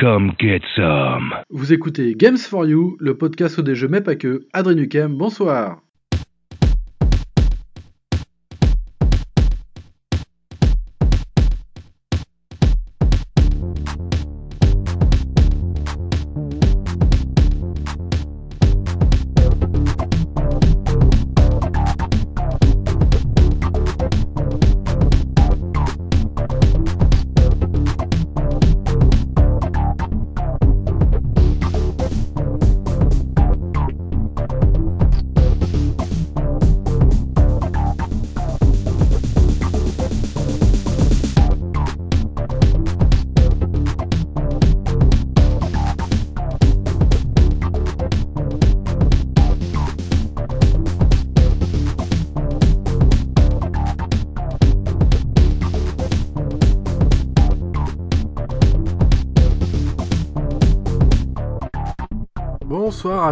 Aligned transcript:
Come 0.00 0.32
get 0.38 0.60
some. 0.76 1.34
Vous 1.50 1.72
écoutez 1.72 2.14
Games 2.14 2.38
for 2.38 2.64
You, 2.64 2.96
le 3.00 3.16
podcast 3.16 3.60
des 3.60 3.74
jeux 3.74 3.88
mais 3.88 4.00
pas 4.00 4.14
que. 4.14 4.46
Adrien 4.52 4.76
Nukem, 4.76 5.16
bonsoir. 5.16 5.80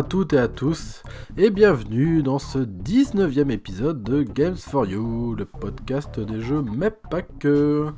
Toutes 0.09 0.35
et 0.35 0.39
à 0.39 0.47
tous 0.47 1.03
et 1.37 1.51
bienvenue 1.51 2.23
dans 2.23 2.39
ce 2.39 2.59
19e 2.59 3.51
épisode 3.51 4.05
de 4.05 4.23
Games 4.23 4.57
for 4.57 4.87
You, 4.87 5.35
le 5.35 5.45
podcast 5.45 6.21
des 6.21 6.41
jeux 6.41 6.63
mais 6.63 6.91
pas 6.91 7.23
que. 7.23 7.89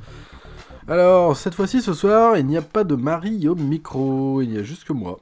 Alors 0.87 1.37
cette 1.37 1.53
fois-ci 1.53 1.81
ce 1.81 1.93
soir 1.93 2.35
il 2.37 2.47
n'y 2.47 2.57
a 2.57 2.63
pas 2.63 2.83
de 2.83 2.95
Marie 2.95 3.47
au 3.47 3.53
micro, 3.53 4.41
il 4.41 4.53
y 4.53 4.57
a 4.57 4.63
juste 4.63 4.85
que 4.85 4.93
moi. 4.93 5.19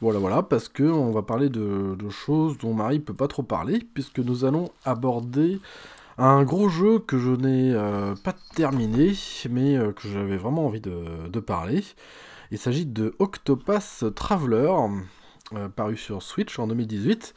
Voilà 0.00 0.18
voilà 0.18 0.42
parce 0.42 0.68
que 0.68 0.84
on 0.84 1.10
va 1.10 1.20
parler 1.20 1.50
de, 1.50 1.96
choses 2.08 2.56
dont 2.56 2.72
Marie 2.72 3.00
peut 3.00 3.12
pas 3.12 3.28
trop 3.28 3.42
parler 3.42 3.86
puisque 3.92 4.20
nous 4.20 4.46
allons 4.46 4.70
aborder 4.86 5.60
un 6.16 6.42
gros 6.42 6.70
jeu 6.70 7.00
que 7.00 7.18
je 7.18 7.32
n'ai 7.32 7.74
euh, 7.74 8.14
pas 8.14 8.34
terminé 8.54 9.12
mais 9.50 9.76
euh, 9.76 9.92
que 9.92 10.08
j'avais 10.08 10.38
vraiment 10.38 10.64
envie 10.64 10.80
de, 10.80 11.40
parler. 11.40 11.84
Il 12.50 12.58
s'agit 12.58 12.86
de 12.86 13.14
Octopath 13.18 14.04
Traveler, 14.14 14.70
euh, 15.52 15.68
paru 15.68 15.96
sur 15.96 16.22
Switch 16.22 16.58
en 16.58 16.66
2018. 16.66 17.34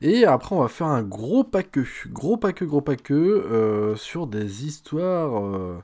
Et 0.00 0.24
après, 0.24 0.54
on 0.54 0.60
va 0.60 0.68
faire 0.68 0.86
un 0.86 1.02
gros 1.02 1.42
paqueux, 1.42 1.86
gros 2.06 2.36
paqueux, 2.36 2.66
gros 2.66 2.80
paqueux, 2.80 3.44
euh, 3.50 3.96
sur 3.96 4.28
des 4.28 4.64
histoires 4.64 5.44
euh, 5.44 5.82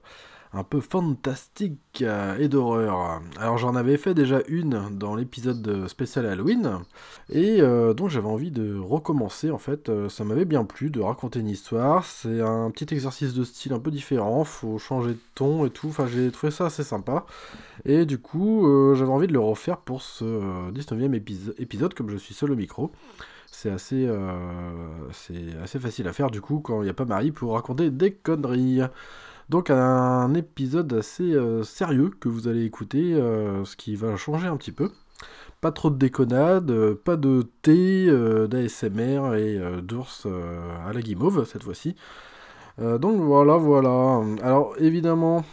un 0.55 0.65
peu 0.65 0.81
fantastiques 0.81 2.05
et 2.39 2.49
d'horreur. 2.49 3.21
Alors, 3.39 3.59
j'en 3.59 3.75
avais 3.75 3.97
fait 3.97 4.15
déjà 4.15 4.41
une 4.49 4.89
dans 4.99 5.15
l'épisode 5.15 5.87
spécial 5.89 6.27
Halloween, 6.27 6.81
et 7.31 7.61
donc 7.61 8.11
j'avais 8.11 8.29
envie 8.29 8.51
de 8.51 8.79
recommencer. 8.79 9.51
En 9.51 9.59
fait, 9.59 9.91
ça 10.09 10.25
m'avait 10.25 10.45
bien 10.45 10.65
plu 10.65 10.91
de 10.91 11.01
raconter 11.01 11.41
une 11.41 11.49
histoire. 11.49 12.05
C'est 12.05 12.41
un 12.41 12.71
petit 12.71 12.93
exercice 12.95 13.35
de 13.35 13.45
style 13.45 13.73
un 13.73 13.79
peu 13.79 13.91
différent, 13.91 14.45
faut 14.45 14.79
changer 14.79 15.11
de 15.11 15.21
ton 15.35 15.67
et 15.67 15.71
tout. 15.71 15.89
Enfin, 15.89 16.07
j'ai 16.07 16.31
trouvé 16.31 16.51
ça 16.51 16.67
assez 16.67 16.83
sympa. 16.83 17.27
Et 17.85 18.07
du 18.07 18.19
coup, 18.19 18.67
euh, 18.67 18.95
j'avais 18.95 19.11
envie 19.11 19.27
de 19.27 19.33
le 19.33 19.41
refaire 19.41 19.79
pour 19.79 20.03
ce 20.03 20.25
19e 20.71 21.15
euh, 21.15 21.53
épisode, 21.59 21.95
comme 21.95 22.11
je 22.11 22.17
suis 22.17 22.35
seul 22.35 22.53
au 22.53 22.57
micro. 22.57 22.91
C'est 23.51 23.71
assez, 23.71 24.07
euh, 24.09 25.11
assez 25.63 25.79
facile 25.79 26.09
à 26.09 26.13
faire 26.13 26.31
du 26.31 26.41
coup 26.41 26.59
quand 26.59 26.83
il 26.83 26.85
n'y 26.85 26.91
a 26.91 26.95
pas 26.95 27.05
Marie 27.05 27.31
pour 27.31 27.53
raconter 27.53 27.91
des 27.91 28.13
conneries. 28.13 28.81
Donc 29.49 29.71
un 29.71 30.33
épisode 30.35 30.93
assez 30.95 31.35
sérieux 31.63 32.11
que 32.19 32.29
vous 32.29 32.49
allez 32.49 32.65
écouter, 32.65 33.15
ce 33.15 33.77
qui 33.77 33.95
va 33.95 34.17
changer 34.17 34.47
un 34.47 34.57
petit 34.57 34.73
peu. 34.73 34.91
Pas 35.61 35.71
trop 35.71 35.91
de 35.91 35.97
déconnade, 35.97 36.95
pas 36.95 37.17
de 37.17 37.47
thé, 37.63 38.11
d'ASMR 38.49 39.35
et 39.35 39.61
d'ours 39.83 40.27
à 40.27 40.93
la 40.93 41.01
guimauve 41.03 41.47
cette 41.47 41.63
fois-ci. 41.63 41.95
donc 42.79 43.21
voilà, 43.21 43.57
voilà. 43.57 44.23
Alors 44.43 44.75
évidemment, 44.79 45.45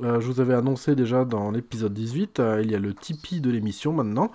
euh, 0.00 0.20
je 0.20 0.26
vous 0.26 0.40
avais 0.40 0.54
annoncé 0.54 0.94
déjà 0.94 1.24
dans 1.24 1.50
l'épisode 1.50 1.92
18, 1.92 2.40
euh, 2.40 2.60
il 2.62 2.70
y 2.70 2.74
a 2.74 2.78
le 2.78 2.94
Tipeee 2.94 3.40
de 3.40 3.50
l'émission 3.50 3.92
maintenant. 3.92 4.30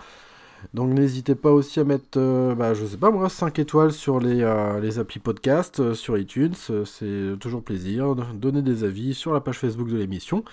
Donc 0.74 0.92
n'hésitez 0.94 1.36
pas 1.36 1.52
aussi 1.52 1.80
à 1.80 1.84
mettre, 1.84 2.18
euh, 2.18 2.56
bah, 2.56 2.74
je 2.74 2.86
sais 2.86 2.98
pas 2.98 3.12
moi, 3.12 3.30
5 3.30 3.60
étoiles 3.60 3.92
sur 3.92 4.20
les, 4.20 4.46
les 4.82 5.00
applis 5.00 5.20
podcast, 5.20 5.94
sur 5.94 6.18
iTunes, 6.18 6.56
c'est 6.86 7.36
toujours 7.40 7.64
plaisir. 7.64 8.16
Donner 8.16 8.62
des 8.62 8.84
avis 8.84 9.14
sur 9.14 9.34
la 9.34 9.42
page 9.42 9.60
Facebook 9.60 9.88
de 9.88 9.98
l'émission. 9.98 10.44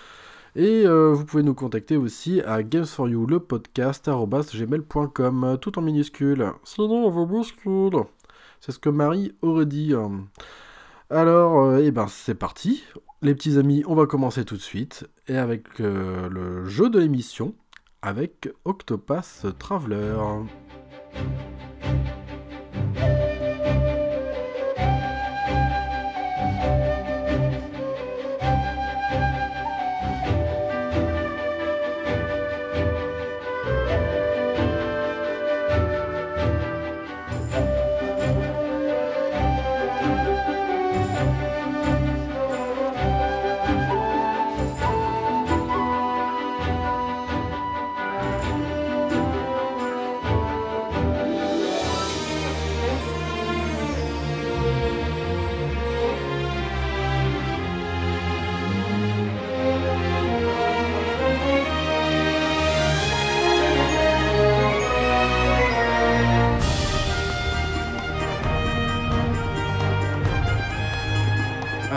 Et 0.56 0.84
vous 0.86 1.24
pouvez 1.24 1.42
nous 1.42 1.54
contacter 1.54 1.96
aussi 1.96 2.40
à 2.42 2.62
games4you 2.62 3.28
le 3.28 3.40
podcast 3.40 4.08
tout 5.60 5.78
en 5.78 5.82
minuscule. 5.82 6.52
Sinon 6.62 7.06
on 7.06 7.10
vous 7.10 7.26
bouscule. 7.26 8.04
C'est 8.60 8.72
ce 8.72 8.78
que 8.78 8.88
Marie 8.88 9.32
aurait 9.42 9.66
dit. 9.66 9.94
Alors, 11.10 11.76
eh 11.76 11.90
ben 11.90 12.06
c'est 12.08 12.34
parti. 12.34 12.84
Les 13.24 13.34
petits 13.34 13.56
amis, 13.56 13.82
on 13.86 13.94
va 13.94 14.04
commencer 14.04 14.44
tout 14.44 14.56
de 14.56 14.60
suite 14.60 15.06
et 15.28 15.38
avec 15.38 15.80
euh, 15.80 16.28
le 16.28 16.66
jeu 16.66 16.90
de 16.90 16.98
l'émission 16.98 17.54
avec 18.04 18.50
Octopath 18.66 19.46
Traveler. 19.58 20.44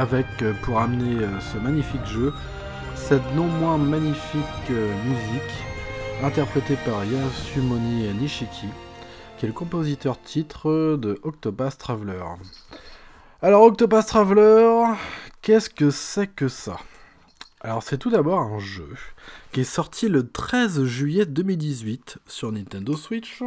Avec, 0.08 0.42
euh, 0.42 0.54
pour 0.64 0.80
amener 0.80 1.22
euh, 1.22 1.40
ce 1.42 1.58
magnifique 1.58 2.06
jeu, 2.06 2.34
cette 2.96 3.36
non 3.36 3.48
moins 3.48 3.78
magnifique 3.78 4.42
euh, 4.72 4.94
musique, 5.04 5.54
interprétée 6.24 6.78
par 6.86 7.04
Yasumoni 7.04 8.08
Nishiki, 8.14 8.68
qui 9.38 9.46
est 9.46 9.50
le 9.50 9.54
compositeur 9.54 10.22
titre 10.22 10.96
de 10.96 11.20
Octopath 11.24 11.78
Traveler. 11.78 12.24
Alors 13.42 13.64
Octopath 13.64 14.08
Traveler, 14.08 14.94
qu'est-ce 15.42 15.70
que 15.70 15.90
c'est 15.90 16.28
que 16.28 16.48
ça? 16.48 16.78
Alors 17.60 17.84
c'est 17.84 17.98
tout 17.98 18.10
d'abord 18.10 18.40
un 18.40 18.60
jeu 18.60 18.90
qui 19.52 19.62
est 19.62 19.66
sorti 19.66 20.08
le 20.08 20.30
13 20.30 20.86
juillet 20.86 21.26
2018 21.26 22.20
sur 22.28 22.54
Nintendo 22.54 22.96
Switch, 22.96 23.44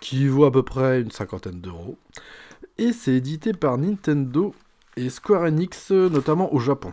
qui 0.00 0.26
vaut 0.26 0.44
à 0.44 0.50
peu 0.50 0.64
près 0.64 1.00
une 1.00 1.12
cinquantaine 1.12 1.60
d'euros, 1.60 1.98
et 2.78 2.92
c'est 2.92 3.14
édité 3.14 3.52
par 3.52 3.78
Nintendo 3.78 4.54
et 4.98 5.10
Square 5.10 5.44
Enix, 5.44 5.90
notamment 5.90 6.52
au 6.52 6.58
Japon. 6.58 6.92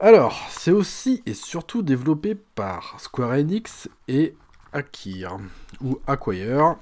Alors, 0.00 0.38
c'est 0.50 0.72
aussi 0.72 1.22
et 1.24 1.34
surtout 1.34 1.82
développé 1.82 2.34
par 2.34 3.00
Square 3.00 3.30
Enix 3.30 3.88
et 4.08 4.34
Akir, 4.72 5.38
ou 5.80 5.98
Acquire. 6.06 6.76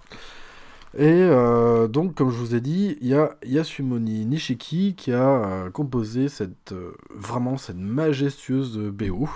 Et 0.95 1.05
euh, 1.05 1.89
donc, 1.89 2.15
comme 2.15 2.31
je 2.31 2.37
vous 2.37 2.55
ai 2.55 2.61
dit, 2.61 2.99
il 3.01 3.09
y 3.09 3.15
a 3.15 3.37
Yasumoni 3.45 4.27
Nishiki 4.27 4.95
qui 4.95 5.13
a 5.13 5.29
euh, 5.29 5.71
composé 5.71 6.29
cette, 6.29 6.73
euh, 6.73 6.95
vraiment 7.15 7.57
cette 7.57 7.79
majestueuse 7.79 8.79
BO. 8.79 9.29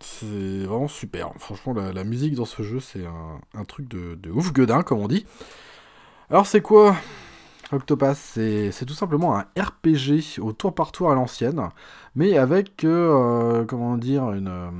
C'est 0.00 0.64
vraiment 0.64 0.88
super. 0.88 1.32
Franchement, 1.38 1.74
la, 1.74 2.04
musique 2.04 2.34
dans 2.34 2.44
ce 2.44 2.62
jeu, 2.62 2.80
c'est 2.80 3.04
un, 3.54 3.64
truc 3.64 3.88
de, 3.88 4.30
ouf 4.30 4.52
gueudin, 4.52 4.82
comme 4.82 5.00
on 5.00 5.08
dit. 5.08 5.26
Alors, 6.30 6.46
c'est 6.46 6.62
quoi? 6.62 6.96
Octopath, 7.72 8.16
c'est 8.16 8.84
tout 8.86 8.94
simplement 8.94 9.36
un 9.36 9.46
RPG 9.58 10.40
au 10.40 10.52
tour 10.52 10.74
par 10.74 10.92
tour 10.92 11.10
à 11.10 11.14
l'ancienne, 11.14 11.68
mais 12.14 12.36
avec, 12.36 12.84
euh, 12.84 13.64
comment 13.64 13.96
dire, 13.96 14.32
une, 14.32 14.48
euh, 14.48 14.70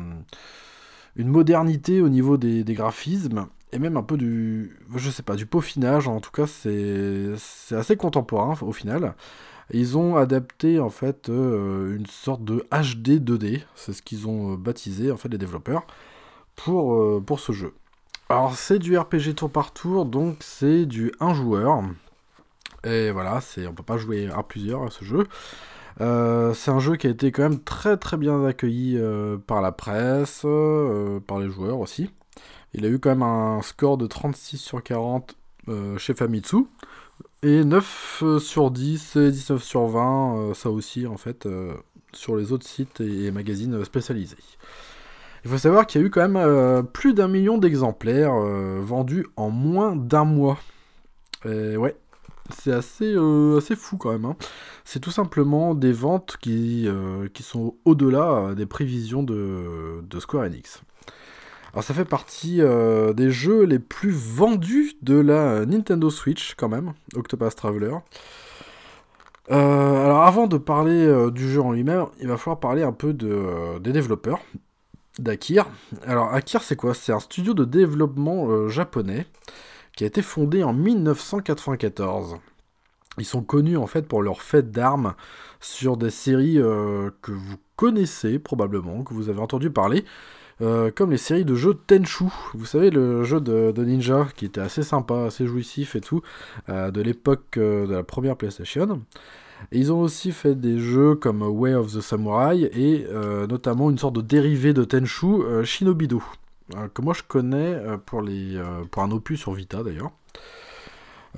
une 1.16 1.28
modernité 1.28 2.00
au 2.00 2.08
niveau 2.08 2.36
des, 2.36 2.64
graphismes 2.64 3.46
et 3.72 3.78
même 3.78 3.96
un 3.96 4.02
peu 4.02 4.16
du, 4.16 4.76
je 4.96 5.10
sais 5.10 5.22
pas, 5.22 5.36
du 5.36 5.46
peaufinage. 5.46 6.08
En 6.08 6.20
tout 6.20 6.32
cas, 6.32 6.46
c'est 6.46 7.34
assez 7.72 7.96
contemporain 7.96 8.54
au 8.62 8.72
final. 8.72 9.14
Ils 9.72 9.96
ont 9.96 10.16
adapté 10.16 10.80
en 10.80 10.90
fait 10.90 11.28
euh, 11.28 11.96
une 11.96 12.06
sorte 12.06 12.42
de 12.44 12.66
HD 12.72 13.20
2D, 13.20 13.62
c'est 13.76 13.92
ce 13.92 14.02
qu'ils 14.02 14.26
ont 14.26 14.54
euh, 14.54 14.56
baptisé 14.56 15.12
en 15.12 15.16
fait 15.16 15.28
les 15.28 15.38
développeurs 15.38 15.86
pour, 16.56 16.94
euh, 16.94 17.22
pour 17.24 17.38
ce 17.38 17.52
jeu. 17.52 17.74
Alors 18.28 18.56
c'est 18.56 18.80
du 18.80 18.98
RPG 18.98 19.34
tour 19.36 19.50
par 19.50 19.72
tour, 19.72 20.06
donc 20.06 20.38
c'est 20.40 20.86
du 20.86 21.12
1 21.20 21.34
joueur. 21.34 21.82
Et 22.84 23.10
voilà, 23.10 23.40
c'est 23.40 23.66
on 23.66 23.74
peut 23.74 23.82
pas 23.82 23.98
jouer 23.98 24.28
à 24.34 24.42
plusieurs 24.42 24.84
à 24.84 24.90
ce 24.90 25.04
jeu. 25.04 25.26
c'est 25.98 26.70
un 26.70 26.80
jeu 26.80 26.96
qui 26.96 27.06
a 27.06 27.10
été 27.10 27.30
quand 27.32 27.42
même 27.42 27.60
très 27.60 27.96
très 27.96 28.16
bien 28.16 28.44
accueilli 28.44 28.98
par 29.46 29.60
la 29.60 29.72
presse, 29.72 30.46
par 31.26 31.38
les 31.38 31.50
joueurs 31.50 31.78
aussi. 31.80 32.10
Il 32.72 32.84
a 32.86 32.88
eu 32.88 32.98
quand 32.98 33.10
même 33.10 33.22
un 33.22 33.60
score 33.62 33.98
de 33.98 34.06
36 34.06 34.58
sur 34.58 34.82
40 34.82 35.36
chez 35.98 36.14
Famitsu. 36.14 36.66
Et 37.42 37.64
9 37.64 38.22
euh, 38.22 38.38
sur 38.38 38.70
10 38.70 39.16
et 39.16 39.30
19 39.30 39.62
sur 39.62 39.86
20, 39.86 40.36
euh, 40.50 40.54
ça 40.54 40.68
aussi 40.70 41.06
en 41.06 41.16
fait, 41.16 41.46
euh, 41.46 41.72
sur 42.12 42.36
les 42.36 42.52
autres 42.52 42.66
sites 42.66 43.00
et, 43.00 43.30
magazines 43.30 43.82
spécialisés. 43.84 44.36
Il 45.44 45.50
faut 45.50 45.56
savoir 45.56 45.86
qu'il 45.86 46.02
y 46.02 46.04
a 46.04 46.06
eu 46.06 46.10
quand 46.10 46.28
même 46.28 46.86
plus 46.88 47.14
d'un 47.14 47.28
million 47.28 47.56
d'exemplaires 47.56 48.34
vendus 48.34 49.26
en 49.36 49.48
moins 49.48 49.96
d'un 49.96 50.24
mois. 50.24 50.58
Et 51.46 51.78
ouais, 51.78 51.96
c'est 52.52 52.72
assez, 52.72 53.16
assez 53.56 53.76
fou 53.76 53.96
quand 53.96 54.12
même. 54.12 54.24
Hein. 54.24 54.36
C'est 54.84 55.00
tout 55.00 55.10
simplement 55.10 55.74
des 55.74 55.92
ventes 55.92 56.36
qui, 56.40 56.88
qui 57.34 57.42
sont 57.42 57.74
au-delà 57.84 58.54
des 58.54 58.66
prévisions 58.66 59.22
de, 59.22 60.02
Square 60.18 60.44
Enix. 60.44 60.82
Alors 61.72 61.84
ça 61.84 61.94
fait 61.94 62.04
partie 62.04 62.60
euh, 62.60 63.12
des 63.12 63.30
jeux 63.30 63.62
les 63.62 63.78
plus 63.78 64.10
vendus 64.10 64.94
de 65.02 65.14
la 65.14 65.64
Nintendo 65.66 66.10
Switch 66.10 66.54
quand 66.56 66.68
même, 66.68 66.94
Octopus 67.14 67.54
Traveler. 67.54 67.94
Euh, 69.50 70.04
alors 70.04 70.22
avant 70.22 70.46
de 70.46 70.58
parler 70.58 71.06
euh, 71.06 71.30
du 71.30 71.48
jeu 71.48 71.60
en 71.60 71.72
lui-même, 71.72 72.06
il 72.20 72.26
va 72.26 72.36
falloir 72.36 72.58
parler 72.58 72.82
un 72.82 72.92
peu 72.92 73.12
de, 73.12 73.78
des 73.78 73.92
développeurs 73.92 74.40
d'Akir. 75.20 75.66
Alors 76.06 76.34
Akir 76.34 76.62
c'est 76.62 76.76
quoi? 76.76 76.92
C'est 76.92 77.12
un 77.12 77.20
studio 77.20 77.54
de 77.54 77.64
développement 77.64 78.68
japonais 78.68 79.26
qui 80.00 80.04
a 80.04 80.06
été 80.06 80.22
fondé 80.22 80.62
en 80.62 80.72
1994. 80.72 82.38
Ils 83.18 83.26
sont 83.26 83.42
connus 83.42 83.76
en 83.76 83.86
fait 83.86 84.08
pour 84.08 84.22
leur 84.22 84.40
fête 84.40 84.70
d'armes 84.70 85.12
sur 85.60 85.98
des 85.98 86.08
séries 86.08 86.54
que 86.54 87.32
vous 87.32 87.56
connaissez 87.76 88.38
probablement, 88.38 89.04
que 89.04 89.12
vous 89.12 89.28
avez 89.28 89.40
entendu 89.40 89.68
parler. 89.68 90.06
Euh, 90.62 90.90
comme 90.90 91.10
les 91.10 91.18
séries 91.18 91.44
de 91.44 91.54
jeux 91.54 91.74
Tenchu. 91.86 92.24
Vous 92.54 92.64
savez, 92.64 92.88
le 92.88 93.24
jeu 93.24 93.42
de, 93.42 93.84
Ninja 93.84 94.26
qui 94.36 94.46
était 94.46 94.62
assez 94.62 94.82
sympa, 94.82 95.24
assez 95.26 95.46
jouissif 95.46 95.96
et 95.96 96.00
tout, 96.00 96.22
euh, 96.70 96.90
de 96.90 97.02
l'époque 97.02 97.58
euh, 97.58 97.86
de 97.86 97.92
la 97.92 98.02
première 98.02 98.36
PlayStation. 98.36 99.02
Ils 99.70 99.92
ont 99.92 100.00
aussi 100.00 100.32
fait 100.32 100.54
des 100.54 100.78
jeux 100.78 101.14
comme 101.14 101.42
Way 101.42 101.74
of 101.74 101.92
the 101.92 102.00
Samurai 102.00 102.70
et 102.72 103.04
notamment 103.46 103.90
une 103.90 103.98
sorte 103.98 104.16
de 104.16 104.22
dérivé 104.22 104.72
de 104.72 104.84
Tenchu, 104.84 105.42
Shinobido, 105.64 106.22
que 106.94 107.02
moi 107.02 107.14
je 107.14 107.22
connais 107.22 107.76
pour, 108.06 108.22
les, 108.22 108.60
pour 108.90 109.02
un 109.02 109.10
opus 109.10 109.40
sur 109.40 109.52
Vita 109.52 109.82
d'ailleurs. 109.82 110.12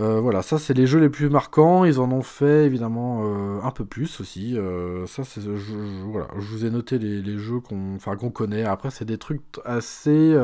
Euh, 0.01 0.21
voilà, 0.21 0.41
ça 0.41 0.59
c'est 0.59 0.73
les 0.73 0.87
jeux 0.87 1.01
les 1.01 1.11
plus 1.11 1.29
marquants. 1.29 1.85
Ils 1.85 2.01
en 2.01 2.11
ont 2.13 2.23
fait 2.23 2.65
évidemment 2.65 3.21
euh, 3.23 3.61
un 3.63 3.71
peu 3.71 3.85
plus 3.85 4.21
aussi. 4.21 4.57
Euh, 4.57 5.07
ça 5.07 5.23
c'est, 5.25 5.43
je, 5.43 5.55
je 5.57 6.47
vous 6.47 6.65
ai 6.65 6.71
noté 6.71 6.99
les, 6.99 7.39
jeux 7.39 7.61
qu'on, 7.61 7.99
qu'on 7.99 8.31
connaît. 8.31 8.65
Après 8.65 8.91
c'est 8.91 9.05
des 9.05 9.19
trucs 9.19 9.43
assez, 9.65 10.35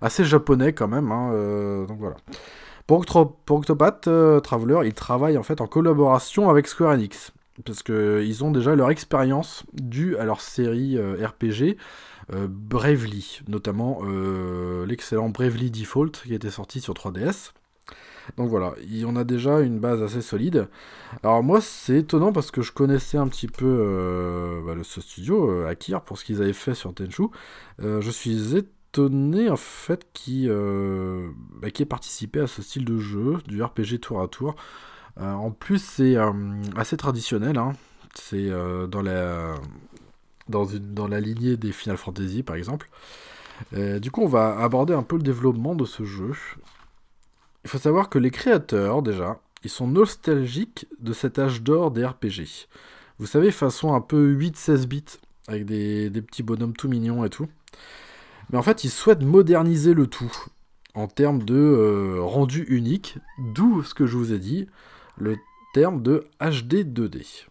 assez 0.00 0.24
japonais 0.24 0.72
quand 0.72 0.88
même. 0.88 1.12
Hein, 1.12 1.86
donc 1.86 1.98
voilà. 1.98 2.16
Pour, 2.86 3.04
Octopath 3.50 4.08
Traveler, 4.42 4.80
ils 4.84 4.94
travaillent 4.94 5.38
en 5.38 5.44
fait 5.44 5.60
en 5.60 5.66
collaboration 5.66 6.50
avec 6.50 6.66
Square 6.66 6.92
Enix 6.92 7.32
parce 7.64 7.82
que 7.82 8.24
ils 8.24 8.42
ont 8.42 8.50
déjà 8.50 8.74
leur 8.74 8.90
expérience 8.90 9.64
due 9.74 10.16
à 10.16 10.24
leur 10.24 10.40
série 10.40 10.98
RPG. 10.98 11.76
Bravely, 12.32 13.40
notamment 13.48 14.02
l'excellent 14.86 15.30
Bravely 15.30 15.70
Default 15.70 16.12
qui 16.24 16.34
était 16.34 16.50
sorti 16.50 16.80
sur 16.80 16.94
3DS. 16.94 17.52
Donc 18.36 18.48
voilà, 18.48 18.74
on 19.04 19.16
a 19.16 19.24
déjà 19.24 19.60
une 19.60 19.78
base 19.78 20.02
assez 20.02 20.22
solide. 20.22 20.68
Alors 21.22 21.42
moi, 21.42 21.60
c'est 21.60 21.98
étonnant 21.98 22.32
parce 22.32 22.50
que 22.50 22.62
je 22.62 22.72
connaissais 22.72 23.18
un 23.18 23.28
petit 23.28 23.48
peu 23.48 23.66
euh, 23.66 24.60
bah, 24.64 24.80
ce 24.82 25.00
studio, 25.00 25.50
euh, 25.50 25.68
Akir, 25.68 26.02
pour 26.02 26.18
ce 26.18 26.24
qu'ils 26.24 26.42
avaient 26.42 26.52
fait 26.52 26.74
sur 26.74 26.94
Tenchu. 26.94 27.24
Euh, 27.82 28.00
je 28.00 28.10
suis 28.10 28.56
étonné 28.56 29.50
en 29.50 29.56
fait 29.56 30.06
qui 30.12 30.48
bah, 30.48 31.68
ait 31.68 31.84
participé 31.84 32.40
à 32.40 32.46
ce 32.46 32.62
style 32.62 32.84
de 32.84 32.98
jeu, 32.98 33.38
du 33.46 33.62
RPG 33.62 34.00
tour 34.00 34.20
à 34.20 34.28
tour. 34.28 34.56
en 35.16 35.50
plus, 35.50 35.82
c'est 35.82 36.16
assez 36.76 36.96
traditionnel. 36.96 37.58
Hein. 37.58 37.72
C'est 38.14 38.50
dans 38.88 39.02
la 39.02 39.54
dans, 40.50 41.08
la 41.08 41.20
lignée 41.20 41.56
des 41.56 41.72
Final 41.72 41.96
Fantasy, 41.96 42.42
par 42.42 42.56
exemple. 42.56 42.88
du 43.72 44.10
coup, 44.10 44.22
on 44.22 44.28
va 44.28 44.58
aborder 44.58 44.94
un 44.94 45.02
peu 45.02 45.16
le 45.16 45.22
développement 45.22 45.74
de 45.74 45.84
ce 45.84 46.04
jeu. 46.04 46.32
Il 47.64 47.70
faut 47.70 47.78
savoir 47.78 48.08
que 48.08 48.18
les 48.18 48.30
créateurs, 48.30 49.02
déjà, 49.02 49.40
ils 49.64 49.70
sont 49.70 49.86
nostalgiques 49.86 50.86
de 51.00 51.12
cet 51.12 51.38
âge 51.38 51.62
d'or 51.62 51.90
des 51.90 52.04
RPG. 52.04 52.68
Vous 53.18 53.26
savez, 53.26 53.50
façon 53.50 53.92
un 53.92 54.00
peu 54.00 54.34
8-16 54.34 54.86
bits, 54.86 55.04
avec 55.46 55.66
des, 55.66 56.10
petits 56.22 56.42
bonhommes 56.42 56.74
tout 56.74 56.88
mignons 56.88 57.24
et 57.24 57.30
tout. 57.30 57.48
Mais 58.50 58.58
en 58.58 58.62
fait, 58.62 58.84
ils 58.84 58.90
souhaitent 58.90 59.22
moderniser 59.22 59.92
le 59.92 60.06
tout, 60.06 60.32
en 60.94 61.06
termes 61.06 61.42
de 61.42 61.54
euh, 61.54 62.22
rendu 62.22 62.64
unique, 62.68 63.18
d'où 63.54 63.82
ce 63.82 63.94
que 63.94 64.06
je 64.06 64.16
vous 64.16 64.32
ai 64.32 64.38
dit, 64.38 64.66
le 65.18 65.36
terme 65.74 66.02
de 66.02 66.26
HD 66.40 66.82
2D. 66.84 67.46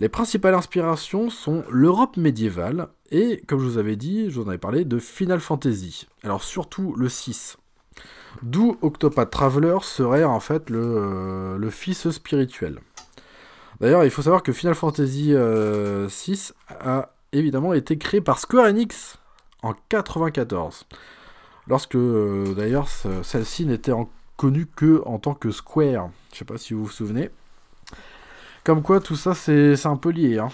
Les 0.00 0.08
principales 0.08 0.54
inspirations 0.54 1.28
sont 1.28 1.62
l'Europe 1.68 2.16
médiévale 2.16 2.88
et, 3.10 3.42
comme 3.46 3.60
je 3.60 3.66
vous 3.66 3.76
avais 3.76 3.96
dit, 3.96 4.30
je 4.30 4.36
vous 4.36 4.46
en 4.46 4.48
avais 4.48 4.56
parlé, 4.56 4.86
de 4.86 4.98
Final 4.98 5.40
Fantasy. 5.40 6.06
Alors 6.24 6.42
surtout 6.42 6.94
le 6.96 7.10
6. 7.10 7.58
D'où 8.42 8.78
Octopath 8.80 9.28
Traveler 9.28 9.76
serait 9.82 10.24
en 10.24 10.40
fait 10.40 10.70
le, 10.70 11.68
fils 11.70 12.08
spirituel. 12.08 12.80
D'ailleurs, 13.80 14.04
il 14.04 14.10
faut 14.10 14.22
savoir 14.22 14.42
que 14.42 14.52
Final 14.52 14.74
Fantasy 14.74 15.34
euh, 15.34 16.08
a 16.68 17.10
évidemment 17.32 17.74
été 17.74 17.98
créé 17.98 18.22
par 18.22 18.38
Square 18.38 18.68
Enix 18.68 19.18
en 19.62 19.74
94. 19.90 20.86
Lorsque 21.66 21.94
euh, 21.94 22.54
d'ailleurs 22.54 22.88
celle-ci 23.22 23.66
n'était 23.66 23.92
connue 24.38 24.64
que 24.64 25.02
en 25.04 25.18
tant 25.18 25.34
que 25.34 25.50
Square. 25.50 26.08
Je 26.32 26.38
sais 26.38 26.46
pas 26.46 26.56
si 26.56 26.72
vous 26.72 26.84
vous 26.84 26.90
souvenez. 26.90 27.28
Comme 28.64 28.82
quoi 28.82 29.00
tout 29.00 29.16
ça 29.16 29.34
c'est 29.34 29.86
un 29.86 29.96
peu 29.96 30.10
lié. 30.10 30.38
Hein. 30.38 30.48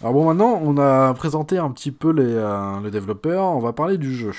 Alors 0.00 0.12
bon 0.12 0.26
maintenant 0.26 0.60
on 0.62 0.76
a 0.78 1.14
présenté 1.14 1.58
un 1.58 1.70
petit 1.70 1.92
peu 1.92 2.10
les, 2.10 2.24
euh, 2.24 2.80
les 2.82 2.90
développeurs, 2.90 3.44
on 3.44 3.60
va 3.60 3.72
parler 3.72 3.96
du 3.96 4.14
jeu. 4.14 4.32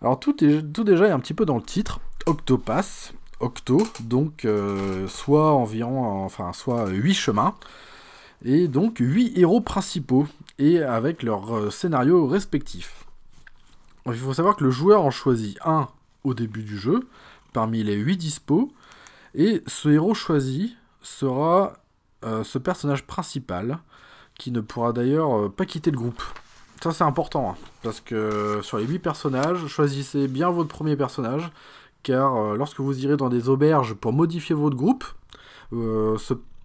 Alors 0.00 0.18
tout, 0.18 0.42
est, 0.42 0.62
tout 0.72 0.82
déjà 0.82 1.06
est 1.06 1.12
un 1.12 1.20
petit 1.20 1.34
peu 1.34 1.44
dans 1.44 1.56
le 1.56 1.62
titre. 1.62 2.00
Octopass, 2.26 3.12
Octo, 3.40 3.82
donc 4.00 4.44
euh, 4.44 5.06
soit 5.08 5.52
environ, 5.52 6.24
enfin 6.24 6.52
soit 6.52 6.88
8 6.88 7.14
chemins, 7.14 7.54
et 8.44 8.68
donc 8.68 8.96
8 8.98 9.38
héros 9.38 9.60
principaux, 9.60 10.26
et 10.58 10.82
avec 10.82 11.22
leurs 11.22 11.56
euh, 11.56 11.70
scénarios 11.70 12.26
respectifs. 12.26 13.04
Il 14.06 14.14
faut 14.14 14.34
savoir 14.34 14.56
que 14.56 14.64
le 14.64 14.70
joueur 14.70 15.04
en 15.04 15.10
choisit 15.10 15.58
un 15.64 15.88
au 16.24 16.34
début 16.34 16.62
du 16.62 16.78
jeu, 16.78 17.06
parmi 17.52 17.82
les 17.82 17.94
8 17.94 18.16
dispos, 18.16 18.72
et 19.34 19.62
ce 19.66 19.88
héros 19.88 20.14
choisi 20.14 20.76
sera 21.02 21.74
euh, 22.24 22.44
ce 22.44 22.58
personnage 22.58 23.06
principal, 23.06 23.78
qui 24.38 24.50
ne 24.50 24.60
pourra 24.60 24.92
d'ailleurs 24.92 25.52
pas 25.52 25.66
quitter 25.66 25.90
le 25.90 25.98
groupe. 25.98 26.22
Ça, 26.82 26.90
c'est 26.90 27.04
important, 27.04 27.50
hein, 27.50 27.54
parce 27.84 28.00
que 28.00 28.58
sur 28.62 28.76
les 28.76 28.84
8 28.84 28.98
personnages, 28.98 29.68
choisissez 29.68 30.26
bien 30.26 30.50
votre 30.50 30.68
premier 30.68 30.96
personnage, 30.96 31.52
car 32.02 32.34
euh, 32.34 32.56
lorsque 32.56 32.80
vous 32.80 33.04
irez 33.04 33.16
dans 33.16 33.28
des 33.28 33.48
auberges 33.48 33.94
pour 33.94 34.12
modifier 34.12 34.56
votre 34.56 34.74
groupe, 34.74 35.04
euh, 35.72 36.16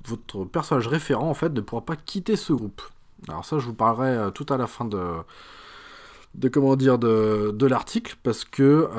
votre 0.05 0.45
personnage 0.45 0.87
référent, 0.87 1.29
en 1.29 1.35
fait, 1.35 1.49
ne 1.49 1.61
pourra 1.61 1.81
pas 1.81 1.95
quitter 1.95 2.35
ce 2.35 2.51
groupe. 2.51 2.81
Alors 3.27 3.45
ça, 3.45 3.59
je 3.59 3.67
vous 3.67 3.75
parlerai 3.75 4.09
euh, 4.09 4.29
tout 4.31 4.47
à 4.49 4.57
la 4.57 4.65
fin 4.65 4.85
de, 4.85 5.03
de 6.33 6.49
comment 6.49 6.75
dire 6.75 6.97
de, 6.97 7.51
de 7.53 7.67
l'article 7.67 8.17
parce 8.23 8.43
que 8.43 8.89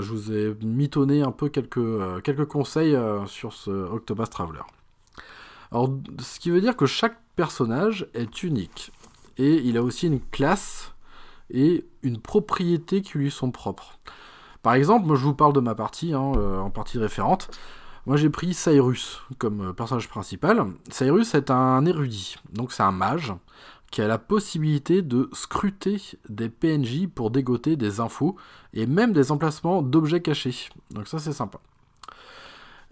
je 0.00 0.12
vous 0.12 0.32
ai 0.32 0.54
mitonné 0.62 1.22
un 1.22 1.32
peu 1.32 1.48
quelques, 1.48 2.22
quelques 2.22 2.46
conseils 2.46 2.94
sur 3.26 3.54
ce 3.54 3.70
Octopus 3.70 4.28
Traveler. 4.28 4.60
Alors, 5.72 5.90
ce 6.20 6.40
qui 6.40 6.50
veut 6.50 6.60
dire 6.60 6.76
que 6.76 6.86
chaque 6.86 7.18
personnage 7.36 8.08
est 8.14 8.42
unique 8.42 8.92
et 9.36 9.54
il 9.54 9.76
a 9.76 9.82
aussi 9.82 10.06
une 10.06 10.20
classe 10.20 10.92
et 11.50 11.86
une 12.02 12.20
propriété 12.20 13.02
qui 13.02 13.18
lui 13.18 13.30
sont 13.30 13.50
propres. 13.50 13.98
Par 14.62 14.74
exemple, 14.74 15.06
moi 15.06 15.16
je 15.16 15.22
vous 15.22 15.34
parle 15.34 15.52
de 15.52 15.60
ma 15.60 15.74
partie, 15.74 16.12
hein, 16.12 16.32
euh, 16.36 16.58
en 16.58 16.70
partie 16.70 16.98
référente. 16.98 17.50
Moi 18.06 18.16
j'ai 18.16 18.30
pris 18.30 18.54
Cyrus 18.54 19.20
comme 19.38 19.68
euh, 19.68 19.72
personnage 19.72 20.08
principal. 20.08 20.66
Cyrus 20.90 21.34
est 21.34 21.50
un 21.50 21.84
érudit, 21.86 22.36
donc 22.52 22.72
c'est 22.72 22.82
un 22.82 22.92
mage 22.92 23.32
qui 23.90 24.02
a 24.02 24.08
la 24.08 24.18
possibilité 24.18 25.00
de 25.00 25.30
scruter 25.32 26.18
des 26.28 26.50
PNJ 26.50 27.06
pour 27.06 27.30
dégoter 27.30 27.76
des 27.76 28.00
infos 28.00 28.36
et 28.74 28.86
même 28.86 29.12
des 29.12 29.32
emplacements 29.32 29.80
d'objets 29.80 30.20
cachés. 30.20 30.68
Donc 30.90 31.08
ça 31.08 31.18
c'est 31.18 31.32
sympa. 31.32 31.60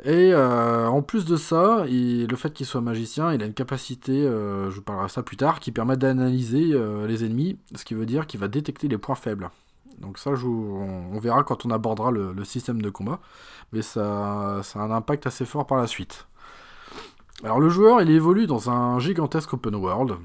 Et 0.05 0.33
euh, 0.35 0.88
en 0.88 1.00
plus 1.00 1.25
de 1.25 1.37
ça, 1.37 1.85
le 1.87 2.37
fait 2.37 2.53
qu'il 2.53 2.67
soit 2.67 2.83
magicien, 2.83 3.33
il 3.33 3.43
a 3.43 3.47
une 3.47 3.55
capacité, 3.55 4.12
euh, 4.12 4.71
je 4.71 4.76
vous 4.76 4.83
parlerai 4.83 5.09
ça 5.09 5.23
plus 5.23 5.38
tard, 5.38 5.59
qui 5.59 5.73
permet 5.73 5.97
d'analyser 5.97 6.73
euh, 6.73 7.07
les 7.07 7.25
ennemis, 7.25 7.59
ce 7.75 7.85
qui 7.85 7.95
veut 7.95 8.05
dire 8.05 8.26
qu'il 8.26 8.38
va 8.38 8.49
détecter 8.49 8.88
les 8.88 8.99
points 8.99 9.15
faibles. 9.15 9.50
Donc 9.99 10.19
ça, 10.19 10.33
on, 10.33 11.19
verra 11.19 11.43
quand 11.45 11.65
on 11.65 11.71
abordera 11.71 12.11
le, 12.11 12.45
système 12.45 12.83
de 12.83 12.91
combat, 12.91 13.21
mais 13.73 13.81
ça, 13.81 14.61
ça, 14.62 14.81
a 14.81 14.83
un 14.83 14.91
impact 14.91 15.26
assez 15.26 15.47
fort 15.47 15.67
par 15.67 15.79
la 15.79 15.87
suite. 15.87 16.26
Alors 17.43 17.61
le 17.61 17.71
joueur, 17.71 18.03
il 18.03 18.11
évolue 18.11 18.47
dans 18.47 18.69
un 18.69 18.99
gigantesque 18.99 19.55
open 19.55 19.75
world, 19.76 20.19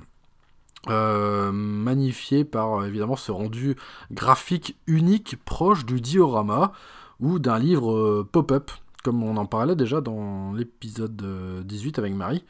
magnifié 1.54 2.44
par 2.44 2.84
évidemment 2.84 3.16
ce 3.16 3.32
rendu 3.32 3.78
graphique 4.12 4.78
unique 4.88 5.38
proche 5.46 5.86
du 5.86 6.02
diorama 6.02 6.74
ou 7.22 7.40
d'un 7.40 7.58
livre 7.58 8.24
pop-up 8.24 8.72
comme 9.04 9.24
on 9.24 9.38
en 9.38 9.46
parlait 9.46 9.76
déjà 9.76 10.02
dans 10.02 10.54
l'épisode 10.54 11.64
18 11.66 12.00
avec 12.00 12.14
Marie, 12.14 12.44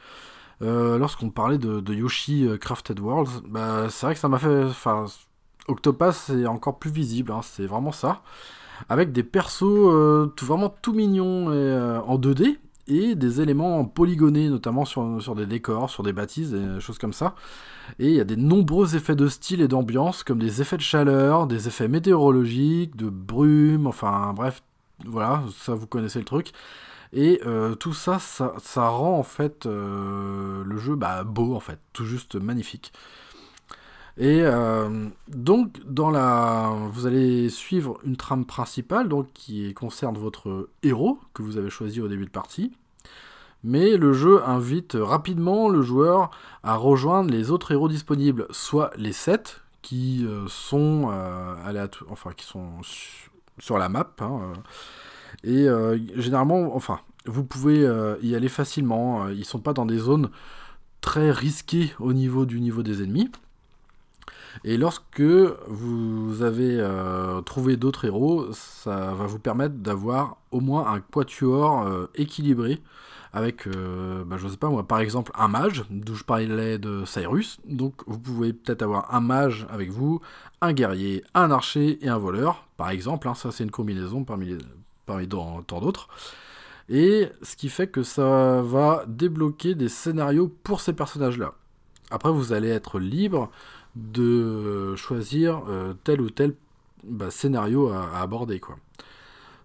euh, 0.62 1.00
lorsqu'on 1.00 1.30
parlait 1.30 1.58
de, 1.58 1.94
Yoshi 1.94 2.48
euh, 2.48 2.58
Crafted 2.58 3.00
Worlds, 3.00 3.42
bah, 3.48 3.88
c'est 3.90 4.06
vrai 4.06 4.14
que 4.14 4.20
ça 4.20 4.28
m'a 4.28 4.38
fait. 4.38 4.64
Enfin, 4.66 5.06
Octopath 5.68 6.32
encore 6.48 6.78
plus 6.80 6.92
visible, 6.92 7.32
hein, 7.32 7.42
c'est 7.44 7.66
vraiment 7.66 7.92
ça. 7.92 8.22
Avec 8.90 9.12
des 9.12 9.24
persos 9.24 9.64
euh, 9.64 10.34
vraiment 10.42 10.74
tout 10.82 10.94
mignons 10.94 11.48
en 11.48 12.18
2D 12.18 12.58
et 12.88 13.16
des 13.16 13.42
éléments 13.42 13.86
polygonés, 13.86 14.50
notamment 14.50 14.86
sur, 14.86 15.22
sur 15.22 15.36
des 15.36 15.46
décors, 15.46 15.90
sur 15.90 16.04
des 16.04 16.14
bâtisses, 16.14 16.50
des 16.50 16.80
choses 16.80 16.98
comme 16.98 17.14
ça. 17.14 17.36
Et 18.00 18.08
il 18.08 18.16
y 18.16 18.20
a 18.20 18.24
des 18.24 18.36
nombreux 18.36 18.96
effets 18.96 19.16
de 19.16 19.28
style 19.28 19.62
et 19.62 19.68
d'ambiance, 19.68 20.24
comme 20.24 20.40
des 20.40 20.62
effets 20.62 20.78
de 20.78 20.82
chaleur, 20.82 21.48
des 21.48 21.68
effets 21.68 21.88
météorologiques, 21.88 22.96
de 22.96 23.10
brume, 23.10 23.88
enfin 23.88 24.34
bref, 24.36 24.64
voilà, 25.06 25.44
ça 25.58 25.74
vous 25.74 25.88
connaissez 25.88 26.20
le 26.20 26.26
truc. 26.26 26.52
Et 27.14 27.42
euh, 27.46 27.76
tout 27.76 27.94
ça, 27.94 28.20
ça, 28.20 28.88
rend 28.88 29.20
en 29.20 29.24
fait 29.24 29.66
euh, 29.66 30.64
le 30.64 30.78
jeu 30.78 30.96
bah, 30.96 31.24
beau 31.24 31.56
en 31.56 31.60
fait, 31.60 31.80
tout 31.94 32.06
juste 32.06 32.36
magnifique. 32.36 32.94
Et 34.18 34.42
euh, 34.42 35.08
donc 35.28 35.80
dans 35.86 36.10
la, 36.10 36.74
vous 36.92 37.08
allez 37.08 37.50
suivre 37.50 38.00
une 38.04 38.18
trame 38.18 38.46
principale 38.46 39.10
donc 39.10 39.28
qui 39.34 39.74
concerne 39.74 40.18
votre 40.18 40.70
héros 40.84 41.20
que 41.34 41.42
vous 41.42 41.58
avez 41.58 41.70
choisi 41.70 42.02
au 42.02 42.08
début 42.08 42.26
de 42.26 42.32
partie. 42.32 42.72
Mais 43.64 43.98
le 43.98 44.14
jeu 44.14 44.42
invite 44.48 44.98
rapidement 45.00 45.70
le 45.70 45.82
joueur 45.82 46.32
à 46.64 46.76
rejoindre 46.76 47.30
les 47.32 47.52
autres 47.52 47.72
héros 47.72 47.90
disponibles, 47.90 48.48
soit 48.52 48.92
les 48.98 49.14
7 49.14 49.62
qui 49.82 50.26
sont 50.48 51.12
enfin 52.10 52.32
qui 52.36 52.46
sont 52.46 52.82
sur 53.60 53.78
la 53.78 53.90
map. 53.90 54.12
Hein, 54.20 54.54
et 55.44 55.68
euh, 55.68 55.98
généralement, 56.16 56.76
enfin, 56.76 57.00
vous 57.26 57.44
pouvez 57.44 57.86
euh, 57.86 58.16
y 58.22 58.36
aller 58.36 58.50
facilement. 58.50 59.30
Ils 59.30 59.46
sont 59.46 59.60
pas 59.60 59.74
dans 59.74 59.86
des 59.86 59.98
zones 59.98 60.30
très 61.02 61.32
risquées 61.32 61.94
au 62.00 62.14
niveau 62.14 62.46
du 62.46 62.60
niveau 62.60 62.84
des 62.84 63.04
ennemis. 63.04 63.32
Et 64.66 64.78
lorsque 64.78 65.22
vous 65.22 66.42
avez 66.42 66.78
euh, 66.78 67.42
trouvé 67.42 67.78
d'autres 67.78 68.06
héros, 68.06 68.52
ça 68.52 69.14
va 69.14 69.26
vous 69.26 69.40
permettre 69.40 69.76
d'avoir 69.76 70.38
au 70.52 70.60
moins 70.60 70.92
un 70.94 71.00
quatuor 71.00 71.88
équilibré 72.16 72.82
avec, 73.34 73.66
bah, 73.70 74.36
je 74.36 74.48
sais 74.50 74.58
pas 74.58 74.70
moi, 74.70 74.86
par 74.86 75.00
exemple 75.00 75.32
un 75.36 75.48
mage, 75.48 75.86
d'où 75.90 76.16
je 76.16 76.26
parlais 76.26 76.78
de 76.78 77.06
Cyrus. 77.06 77.60
Donc 77.66 77.94
vous 78.06 78.20
pouvez 78.20 78.52
peut-être 78.52 78.82
avoir 78.82 79.16
un 79.16 79.22
mage 79.22 79.66
avec 79.70 79.90
vous, 79.90 80.20
un 80.62 80.74
guerrier, 80.74 81.24
un 81.34 81.52
archer 81.52 82.04
et 82.06 82.10
un 82.10 82.18
voleur, 82.18 82.68
par 82.78 82.90
exemple. 82.90 83.28
Hein, 83.28 83.36
ça 83.36 83.52
c'est 83.52 83.64
une 83.64 83.72
combinaison 83.72 84.24
parmi 84.24 84.58
parmi 85.06 85.28
tant 85.28 85.64
d'autres. 85.82 86.08
Et 86.90 87.30
ce 87.42 87.56
qui 87.56 87.70
fait 87.70 87.88
que 87.88 88.04
ça 88.04 88.62
va 88.62 89.06
débloquer 89.08 89.76
des 89.76 89.90
scénarios 89.90 90.54
pour 90.64 90.82
ces 90.82 90.94
personnages-là. 90.94 91.54
Après, 92.10 92.32
vous 92.32 92.52
allez 92.52 92.70
être 92.70 93.00
libre 93.00 93.50
de 93.96 94.96
choisir 94.96 95.64
euh, 95.70 95.94
tel 96.04 96.22
ou 96.22 96.30
tel 96.30 96.54
bah, 97.04 97.32
scénario 97.32 97.90
à, 97.90 98.20
aborder. 98.20 98.60
Quoi. 98.60 98.76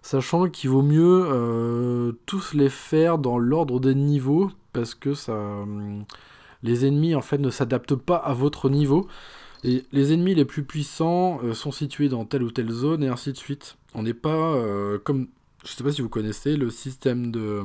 Sachant 0.01 0.49
qu'il 0.49 0.69
vaut 0.69 0.81
mieux 0.81 1.27
euh, 1.29 2.13
tous 2.25 2.53
les 2.53 2.69
faire 2.69 3.17
dans 3.17 3.37
l'ordre 3.37 3.79
des 3.79 3.95
niveaux, 3.95 4.49
parce 4.71 4.95
que 4.95 5.13
ça, 5.13 5.33
hum, 5.33 6.05
les 6.63 6.85
ennemis 6.85 7.15
en 7.15 7.21
fait 7.21 7.37
ne 7.37 7.49
s'adaptent 7.49 7.95
pas 7.95 8.15
à 8.15 8.33
votre 8.33 8.69
niveau. 8.69 9.07
Les 9.91 10.13
ennemis 10.13 10.35
les 10.35 10.45
plus 10.45 10.63
puissants 10.63 11.39
euh, 11.43 11.53
sont 11.53 11.71
situés 11.71 12.09
dans 12.09 12.25
telle 12.25 12.43
ou 12.43 12.51
telle 12.51 12.71
zone 12.71 13.03
et 13.03 13.07
ainsi 13.07 13.31
de 13.31 13.37
suite. 13.37 13.77
On 13.93 14.03
n'est 14.03 14.13
pas 14.13 14.55
comme 15.03 15.27
je 15.65 15.71
sais 15.71 15.83
pas 15.83 15.91
si 15.91 16.01
vous 16.01 16.09
connaissez 16.09 16.55
le 16.55 16.69
système 16.69 17.31
de, 17.31 17.63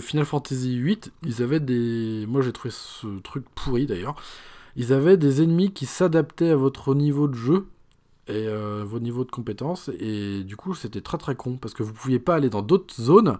Final 0.00 0.24
Fantasy 0.24 0.80
VIII. 0.80 0.98
Ils 1.24 1.42
avaient 1.42 1.60
des. 1.60 2.24
Moi 2.28 2.42
j'ai 2.42 2.52
trouvé 2.52 2.72
ce 2.72 3.18
truc 3.20 3.44
pourri 3.54 3.86
d'ailleurs. 3.86 4.16
Ils 4.76 4.92
avaient 4.92 5.16
des 5.16 5.42
ennemis 5.42 5.72
qui 5.72 5.86
s'adaptaient 5.86 6.50
à 6.50 6.56
votre 6.56 6.94
niveau 6.94 7.28
de 7.28 7.34
jeu 7.34 7.66
et 8.26 8.48
euh, 8.48 8.84
votre 8.86 9.04
niveau 9.04 9.24
de 9.24 9.30
compétence. 9.30 9.90
Et 10.00 10.42
du 10.44 10.56
coup, 10.56 10.74
c'était 10.74 11.00
très 11.00 11.18
très 11.18 11.34
con 11.36 11.56
parce 11.56 11.74
que 11.74 11.82
vous 11.82 11.92
pouviez 11.92 12.18
pas 12.18 12.34
aller 12.36 12.50
dans 12.50 12.62
d'autres 12.62 12.94
zones 12.94 13.38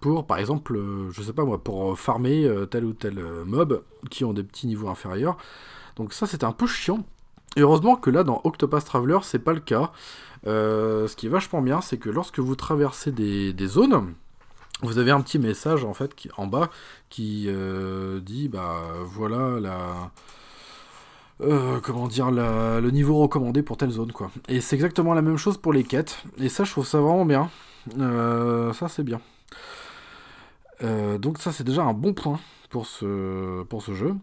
pour, 0.00 0.26
par 0.26 0.38
exemple, 0.38 0.76
euh, 0.76 1.10
je 1.10 1.22
sais 1.22 1.34
pas 1.34 1.44
moi, 1.44 1.62
pour 1.62 1.98
farmer 1.98 2.46
euh, 2.46 2.64
tel 2.64 2.84
ou 2.84 2.94
tel 2.94 3.22
mob 3.44 3.82
qui 4.10 4.24
ont 4.24 4.32
des 4.32 4.42
petits 4.42 4.66
niveaux 4.66 4.88
inférieurs. 4.88 5.36
Donc 5.96 6.12
ça, 6.12 6.26
c'était 6.26 6.44
un 6.44 6.52
peu 6.52 6.66
chiant. 6.66 7.04
Et 7.56 7.60
heureusement 7.60 7.96
que 7.96 8.10
là, 8.10 8.22
dans 8.22 8.40
Octopath 8.44 8.84
Traveler, 8.84 9.18
c'est 9.22 9.40
pas 9.40 9.52
le 9.52 9.60
cas. 9.60 9.90
Euh, 10.46 11.08
ce 11.08 11.16
qui 11.16 11.26
est 11.26 11.30
vachement 11.30 11.62
bien, 11.62 11.80
c'est 11.80 11.98
que 11.98 12.08
lorsque 12.08 12.38
vous 12.38 12.54
traversez 12.54 13.12
des, 13.12 13.66
zones, 13.66 14.14
vous 14.82 14.98
avez 14.98 15.10
un 15.10 15.20
petit 15.20 15.38
message 15.38 15.84
en 15.84 15.92
fait 15.92 16.14
qui, 16.14 16.30
en 16.36 16.46
bas 16.46 16.70
qui 17.10 17.44
euh, 17.48 18.20
dit 18.20 18.48
bah 18.48 18.80
voilà 19.04 19.60
la 19.60 20.10
euh, 21.42 21.80
comment 21.82 22.08
dire 22.08 22.30
le 22.30 22.88
niveau 22.90 23.18
recommandé 23.18 23.62
pour 23.62 23.76
telle 23.76 23.90
zone 23.90 24.12
quoi. 24.12 24.30
Et 24.48 24.60
c'est 24.60 24.76
exactement 24.76 25.12
la 25.12 25.22
même 25.22 25.36
chose 25.36 25.58
pour 25.58 25.72
les 25.72 25.84
quêtes. 25.84 26.22
Et 26.38 26.48
ça 26.48 26.64
je 26.64 26.70
trouve 26.70 26.86
ça 26.86 27.00
vraiment 27.00 27.26
bien. 27.26 27.50
ça 28.72 28.88
c'est 28.88 29.04
bien. 29.04 29.20
donc 31.18 31.38
ça 31.38 31.52
c'est 31.52 31.64
déjà 31.64 31.82
un 31.82 31.92
bon 31.92 32.14
point 32.14 32.40
pour 32.70 32.86
ce, 32.86 33.62
pour 33.64 33.82
ce 33.82 33.92
jeu. 33.92 34.14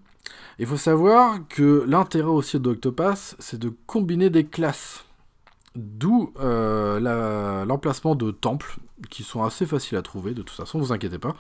Il 0.60 0.66
faut 0.66 0.78
savoir 0.78 1.40
que 1.50 1.86
l'intérêt 1.88 2.30
aussi 2.30 2.60
d'Octopass, 2.60 3.36
c'est 3.40 3.60
de 3.60 3.72
combiner 3.86 4.30
des 4.30 4.46
classes. 4.46 5.06
D'où 5.76 6.34
euh, 6.40 7.66
l'emplacement 7.66 8.16
de 8.16 8.32
temples, 8.32 8.78
qui 9.12 9.24
sont 9.24 9.44
assez 9.44 9.66
faciles 9.66 9.98
à 9.98 10.02
trouver, 10.02 10.34
de 10.34 10.42
toute 10.42 10.58
façon, 10.58 10.80
vous 10.80 10.92
inquiétez 10.92 11.20
pas. 11.20 11.36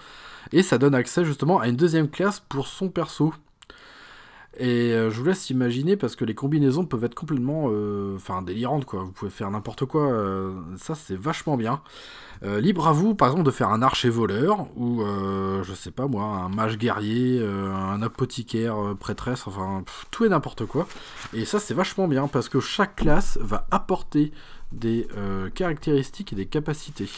Et 0.51 0.61
ça 0.61 0.77
donne 0.77 0.93
accès 0.93 1.25
justement 1.25 1.59
à 1.59 1.67
une 1.67 1.75
deuxième 1.75 2.09
classe 2.09 2.39
pour 2.39 2.67
son 2.67 2.89
perso. 2.89 3.33
Et 4.59 4.91
euh, 4.93 5.11
je 5.11 5.19
vous 5.19 5.25
laisse 5.25 5.49
imaginer 5.49 5.97
parce 5.97 6.15
que 6.15 6.25
les 6.25 6.33
combinaisons 6.33 6.85
peuvent 6.85 7.03
être 7.03 7.15
complètement 7.15 7.69
euh, 7.69 8.17
délirantes 8.45 8.85
quoi. 8.85 9.03
Vous 9.03 9.11
pouvez 9.11 9.31
faire 9.31 9.51
n'importe 9.51 9.85
quoi. 9.85 10.11
ça 10.77 10.95
c'est 10.95 11.17
vachement 11.17 11.57
bien. 11.57 11.81
Euh, 12.43 12.61
libre 12.61 12.87
à 12.87 12.91
vous, 12.91 13.15
par 13.15 13.29
exemple, 13.29 13.45
de 13.45 13.51
faire 13.51 13.69
un 13.69 13.81
archer 13.81 14.09
voleur, 14.09 14.67
ou, 14.75 15.01
euh, 15.01 15.63
je 15.63 15.73
sais 15.73 15.91
pas 15.91 16.07
moi, 16.07 16.23
un 16.23 16.49
mage 16.49 16.77
guerrier, 16.77 17.39
euh, 17.41 17.73
un 17.73 18.01
apothicaire 18.01 18.95
prêtresse, 18.99 19.47
enfin, 19.47 19.83
tout 20.11 20.25
et 20.25 20.29
n'importe 20.29 20.65
quoi. 20.65 20.87
Et 21.33 21.45
ça, 21.45 21.59
c'est 21.59 21.73
vachement 21.73 22.07
bien, 22.07 22.27
parce 22.27 22.49
que 22.49 22.59
chaque 22.59 22.97
classe 22.97 23.37
va 23.41 23.67
apporter 23.71 24.31
des 24.71 25.07
caractéristiques 25.55 26.33
et 26.33 26.35
des 26.35 26.45
capacités 26.45 27.09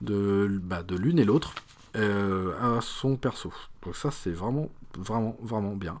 de, 0.00 0.60
bah, 0.62 0.82
de 0.82 0.96
l'une 0.96 1.18
et 1.18 1.24
l'autre 1.24 1.54
à 1.94 2.80
son 2.80 3.16
perso. 3.16 3.52
Donc 3.84 3.96
ça, 3.96 4.10
c'est 4.10 4.30
vraiment, 4.30 4.70
vraiment, 4.98 5.36
vraiment 5.42 5.74
bien. 5.74 6.00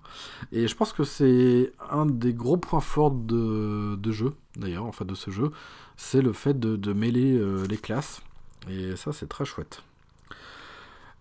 Et 0.52 0.68
je 0.68 0.74
pense 0.74 0.92
que 0.92 1.04
c'est 1.04 1.72
un 1.90 2.06
des 2.06 2.32
gros 2.34 2.56
points 2.56 2.80
forts 2.80 3.10
de, 3.10 3.96
de 3.96 4.12
jeu, 4.12 4.34
d'ailleurs, 4.56 4.84
en 4.84 4.92
fait, 4.92 5.04
de 5.04 5.14
ce 5.14 5.30
jeu, 5.30 5.50
c'est 5.96 6.22
le 6.22 6.32
fait 6.32 6.58
de, 6.58 6.76
de 6.76 6.92
mêler 6.92 7.40
les 7.68 7.76
classes. 7.76 8.22
Et 8.68 8.96
ça, 8.96 9.12
c'est 9.12 9.28
très 9.28 9.44
chouette. 9.44 9.82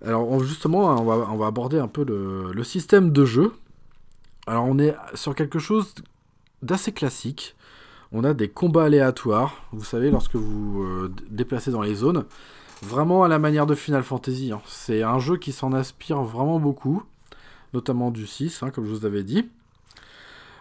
Alors 0.05 0.41
justement, 0.43 1.01
on 1.01 1.03
va, 1.03 1.27
on 1.29 1.37
va 1.37 1.47
aborder 1.47 1.77
un 1.77 1.87
peu 1.87 2.05
le, 2.05 2.63
système 2.63 3.11
de 3.11 3.25
jeu. 3.25 3.53
Alors 4.47 4.65
on 4.65 4.79
est 4.79 4.95
sur 5.13 5.35
quelque 5.35 5.59
chose 5.59 5.93
d'assez 6.61 6.91
classique. 6.91 7.55
On 8.11 8.23
a 8.23 8.33
des 8.33 8.47
combats 8.47 8.85
aléatoires, 8.85 9.61
vous 9.71 9.83
savez, 9.83 10.09
lorsque 10.09 10.35
vous 10.35 10.83
euh, 10.83 11.13
déplacez 11.29 11.71
dans 11.71 11.81
les 11.81 11.95
zones. 11.95 12.25
Vraiment 12.81 13.23
à 13.23 13.27
la 13.27 13.39
manière 13.39 13.65
de 13.65 13.75
Final 13.75 14.03
Fantasy. 14.03 14.51
Hein. 14.51 14.61
C'est 14.65 15.03
un 15.03 15.19
jeu 15.19 15.37
qui 15.37 15.51
s'en 15.51 15.73
inspire 15.73 16.21
vraiment 16.21 16.59
beaucoup, 16.59 17.03
notamment 17.73 18.11
du 18.11 18.27
6, 18.27 18.63
hein, 18.63 18.69
comme 18.71 18.85
je 18.85 18.91
vous 18.91 19.05
avais 19.05 19.23
dit. 19.23 19.49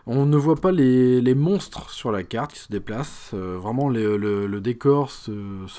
On 0.06 0.24
ne 0.24 0.36
voit 0.38 0.56
pas 0.56 0.72
les, 0.72 1.34
monstres 1.34 1.90
sur 1.90 2.10
la 2.10 2.22
carte 2.22 2.54
qui 2.54 2.60
se 2.60 2.70
déplacent. 2.70 3.32
Euh, 3.34 3.58
vraiment, 3.58 3.90
le, 3.90 4.58
décor 4.60 5.10
se, 5.10 5.32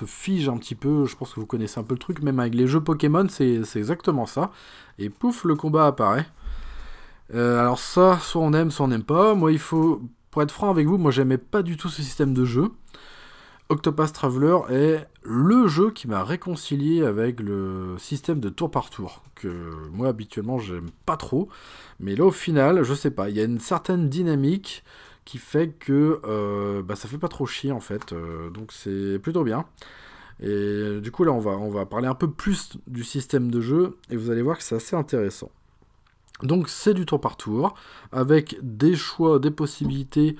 fige 0.05 0.49
un 0.49 0.57
petit 0.57 0.75
peu. 0.75 1.05
Je 1.05 1.15
pense 1.15 1.33
que 1.33 1.39
vous 1.39 1.47
connaissez 1.47 1.79
un 1.79 1.83
peu 1.83 1.95
le 1.95 1.99
truc. 1.99 2.21
Même 2.21 2.39
avec 2.39 2.53
les 2.53 2.67
jeux 2.67 2.81
Pokémon, 2.81 3.27
c'est 3.27 3.59
exactement 3.75 4.27
ça. 4.27 4.51
Et 4.99 5.09
pouf, 5.09 5.45
le 5.45 5.55
combat 5.55 5.87
apparaît. 5.87 6.27
alors 7.33 7.79
ça, 7.79 8.19
soit 8.21 8.41
on 8.41 8.53
aime, 8.53 8.69
soit 8.69 8.85
on 8.85 8.89
n'aime 8.89 9.03
pas. 9.03 9.33
Moi, 9.33 9.51
il 9.51 9.57
faut, 9.59 10.03
pour 10.31 10.43
être 10.43 10.51
franc 10.51 10.69
avec 10.69 10.87
vous, 10.87 10.97
moi 10.97 11.11
j'aimais 11.11 11.37
pas 11.37 11.63
du 11.63 11.77
tout 11.77 11.89
ce 11.89 12.01
système 12.01 12.33
de 12.33 12.45
jeu. 12.45 12.71
Octopath 13.71 14.13
Traveler 14.13 14.57
est 14.71 15.07
le 15.21 15.67
jeu 15.67 15.91
qui 15.91 16.07
m'a 16.07 16.23
réconcilié 16.23 17.03
avec 17.03 17.39
le 17.39 17.95
système 17.99 18.39
de 18.39 18.49
tour 18.49 18.71
par 18.71 18.89
tour, 18.89 19.21
que 19.35 19.47
moi 19.91 20.07
habituellement 20.07 20.57
j'aime 20.57 20.89
pas 21.05 21.17
trop, 21.17 21.49
mais 21.99 22.15
là 22.15 22.25
au 22.25 22.31
final, 22.31 22.81
je 22.81 22.95
sais 22.95 23.11
pas, 23.11 23.29
il 23.29 23.37
y 23.37 23.39
a 23.39 23.43
une 23.43 23.59
certaine 23.59 24.09
dynamique 24.09 24.83
qui 25.23 25.37
fait 25.37 25.69
que 25.69 26.19
euh, 26.25 26.81
bah, 26.81 26.95
ça 26.95 27.07
fait 27.07 27.19
pas 27.19 27.27
trop 27.27 27.45
chier 27.45 27.71
en 27.71 27.79
fait, 27.79 28.11
euh, 28.11 28.49
donc 28.49 28.71
c'est 28.71 29.19
plutôt 29.19 29.43
bien. 29.43 29.65
Et 30.41 30.99
du 30.99 31.11
coup 31.11 31.23
là 31.23 31.31
on 31.31 31.39
va, 31.39 31.51
on 31.51 31.69
va 31.69 31.85
parler 31.85 32.07
un 32.07 32.15
peu 32.15 32.31
plus 32.31 32.71
du 32.87 33.03
système 33.03 33.51
de 33.51 33.61
jeu, 33.61 33.97
et 34.09 34.15
vous 34.15 34.31
allez 34.31 34.41
voir 34.41 34.57
que 34.57 34.63
c'est 34.63 34.75
assez 34.75 34.95
intéressant. 34.95 35.51
Donc 36.41 36.69
c'est 36.69 36.95
du 36.95 37.05
tour 37.05 37.21
par 37.21 37.37
tour, 37.37 37.75
avec 38.11 38.57
des 38.63 38.95
choix, 38.95 39.37
des 39.37 39.51
possibilités 39.51 40.37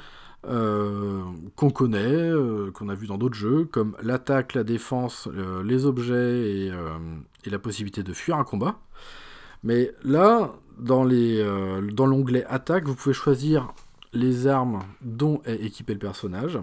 euh, 0.47 1.21
qu'on 1.57 1.69
connaît, 1.69 1.99
euh, 1.99 2.71
qu'on 2.71 2.87
a 2.87 2.95
vu 2.95 3.07
dans 3.07 3.17
d'autres 3.17 3.35
jeux, 3.35 3.65
comme 3.65 3.97
l'attaque, 4.01 4.53
la 4.53 4.63
défense, 4.63 5.27
euh, 5.27 5.61
les 5.63 5.85
objets 5.85 6.49
et, 6.49 6.71
la 7.45 7.59
possibilité 7.59 8.03
de 8.03 8.13
fuir 8.13 8.37
un 8.37 8.43
combat. 8.43 8.79
Mais 9.63 9.91
là, 10.03 10.53
dans 10.77 11.03
l'onglet 11.03 12.45
attaque, 12.45 12.85
vous 12.85 12.95
pouvez 12.95 13.13
choisir 13.13 13.73
les 14.13 14.47
armes 14.47 14.83
dont 15.01 15.41
est 15.45 15.55
équipé 15.55 15.93
le 15.93 15.99
personnage. 15.99 16.59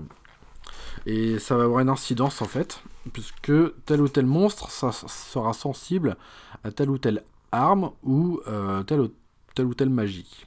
Et 1.04 1.38
ça 1.38 1.56
va 1.56 1.64
avoir 1.64 1.80
une 1.80 1.90
incidence 1.90 2.40
en 2.40 2.46
fait, 2.46 2.82
puisque 3.12 3.52
tel 3.84 4.00
ou 4.00 4.08
tel 4.08 4.26
monstre 4.26 4.70
sera 4.70 5.52
sensible 5.52 6.16
à 6.64 6.70
telle 6.70 6.88
ou 6.88 6.98
telle 6.98 7.24
arme 7.52 7.90
ou, 8.04 8.40
telle 8.86 9.66
ou 9.66 9.74
telle 9.74 9.90
magie. 9.90 10.46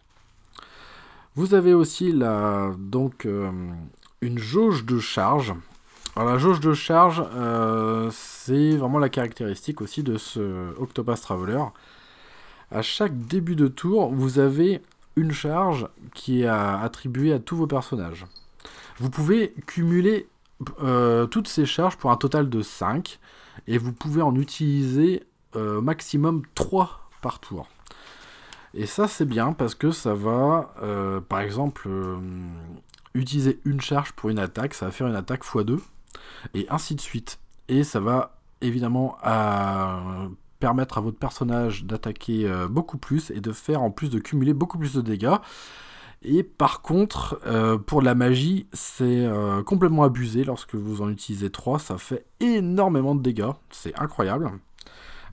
Vous 1.36 1.54
avez 1.54 1.74
aussi 1.74 2.14
donc 2.78 3.26
euh, 3.26 3.52
une 4.22 4.40
jauge 4.40 4.86
de 4.86 5.00
charge. 5.00 5.54
Alors 6.16 6.30
la 6.30 6.38
jauge 6.38 6.60
de 6.60 6.74
charge, 6.74 7.24
euh, 7.36 8.10
c'est 8.12 8.76
vraiment 8.76 9.00
la 9.00 9.10
caractéristique 9.10 9.82
aussi 9.82 10.02
de 10.02 10.18
ce 10.18 10.76
Octopus 10.80 11.22
Traveler. 11.22 11.64
À 12.72 12.82
chaque 12.82 13.18
début 13.28 13.56
de 13.56 13.68
tour, 13.68 14.12
vous 14.12 14.40
avez 14.40 14.82
une 15.16 15.32
charge 15.32 15.88
qui 16.16 16.42
est 16.42 16.48
attribuée 16.48 17.34
à 17.34 17.40
tous 17.40 17.56
vos 17.56 17.68
personnages. 17.68 18.26
Vous 18.98 19.10
pouvez 19.10 19.54
cumuler 19.68 20.28
euh, 20.82 21.26
toutes 21.28 21.48
ces 21.48 21.66
charges 21.66 21.98
pour 21.98 22.12
un 22.12 22.18
total 22.18 22.50
de 22.50 22.62
5 22.62 23.20
et 23.68 23.78
vous 23.78 23.94
pouvez 23.94 24.22
en 24.22 24.36
utiliser 24.36 25.24
maximum 25.56 26.44
3 26.54 27.10
par 27.22 27.40
tour. 27.40 27.68
Et 28.74 28.86
ça, 28.86 29.08
c'est 29.08 29.26
bien 29.26 29.54
parce 29.54 29.76
que 29.76 29.92
ça 29.92 30.14
va, 30.14 30.74
euh, 30.82 31.20
par 31.22 31.42
exemple, 31.42 31.88
euh, 31.88 32.18
utiliser 33.14 33.60
une 33.66 33.82
charge 33.82 34.14
pour 34.14 34.30
une 34.30 34.40
attaque, 34.40 34.74
ça 34.74 34.86
va 34.86 34.92
faire 34.92 35.08
une 35.08 35.16
attaque 35.16 35.44
x2, 35.44 35.80
et 36.54 36.68
ainsi 36.70 36.96
de 36.96 37.02
suite. 37.02 37.40
Et 37.68 37.84
ça 37.84 38.00
va 38.00 38.38
évidemment 38.62 39.18
permettre 40.60 40.98
à 40.98 41.02
votre 41.02 41.18
personnage 41.18 41.86
d'attaquer 41.86 42.46
euh, 42.46 42.68
beaucoup 42.68 42.98
plus 42.98 43.32
et 43.32 43.40
de 43.40 43.54
faire 43.54 43.82
en 43.82 43.92
plus 43.92 44.10
de 44.10 44.20
cumuler 44.20 44.54
beaucoup 44.54 44.78
plus 44.78 44.94
de 44.94 45.02
dégâts. 45.02 45.38
Et 46.22 46.44
par 46.44 46.82
contre, 46.82 47.40
pour 47.86 48.02
la 48.02 48.14
magie, 48.14 48.68
c'est 48.74 49.26
complètement 49.66 50.04
abusé 50.04 50.44
lorsque 50.44 50.76
vous 50.76 51.02
en 51.02 51.08
utilisez 51.10 51.50
3, 51.50 51.80
ça 51.80 51.98
fait 51.98 52.26
énormément 52.42 53.16
de 53.16 53.22
dégâts, 53.22 53.52
c'est 53.70 53.98
incroyable. 53.98 54.52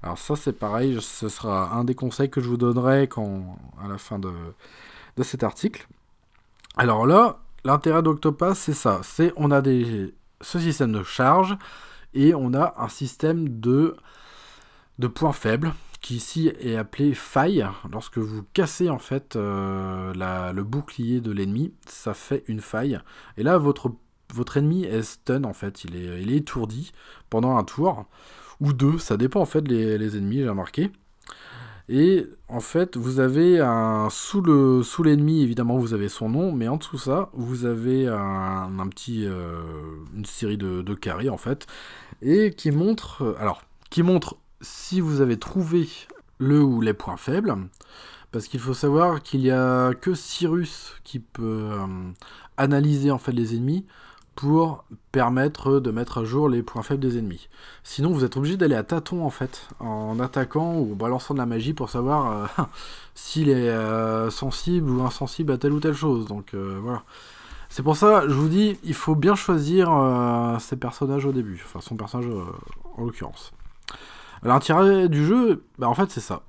Alors 0.03 0.19
ça 0.19 0.37
c'est 0.37 0.53
pareil, 0.53 0.99
ce 1.01 1.29
sera 1.29 1.73
un 1.75 1.85
des 1.85 1.95
conseils 1.95 2.31
que 2.31 2.41
je 2.41 2.49
vous 2.49 2.57
donnerai 2.57 3.09
quand, 3.09 3.59
à 3.83 3.89
la 3.89 3.99
fin 3.99 4.19
de, 4.19 4.33
cet 5.23 5.43
article. 5.43 5.87
Alors 6.77 7.07
là, 7.07 7.39
l'intérêt 7.65 8.03
d'Octopath 8.03 8.55
c'est 8.55 8.75
ça, 8.75 9.01
c'est 9.03 9.33
on 9.37 9.51
a 9.51 9.61
des, 9.61 10.15
ce 10.41 10.59
système 10.59 10.93
de 10.93 11.03
charge 11.03 11.57
et 12.15 12.35
on 12.35 12.55
a 12.55 12.75
un 12.79 12.89
système 12.89 13.61
de, 13.61 13.97
de 14.99 15.07
points 15.07 15.33
faibles 15.33 15.73
qui 16.01 16.17
ici 16.17 16.53
est 16.61 16.77
appelé 16.77 17.15
faille. 17.15 17.67
Lorsque 17.91 18.19
vous 18.19 18.45
cassez 18.53 18.91
en 18.91 18.99
fait 18.99 19.35
euh, 19.35 20.53
le 20.53 20.63
bouclier 20.63 21.21
de 21.21 21.33
l'ennemi, 21.33 21.75
ça 21.87 22.15
fait 22.15 22.45
une 22.47 22.61
faille. 22.61 23.01
Et 23.37 23.43
là 23.43 23.59
votre, 23.59 23.93
votre 24.33 24.59
ennemi 24.59 24.85
est 24.85 25.03
stun 25.03 25.45
en 25.45 25.53
fait, 25.53 25.85
il 25.85 25.97
est, 25.97 26.23
il 26.23 26.33
est 26.33 26.37
étourdi 26.37 26.93
pendant 27.29 27.57
un 27.57 27.65
tour 27.65 28.07
ou 28.61 28.73
deux, 28.73 28.99
ça 28.99 29.17
dépend 29.17 29.41
en 29.41 29.47
fait 29.47 29.67
les, 29.69 30.17
ennemis, 30.17 30.39
j'ai 30.39 30.49
remarqué. 30.49 30.91
Et 31.89 32.27
en 32.49 32.59
fait, 32.59 32.97
vous 32.97 33.21
avez 33.21 33.61
un 33.61 34.09
sous 34.11 34.41
le 34.41 34.83
sous 34.83 35.05
l'ennemi 35.05 35.43
évidemment 35.43 35.79
vous 35.79 35.95
avez 35.95 36.09
son 36.09 36.29
nom, 36.29 36.51
mais 36.51 36.67
en 36.67 36.79
dessous 36.79 36.99
ça 36.99 37.31
vous 37.33 37.65
avez 37.65 38.09
un, 38.09 38.89
petit 38.89 39.25
euh, 39.25 39.61
une 40.17 40.25
série 40.25 40.57
de, 40.59 40.95
carrés 40.95 41.29
en 41.29 41.37
fait 41.37 41.67
et 42.23 42.51
qui 42.51 42.73
montre 42.73 43.37
alors 43.39 43.63
qui 43.89 44.03
montre 44.03 44.37
si 44.61 45.01
vous 45.01 45.21
avez 45.21 45.39
trouvé 45.39 45.89
le 46.39 46.61
ou 46.61 46.81
les 46.81 46.95
points 46.95 47.17
faibles. 47.17 47.55
Parce 48.33 48.49
qu'il 48.49 48.61
faut 48.61 48.75
savoir 48.75 49.23
qu'il 49.23 49.41
y 49.41 49.51
a 49.53 49.95
que 49.95 50.13
Cyrus 50.13 50.95
qui 51.05 51.21
peut 51.21 51.71
euh, 51.73 51.87
analyser 52.57 53.13
en 53.13 53.19
fait 53.19 53.33
les 53.33 53.55
ennemis 53.55 53.87
pour 54.37 54.85
permettre 55.13 55.81
de 55.81 55.91
mettre 55.91 56.19
à 56.19 56.25
jour 56.25 56.49
les 56.49 56.63
points 56.63 56.83
faibles 56.83 57.01
des 57.01 57.19
ennemis. 57.19 57.49
Sinon, 57.83 58.13
vous 58.13 58.23
êtes 58.23 58.37
obligé 58.37 58.59
d'aller 58.59 58.75
à 58.75 58.83
tâtons 58.83 59.25
en 59.25 59.31
fait, 59.31 59.67
en 59.81 60.21
attaquant 60.21 60.77
ou 60.77 60.95
balançant 60.95 61.33
de 61.33 61.39
la 61.39 61.47
magie 61.47 61.73
pour 61.73 61.89
savoir 61.89 62.51
euh, 62.59 62.65
s'il 63.15 63.49
est 63.49 63.71
euh, 63.71 64.31
sensible 64.31 64.91
ou 64.91 65.03
insensible 65.03 65.53
à 65.53 65.59
telle 65.59 65.73
ou 65.73 65.81
telle 65.81 65.95
chose. 65.95 66.27
Donc 66.27 66.53
euh, 66.53 66.79
voilà. 66.83 67.03
C'est 67.71 67.83
pour 67.83 67.97
ça, 67.97 68.29
je 68.29 68.35
vous 68.35 68.49
dis, 68.49 68.79
il 68.85 68.95
faut 68.95 69.17
bien 69.17 69.35
choisir 69.35 69.91
ses 70.61 70.77
personnages 70.77 71.27
au 71.27 71.33
début, 71.33 71.61
enfin 71.67 71.81
son 71.81 71.97
personnage 71.97 72.31
en 72.97 73.05
l'occurrence. 73.05 73.53
L'intérêt 74.45 75.09
du 75.09 75.27
jeu, 75.27 75.65
bah, 75.77 75.89
en 75.89 75.95
fait, 75.95 76.09
c'est 76.11 76.21
ça. 76.21 76.43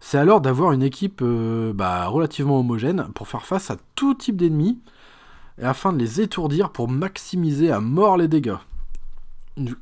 C'est 0.00 0.16
alors 0.16 0.40
d'avoir 0.40 0.72
une 0.72 0.82
équipe 0.82 1.22
bah, 1.22 2.06
relativement 2.06 2.58
homogène 2.58 3.08
pour 3.14 3.28
faire 3.28 3.44
face 3.44 3.70
à 3.70 3.76
tout 3.94 4.14
type 4.14 4.36
d'ennemis 4.36 4.78
et 5.60 5.64
afin 5.64 5.92
de 5.92 5.98
les 5.98 6.20
étourdir 6.20 6.70
pour 6.70 6.88
maximiser 6.88 7.70
à 7.70 7.80
mort 7.80 8.16
les 8.16 8.28
dégâts. 8.28 8.56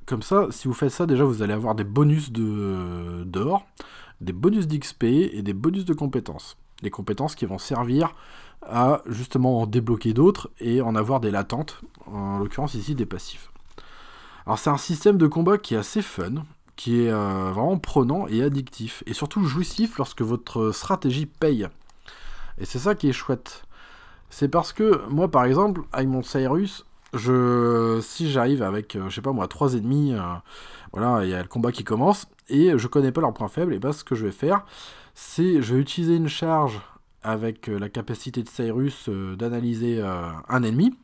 Comme 0.07 0.23
ça, 0.23 0.49
si 0.51 0.67
vous 0.67 0.75
faites 0.75 0.91
ça, 0.91 1.07
déjà 1.07 1.25
vous 1.25 1.43
allez 1.43 1.53
avoir 1.53 1.75
des 1.75 1.85
bonus 1.85 2.33
de 2.33 3.23
d'or, 3.25 3.67
des 4.21 4.33
bonus 4.33 4.67
d'XP 4.67 5.05
et 5.05 5.43
des 5.43 5.53
bonus 5.53 5.85
de 5.85 5.95
compétences. 5.95 6.57
Des 6.83 6.91
compétences 6.91 7.35
qui 7.35 7.47
vont 7.47 7.59
servir 7.59 8.15
à 8.63 9.03
justement 9.07 9.61
en 9.61 9.67
débloquer 9.67 10.13
d'autres 10.13 10.51
et 10.59 10.81
en 10.81 10.95
avoir 10.95 11.21
des 11.21 11.31
latentes, 11.31 11.81
en 12.07 12.39
l'occurrence 12.39 12.75
ici 12.75 12.95
des 12.95 13.07
passifs. 13.07 13.51
Alors 14.47 14.59
c'est 14.59 14.71
un 14.71 14.79
système 14.79 15.19
de 15.19 15.27
combat 15.27 15.59
qui 15.59 15.75
est 15.75 15.79
assez 15.79 16.03
fun, 16.03 16.45
qui 16.77 17.03
est 17.03 17.11
euh, 17.11 17.51
vraiment 17.53 17.79
prenant 17.79 18.27
et 18.27 18.43
addictif, 18.43 19.03
et 19.07 19.13
surtout 19.13 19.45
jouissif 19.45 19.99
lorsque 19.99 20.23
votre 20.23 20.73
stratégie 20.73 21.27
paye. 21.27 21.69
Et 22.59 22.65
c'est 22.65 22.79
ça 22.79 22.95
qui 22.95 23.09
est 23.09 23.13
chouette. 23.13 23.63
C'est 24.31 24.49
parce 24.49 24.73
que 24.73 25.07
moi, 25.09 25.29
par 25.29 25.45
exemple, 25.45 25.83
avec 25.93 26.09
mon 26.09 26.23
Cyrus, 26.23 26.87
je, 27.13 28.01
si 28.03 28.31
j'arrive 28.31 28.63
avec, 28.63 28.95
euh, 28.95 29.09
je 29.09 29.17
sais 29.17 29.21
pas 29.21 29.33
moi, 29.33 29.49
trois 29.49 29.75
ennemis, 29.75 30.15
euh, 30.15 30.21
voilà, 30.93 31.25
il 31.25 31.31
y 31.31 31.35
a 31.35 31.43
le 31.43 31.49
combat 31.49 31.73
qui 31.73 31.85
commence, 31.85 32.27
et 32.49 32.79
je 32.79 32.87
connais 32.87 33.13
pas 33.13 33.21
leurs 33.21 33.35
points 33.35 33.49
faibles, 33.49 33.75
et 33.75 33.79
bien 33.79 33.93
ce 33.93 34.05
que 34.05 34.15
je 34.15 34.25
vais 34.25 34.33
faire, 34.33 34.65
c'est 35.15 35.61
je 35.61 35.75
vais 35.75 35.81
utiliser 35.81 36.15
une 36.15 36.29
charge 36.29 36.81
avec 37.23 37.69
euh, 37.69 37.79
la 37.79 37.89
capacité 37.89 38.43
de 38.43 38.49
Cyrus 38.49 39.09
d'analyser 39.09 40.01
un 40.01 40.63
ennemi, 40.63 40.97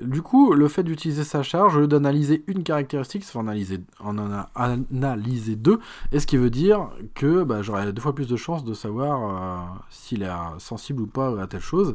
du 0.00 0.22
coup, 0.22 0.52
le 0.54 0.68
fait 0.68 0.82
d'utiliser 0.82 1.24
sa 1.24 1.42
charge, 1.42 1.86
d'analyser 1.86 2.44
une 2.46 2.62
caractéristique, 2.62 3.24
ça 3.24 3.38
va 3.38 3.40
analyser, 3.40 3.80
en 4.00 4.16
analyser 4.54 5.56
deux, 5.56 5.80
et 6.12 6.20
ce 6.20 6.26
qui 6.26 6.36
veut 6.36 6.50
dire 6.50 6.88
que 7.14 7.42
bah, 7.44 7.62
j'aurai 7.62 7.92
deux 7.92 8.00
fois 8.00 8.14
plus 8.14 8.26
de 8.26 8.36
chances 8.36 8.64
de 8.64 8.74
savoir 8.74 9.20
euh, 9.20 9.80
s'il 9.90 10.22
est 10.22 10.30
sensible 10.58 11.02
ou 11.02 11.06
pas 11.06 11.40
à 11.40 11.46
telle 11.46 11.60
chose. 11.60 11.94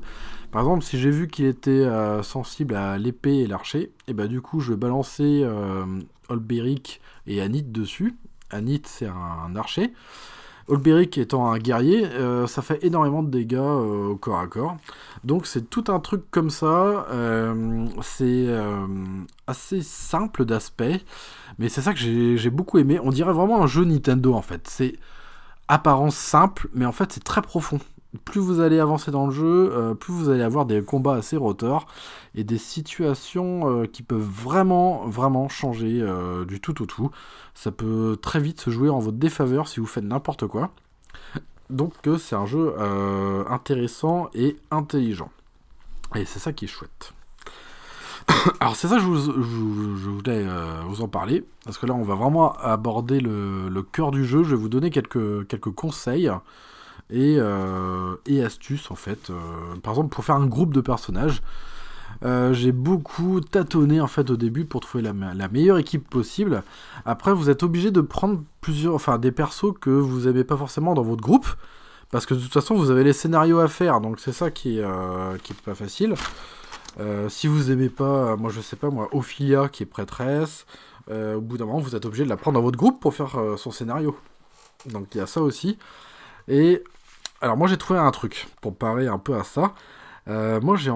Par 0.51 0.61
exemple, 0.61 0.83
si 0.83 0.99
j'ai 0.99 1.11
vu 1.11 1.27
qu'il 1.27 1.45
était 1.45 1.71
euh, 1.71 2.23
sensible 2.23 2.75
à 2.75 2.97
l'épée 2.97 3.37
et 3.37 3.47
l'archer, 3.47 3.91
et 4.07 4.13
bah 4.13 4.27
du 4.27 4.41
coup 4.41 4.59
je 4.59 4.71
vais 4.71 4.77
balancer 4.77 5.41
euh, 5.43 5.85
Olberic 6.29 7.01
et 7.25 7.41
Anit 7.41 7.63
dessus. 7.63 8.15
Anit 8.51 8.83
c'est 8.85 9.07
un 9.07 9.55
archer. 9.55 9.93
Olberic 10.67 11.17
étant 11.17 11.51
un 11.51 11.59
guerrier, 11.59 12.05
euh, 12.05 12.45
ça 12.45 12.61
fait 12.61 12.83
énormément 12.83 13.23
de 13.23 13.29
dégâts 13.29 13.55
euh, 13.55 14.09
au 14.09 14.15
corps 14.17 14.39
à 14.39 14.47
corps. 14.47 14.77
Donc 15.23 15.47
c'est 15.47 15.69
tout 15.69 15.85
un 15.87 15.99
truc 15.99 16.29
comme 16.29 16.49
ça. 16.49 17.05
Euh, 17.09 17.85
c'est 18.01 18.47
assez 19.47 19.81
simple 19.81 20.45
d'aspect, 20.45 21.01
mais 21.57 21.69
c'est 21.69 21.81
ça 21.81 21.93
que 21.93 21.99
j'ai 21.99 22.49
beaucoup 22.49 22.79
aimé. 22.79 22.99
On 23.01 23.11
dirait 23.11 23.33
vraiment 23.33 23.63
un 23.63 23.67
jeu 23.67 23.85
Nintendo 23.85 24.33
en 24.33 24.41
fait. 24.41 24.67
C'est 24.67 24.95
apparence 25.67 26.15
simple, 26.15 26.69
mais 26.73 26.85
en 26.85 26.91
fait 26.91 27.11
c'est 27.13 27.23
très 27.23 27.41
profond 27.41 27.79
plus 28.23 28.39
vous 28.39 28.59
allez 28.59 28.79
avancer 28.79 29.11
dans 29.11 29.25
le 29.25 29.31
jeu, 29.31 29.71
euh, 29.73 29.93
plus 29.93 30.13
vous 30.13 30.29
allez 30.29 30.43
avoir 30.43 30.65
des 30.65 30.81
combats 30.81 31.15
assez 31.15 31.37
rotors 31.37 31.87
et 32.35 32.43
des 32.43 32.57
situations 32.57 33.69
euh, 33.69 33.85
qui 33.85 34.03
peuvent 34.03 34.19
vraiment, 34.19 35.05
vraiment 35.05 35.49
changer 35.49 35.99
euh, 36.01 36.45
du 36.45 36.59
tout 36.59 36.81
au 36.81 36.85
tout. 36.85 37.11
Ça 37.53 37.71
peut 37.71 38.17
très 38.21 38.39
vite 38.39 38.61
se 38.61 38.69
jouer 38.69 38.89
en 38.89 38.99
votre 38.99 39.17
défaveur 39.17 39.67
si 39.67 39.79
vous 39.79 39.85
faites 39.85 40.03
n'importe 40.03 40.47
quoi. 40.47 40.71
donc 41.69 41.93
c'est 42.19 42.35
un 42.35 42.45
jeu 42.45 42.75
intéressant 43.49 44.29
et 44.33 44.57
intelligent. 44.71 45.31
Et 46.15 46.25
c'est 46.25 46.39
ça 46.39 46.53
qui 46.53 46.65
est 46.65 46.69
chouette. 46.69 47.13
Alors 48.59 48.75
c'est 48.75 48.87
ça 48.87 48.95
que 48.95 49.01
je, 49.01 49.07
voulais 49.07 50.45
vous 50.87 51.01
en 51.01 51.07
parler, 51.07 51.43
parce 51.65 51.77
que 51.77 51.85
là 51.85 51.93
on 51.93 52.03
va 52.03 52.15
vraiment 52.15 52.53
aborder 52.53 53.19
le, 53.19 53.81
cœur 53.91 54.11
du 54.11 54.25
jeu, 54.25 54.43
je 54.43 54.51
vais 54.51 54.61
vous 54.61 54.69
donner 54.69 54.89
quelques 54.89 55.71
conseils 55.71 56.29
et, 57.09 57.37
euh, 57.39 58.15
et 58.25 58.43
astuces 58.43 58.91
en 58.91 58.95
fait. 58.95 59.29
Euh, 59.29 59.35
par 59.81 59.93
exemple 59.93 60.13
pour 60.13 60.25
faire 60.25 60.35
un 60.35 60.47
groupe 60.47 60.73
de 60.73 60.81
personnages, 60.81 61.41
j'ai 62.51 62.71
beaucoup 62.71 63.41
tâtonné 63.41 64.01
en 64.01 64.07
fait 64.07 64.29
au 64.31 64.37
début 64.37 64.65
pour 64.65 64.81
trouver 64.81 65.03
la, 65.03 65.47
meilleure 65.47 65.77
équipe 65.77 66.09
possible. 66.09 66.63
Après 67.05 67.33
vous 67.33 67.49
êtes 67.49 67.63
obligé 67.63 67.91
de 67.91 68.01
prendre 68.01 68.41
plusieurs, 68.59 68.95
enfin 68.95 69.19
des 69.19 69.31
persos 69.31 69.73
que 69.79 69.91
vous 69.91 70.27
aimez 70.27 70.43
pas 70.43 70.57
forcément 70.57 70.93
dans 70.93 71.03
votre 71.03 71.21
groupe. 71.21 71.47
Parce 72.09 72.25
que 72.25 72.33
de 72.33 72.39
toute 72.39 72.53
façon, 72.53 72.75
vous 72.75 72.89
avez 72.89 73.03
les 73.03 73.11
scénarios 73.11 73.59
à 73.59 73.67
faire, 73.67 73.99
donc 73.99 74.21
c'est 74.21 74.31
ça 74.31 74.49
qui 74.49 74.79
est, 74.79 74.85
qui 75.43 75.51
est 75.51 75.61
pas 75.61 75.75
facile. 75.75 76.15
Euh, 76.99 77.29
si 77.29 77.47
vous 77.47 77.71
aimez 77.71 77.89
pas, 77.89 78.35
moi 78.37 78.49
je 78.51 78.59
sais 78.59 78.75
pas 78.75 78.89
moi, 78.89 79.07
Ophilia 79.11 79.69
qui 79.69 79.83
est 79.83 79.87
prêtresse, 79.87 80.65
euh, 81.09 81.35
au 81.35 81.41
bout 81.41 81.57
d'un 81.57 81.65
moment 81.65 81.79
vous 81.79 81.95
êtes 81.95 82.05
obligé 82.05 82.23
de 82.23 82.29
la 82.29 82.37
prendre 82.37 82.55
dans 82.55 82.63
votre 82.63 82.77
groupe 82.77 82.99
pour 82.99 83.13
faire 83.13 83.39
euh, 83.39 83.57
son 83.57 83.71
scénario. 83.71 84.17
Donc 84.87 85.13
il 85.13 85.19
y 85.19 85.21
a 85.21 85.27
ça 85.27 85.41
aussi. 85.41 85.77
Et 86.47 86.83
alors 87.41 87.57
moi 87.57 87.67
j'ai 87.67 87.77
trouvé 87.77 87.99
un 87.99 88.11
truc 88.11 88.47
pour 88.61 88.75
parer 88.75 89.07
un 89.07 89.19
peu 89.19 89.35
à 89.35 89.43
ça. 89.43 89.73
moi 90.27 90.75
j'ai 90.75 90.91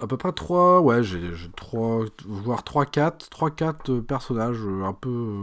à 0.00 0.06
peu 0.06 0.16
près 0.16 0.32
3, 0.32 0.80
ouais, 0.80 1.02
j'ai 1.02 1.20
3, 1.56 2.04
voire 2.26 2.62
3-4, 2.62 3.28
3-4 3.28 4.00
personnages 4.00 4.60
un 4.82 4.92
peu, 4.92 5.36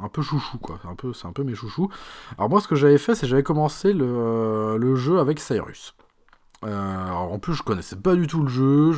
un, 0.00 0.08
peu 0.08 0.22
chouchou, 0.22 0.58
quoi. 0.58 0.78
C'est 0.82 0.88
un 0.88 0.94
peu, 0.94 1.12
un 1.24 1.32
peu 1.32 1.42
mes 1.42 1.54
chouchous. 1.54 1.88
Alors 2.38 2.48
moi, 2.48 2.60
ce 2.60 2.68
que 2.68 2.76
j'avais 2.76 2.98
fait, 2.98 3.14
c'est 3.14 3.26
j'avais 3.26 3.42
commencé 3.42 3.92
le, 3.92 4.76
le, 4.78 4.94
jeu 4.94 5.18
avec 5.18 5.40
Cyrus. 5.40 5.94
Euh, 6.64 7.08
en 7.10 7.38
plus, 7.38 7.54
je 7.54 7.62
connaissais 7.62 7.96
pas 7.96 8.14
du 8.14 8.26
tout 8.26 8.42
le 8.42 8.48
jeu, 8.48 8.92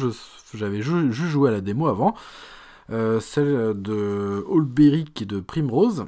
j'avais 0.54 0.82
juste 0.82 1.30
joué 1.30 1.48
à 1.48 1.52
la 1.52 1.61
démo 1.61 1.87
avant, 1.87 2.14
euh, 2.90 3.20
celle 3.20 3.80
de 3.80 4.44
Olberic 4.48 5.22
et 5.22 5.26
de 5.26 5.40
Primrose. 5.40 6.06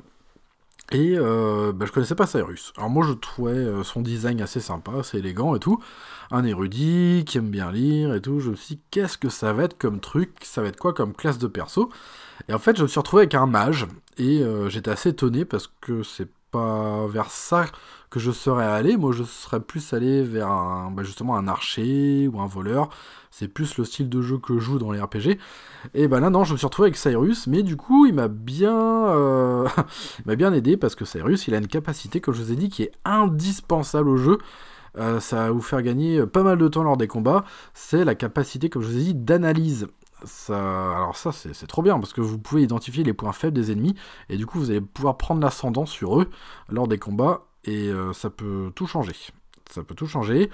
Et 0.92 1.14
euh, 1.16 1.72
bah, 1.72 1.86
je 1.86 1.92
connaissais 1.92 2.14
pas 2.14 2.26
Cyrus. 2.26 2.72
Alors 2.76 2.90
moi 2.90 3.04
je 3.06 3.12
trouvais 3.12 3.82
son 3.84 4.02
design 4.02 4.40
assez 4.40 4.60
sympa, 4.60 4.92
assez 5.00 5.18
élégant 5.18 5.54
et 5.54 5.60
tout. 5.60 5.82
Un 6.30 6.44
érudit 6.44 7.24
qui 7.26 7.38
aime 7.38 7.50
bien 7.50 7.72
lire 7.72 8.14
et 8.14 8.20
tout. 8.20 8.40
Je 8.40 8.50
me 8.50 8.56
suis 8.56 8.76
dit 8.76 8.82
qu'est-ce 8.90 9.18
que 9.18 9.28
ça 9.28 9.52
va 9.52 9.64
être 9.64 9.78
comme 9.78 10.00
truc? 10.00 10.30
Ça 10.42 10.62
va 10.62 10.68
être 10.68 10.78
quoi 10.78 10.92
comme 10.92 11.14
classe 11.14 11.38
de 11.38 11.46
perso? 11.46 11.90
Et 12.48 12.54
en 12.54 12.58
fait 12.58 12.76
je 12.76 12.82
me 12.82 12.88
suis 12.88 12.98
retrouvé 12.98 13.22
avec 13.22 13.34
un 13.34 13.46
mage. 13.46 13.86
Et 14.18 14.42
j'étais 14.68 14.90
assez 14.90 15.08
étonné 15.08 15.44
parce 15.44 15.68
que 15.80 16.02
c'est 16.02 16.28
vers 16.54 17.30
ça 17.30 17.66
que 18.14 18.20
je 18.20 18.30
serais 18.30 18.64
allé. 18.64 18.96
Moi, 18.96 19.12
je 19.12 19.24
serais 19.24 19.58
plus 19.58 19.92
allé 19.92 20.22
vers 20.22 20.48
un, 20.48 20.92
bah, 20.92 21.02
justement 21.02 21.36
un 21.36 21.48
archer 21.48 22.28
ou 22.28 22.40
un 22.40 22.46
voleur. 22.46 22.88
C'est 23.32 23.48
plus 23.48 23.76
le 23.76 23.84
style 23.84 24.08
de 24.08 24.22
jeu 24.22 24.38
que 24.38 24.54
je 24.54 24.60
joue 24.60 24.78
dans 24.78 24.92
les 24.92 25.00
RPG. 25.00 25.38
Et 25.94 26.06
ben 26.06 26.20
là, 26.20 26.30
non, 26.30 26.44
je 26.44 26.52
me 26.52 26.56
suis 26.56 26.66
retrouvé 26.66 26.86
avec 26.86 26.96
Cyrus, 26.96 27.48
mais 27.48 27.64
du 27.64 27.76
coup, 27.76 28.06
il 28.06 28.14
m'a 28.14 28.28
bien, 28.28 28.76
euh, 28.76 29.66
m'a 30.26 30.36
bien 30.36 30.52
aidé 30.52 30.76
parce 30.76 30.94
que 30.94 31.04
Cyrus, 31.04 31.48
il 31.48 31.54
a 31.54 31.58
une 31.58 31.66
capacité, 31.66 32.20
comme 32.20 32.34
je 32.34 32.42
vous 32.42 32.52
ai 32.52 32.56
dit, 32.56 32.68
qui 32.68 32.84
est 32.84 32.92
indispensable 33.04 34.08
au 34.08 34.16
jeu. 34.16 34.38
Euh, 34.96 35.18
ça 35.18 35.36
va 35.36 35.50
vous 35.50 35.60
faire 35.60 35.82
gagner 35.82 36.24
pas 36.24 36.44
mal 36.44 36.56
de 36.56 36.68
temps 36.68 36.84
lors 36.84 36.96
des 36.96 37.08
combats. 37.08 37.44
C'est 37.74 38.04
la 38.04 38.14
capacité, 38.14 38.70
comme 38.70 38.82
je 38.82 38.88
vous 38.88 38.98
ai 38.98 39.02
dit, 39.02 39.14
d'analyse. 39.14 39.88
Alors 40.48 41.16
ça 41.16 41.32
c'est 41.32 41.66
trop 41.66 41.82
bien 41.82 41.98
parce 41.98 42.12
que 42.12 42.20
vous 42.20 42.38
pouvez 42.38 42.62
identifier 42.62 43.04
les 43.04 43.12
points 43.12 43.32
faibles 43.32 43.54
des 43.54 43.70
ennemis 43.70 43.94
et 44.28 44.36
du 44.36 44.46
coup 44.46 44.58
vous 44.58 44.70
allez 44.70 44.80
pouvoir 44.80 45.16
prendre 45.16 45.40
l'ascendant 45.40 45.86
sur 45.86 46.20
eux 46.20 46.30
lors 46.68 46.88
des 46.88 46.98
combats 46.98 47.46
et 47.64 47.88
euh, 47.88 48.12
ça 48.12 48.30
peut 48.30 48.72
tout 48.74 48.86
changer. 48.86 49.14
Ça 49.70 49.82
peut 49.82 49.94
tout 49.94 50.06
changer. 50.06 50.50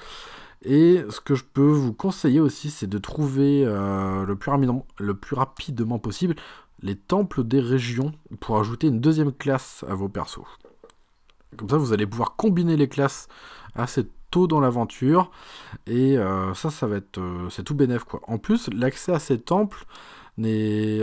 Et 0.62 1.02
ce 1.08 1.20
que 1.20 1.34
je 1.34 1.44
peux 1.44 1.62
vous 1.62 1.92
conseiller 1.92 2.40
aussi, 2.40 2.70
c'est 2.70 2.86
de 2.86 2.98
trouver 2.98 3.64
euh, 3.64 4.24
le, 4.26 4.36
plus 4.36 4.50
rapidement, 4.50 4.86
le 4.98 5.14
plus 5.14 5.34
rapidement 5.34 5.98
possible 5.98 6.36
les 6.82 6.96
temples 6.96 7.44
des 7.44 7.60
régions 7.60 8.12
pour 8.40 8.58
ajouter 8.58 8.86
une 8.86 9.00
deuxième 9.00 9.32
classe 9.32 9.84
à 9.88 9.94
vos 9.94 10.08
persos. 10.08 10.40
Comme 11.56 11.68
ça, 11.68 11.76
vous 11.76 11.92
allez 11.92 12.06
pouvoir 12.06 12.36
combiner 12.36 12.76
les 12.76 12.88
classes 12.88 13.28
assez 13.74 14.06
tôt 14.30 14.46
dans 14.46 14.60
l'aventure. 14.60 15.30
Et 15.86 16.18
euh, 16.18 16.54
ça, 16.54 16.70
ça 16.70 16.86
va 16.86 16.96
être... 16.96 17.20
c'est 17.50 17.64
tout 17.64 17.74
bénef, 17.74 18.04
quoi. 18.04 18.20
En 18.26 18.38
plus, 18.38 18.68
l'accès 18.72 19.12
à 19.12 19.18
ces 19.18 19.38
temples 19.38 19.86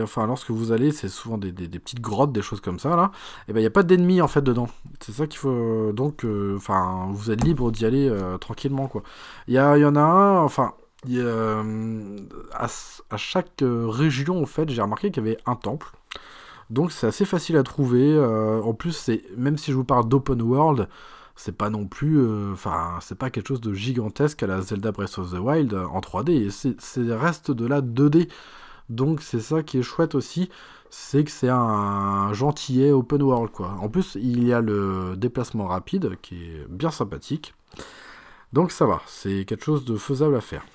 enfin, 0.01 0.27
lorsque 0.27 0.51
vous 0.51 0.71
allez, 0.71 0.91
c'est 0.91 1.09
souvent 1.09 1.37
des, 1.37 1.51
petites 1.51 2.01
grottes, 2.01 2.31
des 2.31 2.41
choses 2.41 2.61
comme 2.61 2.79
ça, 2.79 2.95
là, 2.95 3.11
et 3.13 3.49
eh 3.49 3.53
ben 3.53 3.59
il 3.59 3.63
n'y 3.63 3.67
a 3.67 3.71
pas 3.71 3.83
d'ennemis 3.83 4.21
en 4.21 4.27
fait 4.27 4.41
dedans. 4.41 4.67
C'est 4.99 5.11
ça 5.11 5.27
qu'il 5.27 5.39
faut. 5.39 5.91
Donc, 5.93 6.25
euh, 6.25 6.55
enfin, 6.57 7.07
vous 7.11 7.31
êtes 7.31 7.43
libre 7.43 7.71
d'y 7.71 7.85
aller 7.85 8.09
euh, 8.09 8.37
tranquillement, 8.37 8.87
quoi. 8.87 9.03
Il 9.47 9.53
y, 9.53 9.57
y, 9.57 9.59
en 9.59 9.95
a 9.95 10.01
un, 10.01 10.43
enfin, 10.43 10.73
euh, 11.09 12.17
à, 12.53 12.67
à, 13.09 13.17
chaque 13.17 13.61
région, 13.61 14.41
en 14.41 14.45
fait, 14.45 14.69
j'ai 14.69 14.81
remarqué 14.81 15.11
qu'il 15.11 15.23
y 15.23 15.27
avait 15.27 15.37
un 15.45 15.55
temple. 15.55 15.91
Donc, 16.69 16.91
c'est 16.91 17.07
assez 17.07 17.25
facile 17.25 17.57
à 17.57 17.63
trouver. 17.63 18.17
en 18.19 18.73
plus, 18.73 18.91
c'est 18.91 19.23
même 19.37 19.57
si 19.57 19.71
je 19.71 19.77
vous 19.77 19.85
parle 19.85 20.07
d'open 20.09 20.41
world, 20.41 20.89
c'est 21.37 21.55
pas 21.55 21.69
non 21.69 21.85
plus, 21.87 22.19
enfin, 22.51 22.97
c'est 23.01 23.17
pas 23.17 23.29
quelque 23.29 23.47
chose 23.47 23.61
de 23.61 23.73
gigantesque 23.73 24.43
à 24.43 24.47
la 24.47 24.61
Zelda 24.61 24.91
Breath 24.91 25.17
of 25.19 25.31
the 25.31 25.39
Wild 25.39 25.73
en 25.73 25.99
3D. 26.01 26.49
C'est 26.49 27.13
reste 27.13 27.51
de 27.51 27.65
la 27.65 27.81
2D. 27.81 28.27
Donc 28.89 29.21
c'est 29.21 29.39
ça 29.39 29.63
qui 29.63 29.77
est 29.79 29.83
chouette 29.83 30.15
aussi, 30.15 30.49
c'est 30.89 31.23
que 31.23 31.31
c'est 31.31 31.49
un 31.49 32.31
gentillet 32.33 32.91
open 32.91 33.21
world 33.21 33.51
quoi. 33.51 33.75
En 33.81 33.89
plus, 33.89 34.15
il 34.15 34.45
y 34.45 34.53
a 34.53 34.61
le 34.61 35.15
déplacement 35.17 35.67
rapide 35.67 36.17
qui 36.21 36.35
est 36.35 36.65
bien 36.69 36.91
sympathique. 36.91 37.53
Donc 38.53 38.71
ça 38.71 38.85
va, 38.85 39.01
c'est 39.05 39.45
quelque 39.45 39.65
chose 39.65 39.85
de 39.85 39.97
faisable 39.97 40.35
à 40.35 40.41
faire. 40.41 40.65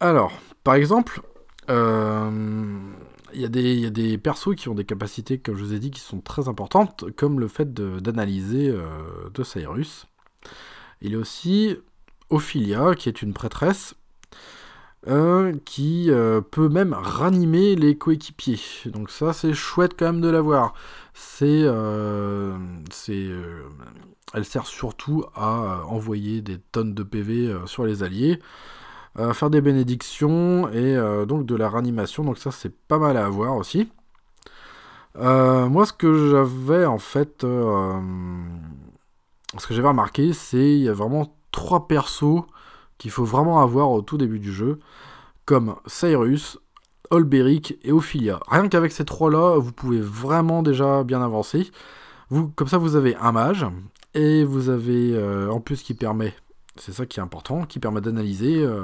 Alors, 0.00 0.32
par 0.64 0.74
exemple, 0.74 1.22
euh, 1.70 2.92
il 3.34 3.40
y, 3.40 3.80
y, 3.80 3.86
a 3.86 3.90
des 3.90 4.18
persos 4.18 4.54
qui 4.56 4.68
ont 4.68 4.74
des 4.74 4.84
capacités, 4.84 5.38
comme 5.38 5.56
je 5.56 5.64
vous 5.64 5.74
ai 5.74 5.78
dit, 5.78 5.90
qui 5.90 6.00
sont 6.00 6.20
très 6.20 6.48
importantes, 6.48 7.04
comme 7.16 7.40
le 7.40 7.48
fait 7.48 7.72
d'analyser 7.74 8.68
de, 8.68 8.76
euh, 8.76 9.30
de 9.32 9.42
Cyrus. 9.42 10.06
Il 11.02 11.12
y 11.12 11.14
a 11.16 11.18
aussi 11.18 11.76
Ophilia, 12.30 12.94
qui 12.94 13.08
est 13.08 13.22
une 13.22 13.34
prêtresse, 13.34 13.94
qui 15.64 16.10
euh, 16.10 16.40
peut 16.40 16.68
même 16.68 16.94
ranimer 16.94 17.76
les 17.76 17.96
coéquipiers. 17.96 18.60
Donc 18.86 19.10
ça 19.10 19.32
c'est 19.32 19.52
chouette 19.52 19.92
quand 19.98 20.06
même 20.06 20.20
de 20.20 20.28
l'avoir. 20.28 20.74
C'est, 21.12 21.62
euh, 21.62 22.56
euh, 23.08 23.62
elle 24.32 24.44
sert 24.44 24.66
surtout 24.66 25.24
à 25.34 25.82
envoyer 25.86 26.40
des 26.42 26.58
tonnes 26.58 26.94
de 26.94 27.02
PV 27.02 27.54
sur 27.66 27.84
les 27.84 28.02
alliés, 28.02 28.40
faire 29.32 29.50
des 29.50 29.60
bénédictions 29.60 30.68
et 30.70 30.96
donc 31.26 31.46
de 31.46 31.54
la 31.54 31.68
ranimation. 31.68 32.24
Donc 32.24 32.38
ça 32.38 32.50
c'est 32.50 32.74
pas 32.74 32.98
mal 32.98 33.16
à 33.16 33.26
avoir 33.26 33.56
aussi. 33.56 33.88
moi 35.16 35.86
ce 35.86 35.92
que 35.92 36.30
j'avais 36.30 36.84
en 36.84 36.98
fait, 36.98 37.42
ce 37.42 37.96
que 39.66 39.74
j'avais 39.74 39.88
remarqué, 39.88 40.32
c'est 40.32 40.72
il 40.72 40.82
y 40.82 40.88
a 40.88 40.92
vraiment 40.92 41.36
trois 41.52 41.86
persos 41.86 42.42
qu'il 42.98 43.10
faut 43.10 43.24
vraiment 43.24 43.60
avoir 43.60 43.90
au 43.90 44.02
tout 44.02 44.18
début 44.18 44.40
du 44.40 44.52
jeu, 44.52 44.80
comme 45.44 45.76
Cyrus, 45.86 46.58
Olberic 47.10 47.78
et 47.82 47.92
Ophilia. 47.92 48.40
Rien 48.48 48.68
qu'avec 48.68 48.92
ces 48.92 49.04
trois-là, 49.04 49.58
vous 49.58 49.72
pouvez 49.72 50.00
vraiment 50.00 50.62
déjà 50.62 51.04
bien 51.04 51.22
avancer. 51.22 51.70
Vous, 52.30 52.48
comme 52.48 52.68
ça, 52.68 52.78
vous 52.78 52.96
avez 52.96 53.14
un 53.16 53.32
mage, 53.32 53.66
et 54.14 54.44
vous 54.44 54.68
avez 54.68 55.12
euh, 55.14 55.50
en 55.50 55.60
plus 55.60 55.82
qui 55.82 55.94
permet 55.94 56.34
c'est 56.76 56.92
ça 56.92 57.06
qui 57.06 57.20
est 57.20 57.22
important, 57.22 57.66
qui 57.66 57.78
permet 57.78 58.00
d'analyser 58.00 58.64
euh, 58.64 58.82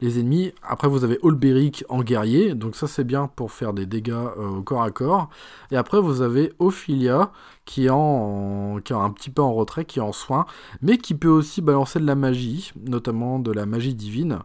les 0.00 0.20
ennemis. 0.20 0.52
Après, 0.62 0.86
vous 0.86 1.02
avez 1.02 1.18
Olberic 1.22 1.82
en 1.88 2.02
guerrier, 2.02 2.54
donc 2.54 2.76
ça 2.76 2.86
c'est 2.86 3.04
bien 3.04 3.26
pour 3.26 3.52
faire 3.52 3.72
des 3.72 3.86
dégâts 3.86 4.12
euh, 4.12 4.58
au 4.58 4.62
corps 4.62 4.82
à 4.82 4.90
corps. 4.90 5.30
Et 5.70 5.76
après, 5.76 5.98
vous 5.98 6.20
avez 6.20 6.52
Ophilia 6.58 7.32
qui 7.64 7.86
est, 7.86 7.90
en, 7.90 8.80
qui 8.84 8.92
est 8.92 8.96
un 8.96 9.10
petit 9.10 9.30
peu 9.30 9.40
en 9.40 9.54
retrait, 9.54 9.86
qui 9.86 9.98
est 9.98 10.02
en 10.02 10.12
soin, 10.12 10.44
mais 10.82 10.98
qui 10.98 11.14
peut 11.14 11.28
aussi 11.28 11.62
balancer 11.62 12.00
de 12.00 12.06
la 12.06 12.14
magie, 12.14 12.72
notamment 12.86 13.38
de 13.38 13.50
la 13.50 13.64
magie 13.64 13.94
divine. 13.94 14.40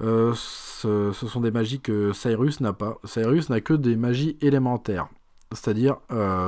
Euh, 0.00 0.32
ce, 0.34 1.12
sont 1.12 1.40
des 1.40 1.50
magies 1.50 1.80
que 1.80 2.12
Cyrus 2.14 2.60
n'a 2.60 2.72
pas. 2.72 2.98
Cyrus 3.04 3.50
n'a 3.50 3.60
que 3.60 3.74
des 3.74 3.96
magies 3.96 4.38
élémentaires, 4.40 5.08
c'est-à-dire 5.52 5.98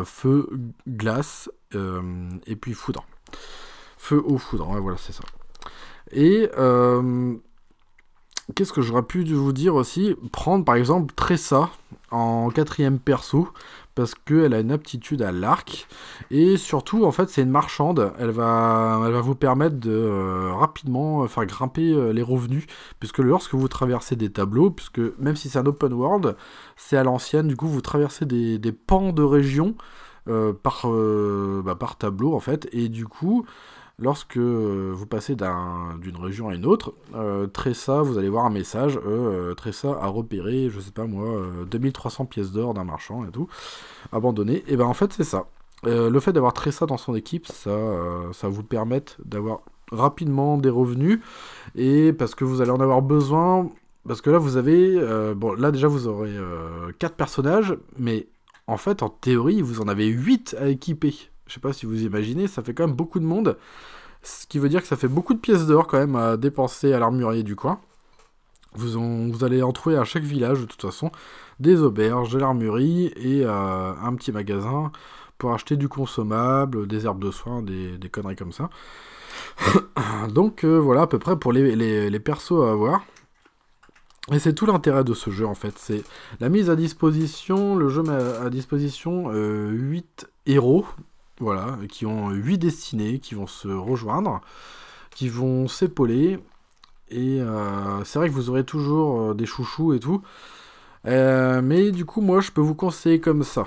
feu, 0.04 0.48
glace 0.86 1.50
et 1.74 2.56
puis 2.56 2.72
foudre. 2.72 3.04
Feu, 3.98 4.22
eau, 4.24 4.38
foudre, 4.38 4.66
voilà, 4.80 4.96
c'est 4.96 5.12
ça. 5.12 5.24
Et 6.12 6.48
euh, 6.58 7.34
qu'est-ce 8.54 8.72
que 8.72 8.82
j'aurais 8.82 9.02
pu 9.02 9.24
vous 9.24 9.52
dire 9.52 9.74
aussi? 9.74 10.16
Prendre 10.32 10.64
par 10.64 10.76
exemple 10.76 11.12
Tressa 11.14 11.70
en 12.10 12.48
quatrième 12.50 12.98
perso 12.98 13.48
parce 13.94 14.14
qu'elle 14.14 14.54
a 14.54 14.60
une 14.60 14.70
aptitude 14.70 15.22
à 15.22 15.32
l'arc. 15.32 15.88
Et 16.30 16.56
surtout 16.56 17.04
en 17.04 17.10
fait 17.10 17.28
c'est 17.28 17.42
une 17.42 17.50
marchande. 17.50 18.12
Elle 18.18 18.30
va, 18.30 19.02
elle 19.04 19.12
va 19.12 19.20
vous 19.20 19.34
permettre 19.34 19.76
de 19.76 19.90
euh, 19.90 20.52
rapidement 20.54 21.26
faire 21.26 21.46
grimper 21.46 21.92
euh, 21.92 22.12
les 22.12 22.22
revenus. 22.22 22.66
Puisque 23.00 23.18
lorsque 23.18 23.54
vous 23.54 23.68
traversez 23.68 24.16
des 24.16 24.30
tableaux 24.30 24.70
puisque 24.70 25.00
même 25.18 25.36
si 25.36 25.48
c'est 25.48 25.58
un 25.58 25.66
open 25.66 25.92
world 25.92 26.36
c'est 26.76 26.96
à 26.96 27.02
l'ancienne 27.02 27.48
du 27.48 27.56
coup 27.56 27.66
vous 27.66 27.80
traversez 27.80 28.24
des, 28.24 28.58
des 28.58 28.72
pans 28.72 29.12
de 29.12 29.22
région 29.22 29.74
par, 30.62 30.86
bah, 31.64 31.74
par 31.74 31.96
tableau 31.96 32.34
en 32.34 32.40
fait. 32.40 32.68
Et 32.72 32.90
du 32.90 33.06
coup, 33.06 33.46
lorsque 33.98 34.36
vous 34.38 35.06
passez 35.06 35.34
d'une 35.34 36.16
région 36.16 36.48
à 36.48 36.54
une 36.54 36.66
autre, 36.66 36.94
Tressa, 37.52 38.02
vous 38.02 38.18
allez 38.18 38.28
voir 38.28 38.46
un 38.46 38.50
message, 38.50 38.98
Tressa 39.56 39.98
a 40.00 40.06
repéré, 40.06 40.70
je 40.70 40.80
sais 40.80 40.92
pas 40.92 41.06
moi, 41.06 41.28
2300 41.70 42.26
pièces 42.26 42.52
d'or 42.52 42.74
d'un 42.74 42.84
marchand 42.84 43.24
et 43.26 43.30
tout, 43.30 43.48
abandonné. 44.12 44.64
Et 44.68 44.76
ben 44.76 44.86
en 44.86 44.94
fait 44.94 45.12
c'est 45.12 45.24
ça. 45.24 45.46
le 45.84 46.20
fait 46.20 46.32
d'avoir 46.32 46.52
Tressa 46.52 46.86
dans 46.86 46.96
son 46.96 47.14
équipe, 47.14 47.46
ça, 47.46 47.76
ça 48.32 48.48
vous 48.48 48.62
permet 48.62 49.02
d'avoir 49.24 49.60
rapidement 49.92 50.58
des 50.58 50.68
revenus 50.68 51.20
et 51.74 52.12
parce 52.12 52.34
que 52.34 52.44
vous 52.44 52.60
allez 52.60 52.70
en 52.70 52.80
avoir 52.80 53.02
besoin 53.02 53.68
parce 54.06 54.20
que 54.20 54.30
là 54.30 54.38
vous 54.38 54.56
avez 54.56 54.94
euh, 54.96 55.34
bon 55.34 55.52
là 55.52 55.70
déjà 55.70 55.88
vous 55.88 56.06
aurez 56.06 56.36
euh, 56.36 56.92
4 56.98 57.14
personnages 57.14 57.76
mais 57.98 58.26
en 58.66 58.76
fait 58.76 59.02
en 59.02 59.08
théorie 59.08 59.62
vous 59.62 59.80
en 59.80 59.88
avez 59.88 60.06
8 60.06 60.56
à 60.60 60.68
équiper 60.68 61.30
je 61.48 61.54
sais 61.54 61.60
pas 61.60 61.72
si 61.72 61.86
vous 61.86 62.02
imaginez 62.02 62.46
ça 62.46 62.62
fait 62.62 62.74
quand 62.74 62.86
même 62.86 62.96
beaucoup 62.96 63.18
de 63.18 63.24
monde 63.24 63.56
ce 64.22 64.46
qui 64.46 64.58
veut 64.58 64.68
dire 64.68 64.82
que 64.82 64.88
ça 64.88 64.96
fait 64.96 65.08
beaucoup 65.08 65.34
de 65.34 65.38
pièces 65.38 65.66
d'or 65.66 65.86
quand 65.86 65.98
même 65.98 66.16
à 66.16 66.36
dépenser 66.36 66.92
à 66.92 66.98
l'armurier 66.98 67.42
du 67.42 67.56
coin 67.56 67.80
vous, 68.74 69.44
allez 69.44 69.62
en 69.62 69.72
trouver 69.72 69.96
à 69.96 70.04
chaque 70.04 70.22
village 70.22 70.60
de 70.60 70.66
toute 70.66 70.82
façon 70.82 71.10
des 71.58 71.80
auberges, 71.80 72.32
de 72.32 72.38
l'armurerie 72.38 73.06
et 73.16 73.44
euh, 73.44 73.92
un 74.00 74.14
petit 74.14 74.30
magasin 74.30 74.92
pour 75.38 75.52
acheter 75.52 75.76
du 75.76 75.88
consommable, 75.88 76.86
des 76.86 77.06
herbes 77.06 77.22
de 77.22 77.30
soins, 77.30 77.62
des, 77.62 77.98
conneries 78.10 78.36
comme 78.36 78.52
ça. 78.52 78.70
Donc 80.28 80.64
euh, 80.64 80.78
voilà 80.78 81.02
à 81.02 81.06
peu 81.06 81.18
près 81.18 81.36
pour 81.36 81.52
les, 81.52 81.76
les, 82.10 82.20
persos 82.20 82.62
à 82.62 82.70
avoir. 82.70 83.04
Et 84.30 84.38
c'est 84.38 84.52
tout 84.52 84.66
l'intérêt 84.66 85.04
de 85.04 85.14
ce 85.14 85.30
jeu 85.30 85.46
en 85.46 85.54
fait. 85.54 85.74
C'est 85.78 86.02
la 86.40 86.48
mise 86.48 86.70
à 86.70 86.76
disposition, 86.76 87.76
le 87.76 87.88
jeu 87.88 88.02
met 88.02 88.12
à 88.12 88.50
disposition 88.50 89.30
8 89.30 89.34
euh, 89.34 90.26
héros, 90.46 90.86
voilà, 91.40 91.78
qui 91.88 92.06
ont 92.06 92.30
8 92.30 92.58
destinées, 92.58 93.18
qui 93.20 93.34
vont 93.34 93.46
se 93.46 93.68
rejoindre, 93.68 94.40
qui 95.10 95.28
vont 95.28 95.68
s'épauler. 95.68 96.38
Et 97.10 97.40
euh, 97.40 98.04
c'est 98.04 98.18
vrai 98.18 98.28
que 98.28 98.34
vous 98.34 98.50
aurez 98.50 98.64
toujours 98.64 99.34
des 99.34 99.46
chouchous 99.46 99.94
et 99.94 100.00
tout. 100.00 100.22
mais 101.04 101.90
du 101.92 102.04
coup, 102.04 102.20
moi, 102.20 102.40
je 102.40 102.50
peux 102.50 102.60
vous 102.60 102.74
conseiller 102.74 103.20
comme 103.20 103.42
ça. 103.44 103.66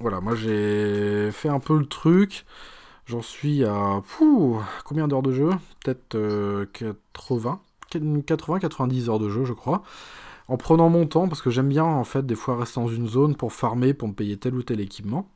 Voilà, 0.00 0.20
moi 0.20 0.34
j'ai 0.34 1.30
fait 1.32 1.48
un 1.48 1.60
peu 1.60 1.78
le 1.78 1.86
truc. 1.86 2.44
J'en 3.06 3.22
suis 3.22 3.64
à 3.64 4.02
combien 4.84 5.08
d'heures 5.08 5.22
de 5.22 5.32
jeu? 5.32 5.50
Peut-être 5.84 6.66
80, 6.72 7.60
80-90 7.92 9.08
heures 9.10 9.18
de 9.18 9.28
jeu, 9.28 9.44
je 9.44 9.52
crois. 9.52 9.82
En 10.48 10.56
prenant 10.56 10.90
mon 10.90 11.06
temps, 11.06 11.28
parce 11.28 11.42
que 11.42 11.50
j'aime 11.50 11.68
bien 11.68 11.84
en 11.84 12.04
fait 12.04 12.26
des 12.26 12.34
fois 12.34 12.58
rester 12.58 12.80
dans 12.80 12.88
une 12.88 13.08
zone 13.08 13.34
pour 13.34 13.52
farmer, 13.52 13.94
pour 13.94 14.08
me 14.08 14.14
payer 14.14 14.36
tel 14.36 14.54
ou 14.54 14.62
tel 14.62 14.80
équipement. 14.80 15.28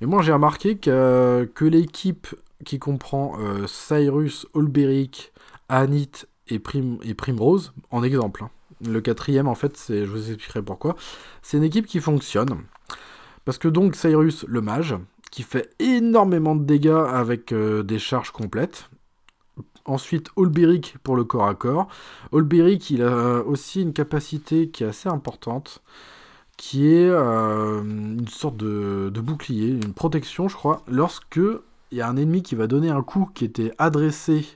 Mais 0.00 0.06
moi 0.06 0.22
j'ai 0.22 0.32
remarqué 0.32 0.76
que, 0.76 1.50
que 1.54 1.64
l'équipe 1.64 2.28
qui 2.64 2.78
comprend 2.78 3.38
euh, 3.38 3.66
Cyrus, 3.66 4.46
Olberic, 4.54 5.32
Anit 5.68 6.26
et, 6.48 6.60
et 7.02 7.14
Primrose, 7.14 7.72
en 7.90 8.02
exemple. 8.02 8.44
Hein. 8.44 8.50
Le 8.84 9.00
quatrième, 9.00 9.48
en 9.48 9.54
fait, 9.54 9.82
je 9.88 10.04
vous 10.04 10.30
expliquerai 10.30 10.62
pourquoi. 10.62 10.96
C'est 11.42 11.56
une 11.56 11.64
équipe 11.64 11.86
qui 11.86 12.00
fonctionne. 12.00 12.62
Parce 13.44 13.58
que 13.58 13.68
donc 13.68 13.94
Cyrus, 13.94 14.44
le 14.48 14.60
mage, 14.60 14.94
qui 15.30 15.42
fait 15.42 15.70
énormément 15.78 16.54
de 16.54 16.64
dégâts 16.64 17.04
avec 17.08 17.52
euh, 17.52 17.82
des 17.82 17.98
charges 17.98 18.32
complètes. 18.32 18.90
Ensuite, 19.84 20.28
Olberic 20.36 20.96
pour 21.02 21.16
le 21.16 21.24
corps 21.24 21.46
à 21.46 21.54
corps. 21.54 21.88
Olberic, 22.32 22.90
il 22.90 23.02
a 23.02 23.42
aussi 23.44 23.82
une 23.82 23.92
capacité 23.92 24.68
qui 24.68 24.82
est 24.82 24.88
assez 24.88 25.08
importante, 25.08 25.82
qui 26.56 26.88
est 26.88 27.08
euh, 27.08 27.82
une 27.82 28.28
sorte 28.28 28.56
de, 28.56 29.10
bouclier, 29.20 29.68
une 29.68 29.92
protection, 29.92 30.48
je 30.48 30.56
crois, 30.56 30.82
lorsque 30.88 31.40
il 31.90 31.98
y 31.98 32.00
a 32.00 32.08
un 32.08 32.16
ennemi 32.16 32.42
qui 32.42 32.54
va 32.54 32.66
donner 32.66 32.90
un 32.90 33.02
coup 33.02 33.30
qui 33.34 33.44
était 33.44 33.72
adressé 33.78 34.46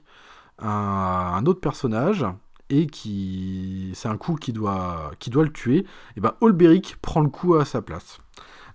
à 0.59 1.37
un 1.37 1.47
autre 1.47 1.61
personnage 1.61 2.27
et 2.69 2.87
qui 2.87 3.91
c'est 3.95 4.09
un 4.09 4.17
coup 4.17 4.37
qui 4.37 4.53
doit 4.53 5.11
qui 5.19 5.31
doit 5.31 5.45
le 5.45 5.53
tuer, 5.53 5.87
et 6.17 6.21
ben 6.21 6.35
Olberic 6.41 6.97
prend 7.03 7.21
le 7.21 7.29
coup 7.29 7.55
à 7.57 7.65
sa 7.65 7.83
place. 7.83 8.19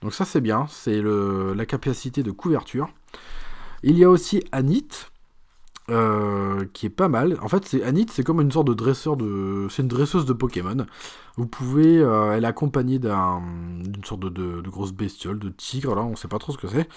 Donc 0.01 0.13
ça 0.13 0.25
c'est 0.25 0.41
bien, 0.41 0.67
c'est 0.69 1.01
la 1.01 1.65
capacité 1.65 2.23
de 2.23 2.31
couverture. 2.31 2.89
Il 3.83 3.97
y 3.97 4.03
a 4.03 4.09
aussi 4.09 4.43
Anit, 4.51 4.89
euh, 5.91 6.65
qui 6.73 6.87
est 6.87 6.89
pas 6.89 7.07
mal. 7.07 7.37
En 7.41 7.47
fait, 7.47 7.65
c'est 7.65 7.83
Anit, 7.83 8.07
c'est 8.09 8.23
comme 8.23 8.41
une 8.41 8.51
sorte 8.51 8.67
de 8.67 8.73
dresseur 8.73 9.17
de, 9.17 9.67
c'est 9.69 9.83
une 9.83 9.87
dresseuse 9.87 10.25
de 10.25 10.33
Pokémon. 10.33 10.85
Vous 11.37 11.45
pouvez, 11.45 11.99
euh, 11.99 12.33
elle 12.33 12.43
est 12.43 12.47
accompagnée 12.47 12.97
d'une 12.97 14.03
sorte 14.03 14.21
de, 14.21 14.61
grosse 14.61 14.93
bestiole, 14.93 15.37
de 15.37 15.49
tigre. 15.49 15.93
Là, 15.93 16.01
on 16.03 16.15
sait 16.15 16.27
pas 16.27 16.39
trop 16.39 16.53
ce 16.53 16.57
que 16.57 16.67
c'est. 16.67 16.89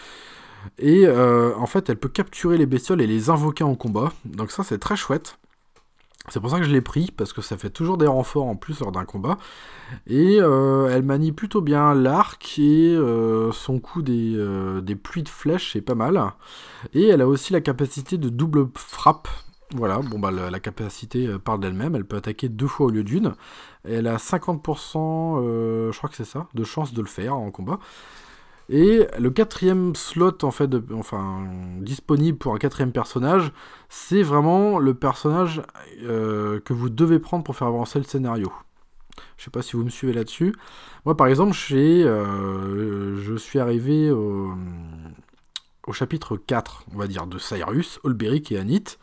Et 0.78 1.06
euh, 1.06 1.54
en 1.56 1.66
fait, 1.66 1.90
elle 1.90 1.98
peut 1.98 2.08
capturer 2.08 2.56
les 2.56 2.66
bestioles 2.66 3.02
et 3.02 3.06
les 3.06 3.30
invoquer 3.30 3.64
en 3.64 3.74
combat. 3.74 4.12
Donc 4.24 4.50
ça, 4.50 4.64
c'est 4.64 4.78
très 4.78 4.96
chouette. 4.96 5.38
C'est 6.26 6.40
pour 6.40 6.50
ça 6.50 6.58
que 6.58 6.64
je 6.64 6.72
l'ai 6.72 6.82
pris, 6.82 7.10
parce 7.16 7.32
que 7.32 7.40
ça 7.40 7.56
fait 7.56 7.70
toujours 7.70 7.96
des 7.96 8.06
renforts 8.06 8.46
en 8.46 8.56
plus 8.56 8.80
lors 8.80 8.92
d'un 8.92 9.04
combat. 9.04 9.38
Et 10.06 10.38
euh, 10.40 10.88
elle 10.92 11.02
manie 11.02 11.32
plutôt 11.32 11.62
bien 11.62 11.94
l'arc 11.94 12.58
et 12.58 12.94
euh, 12.94 13.50
son 13.52 13.78
coup 13.80 14.02
euh, 14.06 14.80
des, 14.82 14.96
pluies 14.96 15.22
de 15.22 15.28
flèches 15.28 15.74
est 15.76 15.80
pas 15.80 15.94
mal. 15.94 16.22
Et 16.92 17.06
elle 17.06 17.22
a 17.22 17.28
aussi 17.28 17.52
la 17.52 17.60
capacité 17.60 18.18
de 18.18 18.28
double 18.28 18.68
frappe. 18.74 19.28
Voilà, 19.74 19.98
bon 19.98 20.18
bah 20.18 20.30
la, 20.30 20.60
capacité 20.60 21.28
parle 21.44 21.60
d'elle-même, 21.60 21.94
elle 21.94 22.06
peut 22.06 22.16
attaquer 22.16 22.48
deux 22.48 22.66
fois 22.66 22.86
au 22.86 22.90
lieu 22.90 23.04
d'une. 23.04 23.34
Elle 23.84 24.06
a 24.06 24.16
50%, 24.16 25.90
je 25.92 25.96
crois 25.96 26.08
que 26.08 26.16
c'est 26.16 26.24
ça, 26.24 26.46
de 26.54 26.64
chance 26.64 26.94
de 26.94 27.02
le 27.02 27.06
faire 27.06 27.36
en 27.36 27.50
combat. 27.50 27.78
Et 28.68 29.06
le 29.18 29.30
quatrième 29.30 29.94
slot, 29.94 30.44
en 30.44 30.50
fait, 30.50 30.70
enfin, 30.92 31.48
disponible 31.80 32.36
pour 32.36 32.54
un 32.54 32.58
quatrième 32.58 32.92
personnage, 32.92 33.50
c'est 33.88 34.22
vraiment 34.22 34.78
le 34.78 34.92
personnage 34.92 35.62
euh, 36.02 36.60
que 36.60 36.74
vous 36.74 36.90
devez 36.90 37.18
prendre 37.18 37.44
pour 37.44 37.56
faire 37.56 37.68
avancer 37.68 37.98
le 37.98 38.04
scénario. 38.04 38.52
Je 39.38 39.44
sais 39.44 39.50
pas 39.50 39.62
si 39.62 39.76
vous 39.76 39.84
me 39.84 39.90
suivez 39.90 40.12
là-dessus. 40.12 40.54
Moi, 41.06 41.16
par 41.16 41.28
exemple, 41.28 41.56
euh, 41.72 43.16
je 43.16 43.34
suis 43.36 43.58
arrivé 43.58 44.10
au, 44.10 44.52
au, 45.86 45.92
chapitre 45.92 46.36
4, 46.36 46.84
on 46.94 46.98
va 46.98 47.06
dire, 47.06 47.26
de 47.26 47.38
Cyrus, 47.38 48.00
Olberic 48.04 48.52
et 48.52 48.58
Anit 48.58 48.98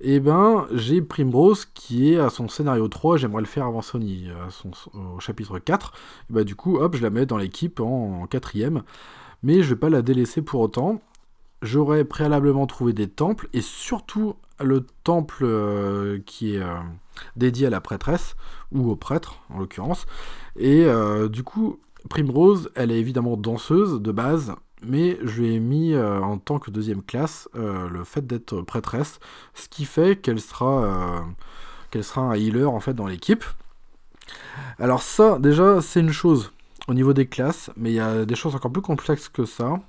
eh 0.00 0.20
ben, 0.20 0.66
j'ai 0.72 1.02
Primrose 1.02 1.64
qui 1.64 2.12
est 2.12 2.18
à 2.18 2.30
son 2.30 2.48
scénario 2.48 2.86
3, 2.86 3.16
j'aimerais 3.16 3.42
le 3.42 3.48
faire 3.48 3.66
avancer 3.66 3.98
à 3.98 4.50
son, 4.50 4.70
au 4.94 5.18
chapitre 5.18 5.58
4. 5.58 5.92
Et 6.30 6.32
bah, 6.32 6.44
du 6.44 6.54
coup, 6.54 6.76
hop, 6.78 6.94
je 6.96 7.02
la 7.02 7.10
mets 7.10 7.26
dans 7.26 7.36
l'équipe 7.36 7.80
en, 7.80 8.26
quatrième. 8.28 8.82
Mais 9.42 9.62
je 9.62 9.70
vais 9.70 9.80
pas 9.80 9.90
la 9.90 10.02
délaisser 10.02 10.40
pour 10.42 10.60
autant. 10.60 11.00
J'aurais 11.62 12.04
préalablement 12.04 12.66
trouvé 12.68 12.92
des 12.92 13.08
temples, 13.08 13.48
et 13.52 13.60
surtout 13.60 14.36
le 14.60 14.86
temple 15.02 15.42
euh, 15.42 16.20
qui 16.24 16.54
est 16.54 16.62
euh, 16.62 16.76
dédié 17.34 17.66
à 17.66 17.70
la 17.70 17.80
prêtresse, 17.80 18.36
ou 18.70 18.88
au 18.90 18.96
prêtre 18.96 19.40
en 19.50 19.58
l'occurrence. 19.58 20.06
Et 20.56 20.84
euh, 20.84 21.28
du 21.28 21.42
coup, 21.42 21.80
Primrose, 22.08 22.70
elle 22.76 22.92
est 22.92 23.00
évidemment 23.00 23.36
danseuse 23.36 24.00
de 24.00 24.12
base, 24.12 24.54
mais 24.82 25.18
je 25.22 25.42
lui 25.42 25.54
ai 25.54 25.60
mis 25.60 25.94
euh, 25.94 26.20
en 26.20 26.38
tant 26.38 26.58
que 26.58 26.70
deuxième 26.70 27.02
classe 27.02 27.48
euh, 27.56 27.88
le 27.88 28.04
fait 28.04 28.26
d'être 28.26 28.62
prêtresse, 28.62 29.18
ce 29.54 29.68
qui 29.68 29.84
fait 29.84 30.16
qu'elle 30.16 30.40
sera, 30.40 30.84
euh, 30.84 31.20
qu'elle 31.90 32.04
sera 32.04 32.22
un 32.22 32.34
healer 32.34 32.66
en 32.66 32.80
fait 32.80 32.94
dans 32.94 33.06
l'équipe. 33.06 33.44
Alors 34.78 35.02
ça, 35.02 35.38
déjà, 35.38 35.80
c'est 35.80 36.00
une 36.00 36.12
chose 36.12 36.52
au 36.86 36.94
niveau 36.94 37.12
des 37.12 37.26
classes, 37.26 37.70
mais 37.76 37.90
il 37.90 37.94
y 37.94 38.00
a 38.00 38.24
des 38.24 38.34
choses 38.34 38.54
encore 38.54 38.72
plus 38.72 38.82
complexes 38.82 39.28
que 39.28 39.44
ça. 39.44 39.80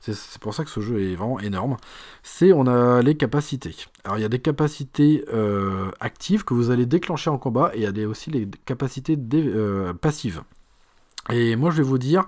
C'est 0.00 0.38
pour 0.40 0.54
ça 0.54 0.64
que 0.64 0.70
ce 0.70 0.80
jeu 0.80 1.02
est 1.02 1.16
vraiment 1.16 1.38
énorme. 1.40 1.76
C'est 2.22 2.52
on 2.52 2.66
a 2.66 3.02
les 3.02 3.14
capacités. 3.16 3.76
Alors 4.04 4.16
il 4.16 4.22
y 4.22 4.24
a 4.24 4.28
des 4.28 4.38
capacités 4.38 5.22
actives 6.00 6.44
que 6.44 6.54
vous 6.54 6.70
allez 6.70 6.86
déclencher 6.86 7.28
en 7.28 7.36
combat 7.36 7.72
et 7.74 7.82
il 7.82 7.98
y 7.98 8.02
a 8.02 8.08
aussi 8.08 8.30
les 8.30 8.48
capacités 8.64 9.18
passives. 10.00 10.42
Et 11.30 11.56
moi 11.56 11.70
je 11.70 11.78
vais 11.78 11.82
vous 11.82 11.98
dire 11.98 12.26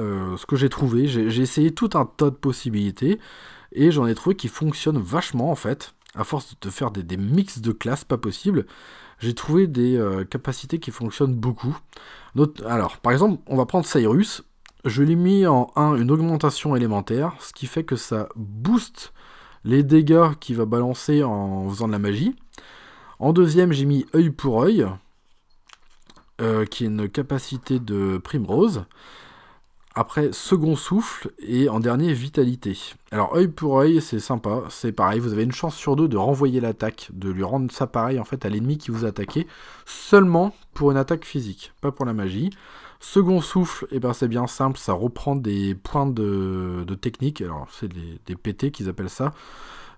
euh, 0.00 0.36
ce 0.36 0.46
que 0.46 0.56
j'ai 0.56 0.68
trouvé. 0.68 1.06
J'ai 1.06 1.42
essayé 1.42 1.72
tout 1.72 1.90
un 1.94 2.06
tas 2.06 2.30
de 2.30 2.36
possibilités 2.36 3.20
et 3.72 3.90
j'en 3.90 4.06
ai 4.06 4.14
trouvé 4.14 4.36
qui 4.36 4.48
fonctionnent 4.48 5.00
vachement 5.00 5.50
en 5.50 5.54
fait. 5.54 5.94
À 6.16 6.24
force 6.24 6.56
de 6.60 6.70
faire 6.70 6.90
des, 6.90 7.16
mix 7.16 7.60
de 7.60 7.70
classes 7.70 8.04
pas 8.04 8.18
possible, 8.18 8.66
j'ai 9.20 9.32
trouvé 9.32 9.68
des 9.68 9.96
euh, 9.96 10.24
capacités 10.24 10.80
qui 10.80 10.90
fonctionnent 10.90 11.36
beaucoup. 11.36 11.78
alors, 12.66 12.96
par 12.96 13.12
exemple, 13.12 13.40
on 13.46 13.56
va 13.56 13.64
prendre 13.64 13.86
Cyrus. 13.86 14.42
Je 14.84 15.04
l'ai 15.04 15.14
mis 15.14 15.46
en 15.46 15.70
1 15.76 15.96
une 15.96 16.10
augmentation 16.10 16.74
élémentaire, 16.74 17.34
ce 17.38 17.52
qui 17.52 17.66
fait 17.66 17.84
que 17.84 17.94
ça 17.94 18.28
booste 18.34 19.12
les 19.64 19.82
dégâts 19.82 20.34
qu'il 20.40 20.56
va 20.56 20.64
balancer 20.64 21.22
en 21.22 21.68
faisant 21.68 21.86
de 21.86 21.92
la 21.92 21.98
magie. 21.98 22.34
En 23.20 23.32
deuxième, 23.32 23.72
j'ai 23.72 23.84
mis 23.84 24.06
œil 24.14 24.30
pour 24.30 24.62
œil, 24.62 24.86
euh, 26.40 26.64
qui 26.64 26.84
est 26.84 26.86
une 26.88 27.08
capacité 27.08 27.78
de 27.78 28.18
Primrose. 28.18 28.84
Après, 29.94 30.32
second 30.32 30.76
souffle. 30.76 31.30
Et 31.40 31.68
en 31.68 31.80
dernier, 31.80 32.12
vitalité. 32.12 32.78
Alors, 33.10 33.34
œil 33.34 33.48
pour 33.48 33.78
œil, 33.78 34.00
c'est 34.00 34.20
sympa. 34.20 34.62
C'est 34.68 34.92
pareil, 34.92 35.18
vous 35.18 35.32
avez 35.32 35.42
une 35.42 35.52
chance 35.52 35.74
sur 35.74 35.96
deux 35.96 36.08
de 36.08 36.16
renvoyer 36.16 36.60
l'attaque, 36.60 37.08
de 37.12 37.30
lui 37.30 37.42
rendre 37.42 37.70
ça 37.72 37.86
pareil 37.86 38.20
en 38.20 38.24
fait 38.24 38.44
à 38.44 38.48
l'ennemi 38.48 38.78
qui 38.78 38.90
vous 38.90 39.04
attaquait, 39.04 39.46
seulement 39.86 40.54
pour 40.74 40.90
une 40.92 40.96
attaque 40.96 41.24
physique, 41.24 41.72
pas 41.80 41.90
pour 41.90 42.06
la 42.06 42.12
magie. 42.12 42.50
Second 43.00 43.40
souffle, 43.40 43.86
et 43.86 43.96
eh 43.96 43.98
ben 44.00 44.12
c'est 44.12 44.28
bien 44.28 44.46
simple, 44.46 44.78
ça 44.78 44.92
reprend 44.92 45.34
des 45.34 45.74
points 45.74 46.06
de, 46.06 46.84
technique. 47.00 47.40
Alors, 47.40 47.66
c'est 47.70 47.88
des, 47.88 48.36
PT 48.36 48.70
qu'ils 48.70 48.90
appellent 48.90 49.08
ça. 49.08 49.32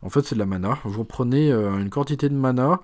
En 0.02 0.08
fait, 0.08 0.22
c'est 0.22 0.36
de 0.36 0.40
la 0.40 0.46
mana. 0.46 0.78
Vous 0.84 1.04
prenez 1.04 1.52
euh, 1.52 1.78
une 1.78 1.90
quantité 1.90 2.28
de 2.28 2.34
mana 2.34 2.80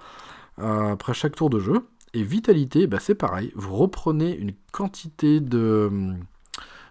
euh, 0.58 0.92
après 0.92 1.14
chaque 1.14 1.36
tour 1.36 1.50
de 1.50 1.60
jeu. 1.60 1.86
Et 2.14 2.22
vitalité, 2.22 2.86
bah, 2.86 2.98
c'est 3.00 3.14
pareil. 3.14 3.52
Vous 3.54 3.76
reprenez 3.76 4.36
une 4.36 4.52
quantité 4.72 5.40
de, 5.40 6.16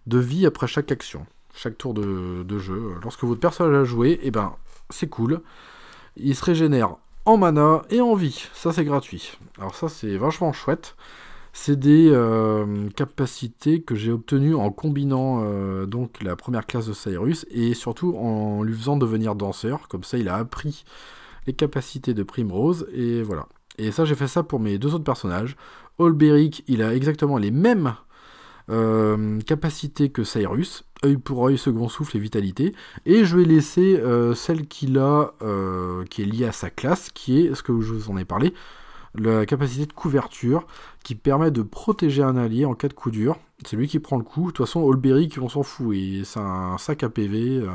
de 0.08 0.18
vie 0.18 0.46
après 0.46 0.68
chaque 0.68 0.92
action, 0.92 1.26
chaque 1.54 1.78
tour 1.78 1.94
de, 1.94 2.60
jeu. 2.60 2.96
Lorsque 3.04 3.24
votre 3.24 3.40
personnage 3.40 3.76
a 3.76 3.84
joué, 3.84 4.20
eh 4.24 4.32
ben, 4.32 4.56
c'est 4.90 5.08
cool. 5.08 5.42
Il 6.16 6.36
se 6.36 6.44
régénère 6.44 6.96
en 7.26 7.38
mana 7.38 7.84
et 7.90 8.02
en 8.02 8.16
vie. 8.16 8.48
Ça, 8.54 8.72
c'est 8.72 8.86
gratuit. 8.86 9.38
Alors 9.58 9.76
ça, 9.76 9.90
c'est 9.90 10.18
vachement 10.18 10.54
chouette. 10.54 10.96
C'est 11.52 11.78
des 11.78 12.10
euh, 12.12 12.88
capacités 12.96 13.82
que 13.82 13.96
j'ai 13.96 14.12
obtenues 14.12 14.56
en 14.56 14.72
combinant 14.72 15.42
euh, 15.44 15.88
donc 15.88 16.22
la 16.22 16.36
première 16.36 16.68
classe 16.68 16.86
de 16.86 16.94
Cyrus 16.94 17.48
et 17.50 17.74
surtout 17.74 18.16
en 18.16 18.62
lui 18.64 18.76
faisant 18.76 18.96
devenir 18.96 19.36
danseur. 19.36 19.88
Comme 19.88 20.04
ça, 20.04 20.18
il 20.18 20.30
a 20.30 20.36
appris 20.36 20.86
les 21.48 21.54
capacités 21.54 22.14
de 22.14 22.24
Primrose 22.24 22.88
et 22.94 23.24
voilà. 23.24 23.48
Et 23.80 23.92
ça, 23.92 24.06
j'ai 24.06 24.16
fait 24.16 24.28
ça 24.28 24.44
pour 24.44 24.60
mes 24.60 24.78
deux 24.78 24.94
autres 24.94 25.04
personnages. 25.04 25.58
Olberic, 25.98 26.64
il 26.68 26.84
a 26.84 26.96
exactement 26.96 27.38
les 27.38 27.52
mêmes 27.52 27.96
euh, 28.70 29.40
capacités 29.42 30.10
que 30.10 30.24
Cyrus, 30.24 30.84
œil 31.06 31.18
pour 31.18 31.46
œil, 31.48 31.58
second 31.58 31.90
souffle 31.90 32.18
et 32.18 32.20
vitalité. 32.20 32.74
Et 33.06 33.26
je 33.26 33.38
vais 33.38 33.46
laisser 33.46 34.02
celle 34.36 34.68
qu'il 34.68 34.98
a, 34.98 35.34
qui 36.10 36.24
est 36.24 36.26
liée 36.26 36.46
à 36.46 36.52
sa 36.52 36.70
classe, 36.70 37.10
qui 37.14 37.40
est 37.40 37.56
ce 37.56 37.64
que 37.64 37.80
je 37.82 37.94
vous 37.94 38.10
en 38.10 38.18
ai 38.18 38.26
parlé, 38.26 38.54
la 39.16 39.46
capacité 39.46 39.86
de 39.86 39.94
couverture 39.94 40.66
qui 41.04 41.16
permet 41.16 41.52
de 41.52 41.62
protéger 41.62 42.24
un 42.24 42.38
allié 42.38 42.66
en 42.66 42.74
cas 42.74 42.88
de 42.88 42.94
coup 42.94 43.12
dur. 43.12 43.38
C'est 43.66 43.76
lui 43.76 43.88
qui 43.88 44.00
prend 44.00 44.18
le 44.18 44.24
coup. 44.24 44.48
De 44.48 44.52
toute 44.52 44.66
façon, 44.66 44.82
Olberic, 44.82 45.38
on 45.42 45.50
s'en 45.50 45.64
fout. 45.64 45.96
C'est 46.24 46.40
un 46.40 46.78
sac 46.78 47.04
à 47.04 47.10
PV. 47.10 47.60
Euh, 47.60 47.70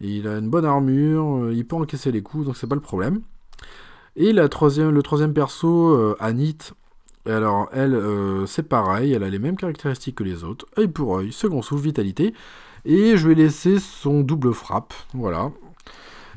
il 0.00 0.28
a 0.28 0.38
une 0.38 0.50
bonne 0.50 0.64
armure. 0.64 1.44
Euh, 1.44 1.54
il 1.54 1.66
peut 1.66 1.76
encaisser 1.76 2.12
les 2.12 2.22
coups, 2.22 2.46
donc 2.46 2.56
c'est 2.56 2.66
pas 2.66 2.74
le 2.74 2.80
problème. 2.80 3.20
Et 4.16 4.32
la 4.32 4.48
troisième, 4.48 4.90
le 4.90 5.02
troisième 5.02 5.32
perso, 5.32 5.94
euh, 5.94 6.16
Anit. 7.30 7.36
Alors, 7.36 7.68
elle, 7.72 7.98
c'est 8.46 8.68
pareil. 8.68 9.12
Elle 9.12 9.22
a 9.22 9.28
les 9.28 9.38
mêmes 9.38 9.56
caractéristiques 9.56 10.16
que 10.16 10.24
les 10.24 10.44
autres. 10.44 10.66
Œil 10.78 10.88
pour 10.88 11.18
œil, 11.18 11.32
second 11.32 11.62
souffle, 11.62 11.84
vitalité. 11.84 12.34
Et 12.84 13.16
je 13.16 13.28
vais 13.28 13.34
laisser 13.34 13.78
son 13.78 14.20
double 14.20 14.52
frappe. 14.52 14.94
Voilà. 15.14 15.50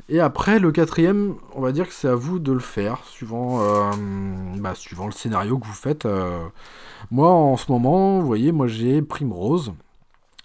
Et 0.08 0.20
après, 0.20 0.58
le 0.58 0.70
quatrième, 0.70 1.36
on 1.54 1.62
va 1.62 1.72
dire 1.72 1.88
que 1.88 1.94
c'est 1.94 2.08
à 2.08 2.14
vous 2.14 2.38
de 2.38 2.52
le 2.52 2.60
faire, 2.60 3.02
suivant, 3.06 3.60
euh, 3.62 3.90
bah, 4.56 4.74
suivant 4.74 5.06
le 5.06 5.12
scénario 5.12 5.58
que 5.58 5.66
vous 5.66 5.72
faites. 5.72 6.04
Euh. 6.04 6.46
Moi, 7.10 7.30
en 7.30 7.56
ce 7.56 7.72
moment, 7.72 8.20
vous 8.20 8.26
voyez, 8.26 8.52
moi 8.52 8.66
j'ai 8.66 9.00
Primrose, 9.00 9.72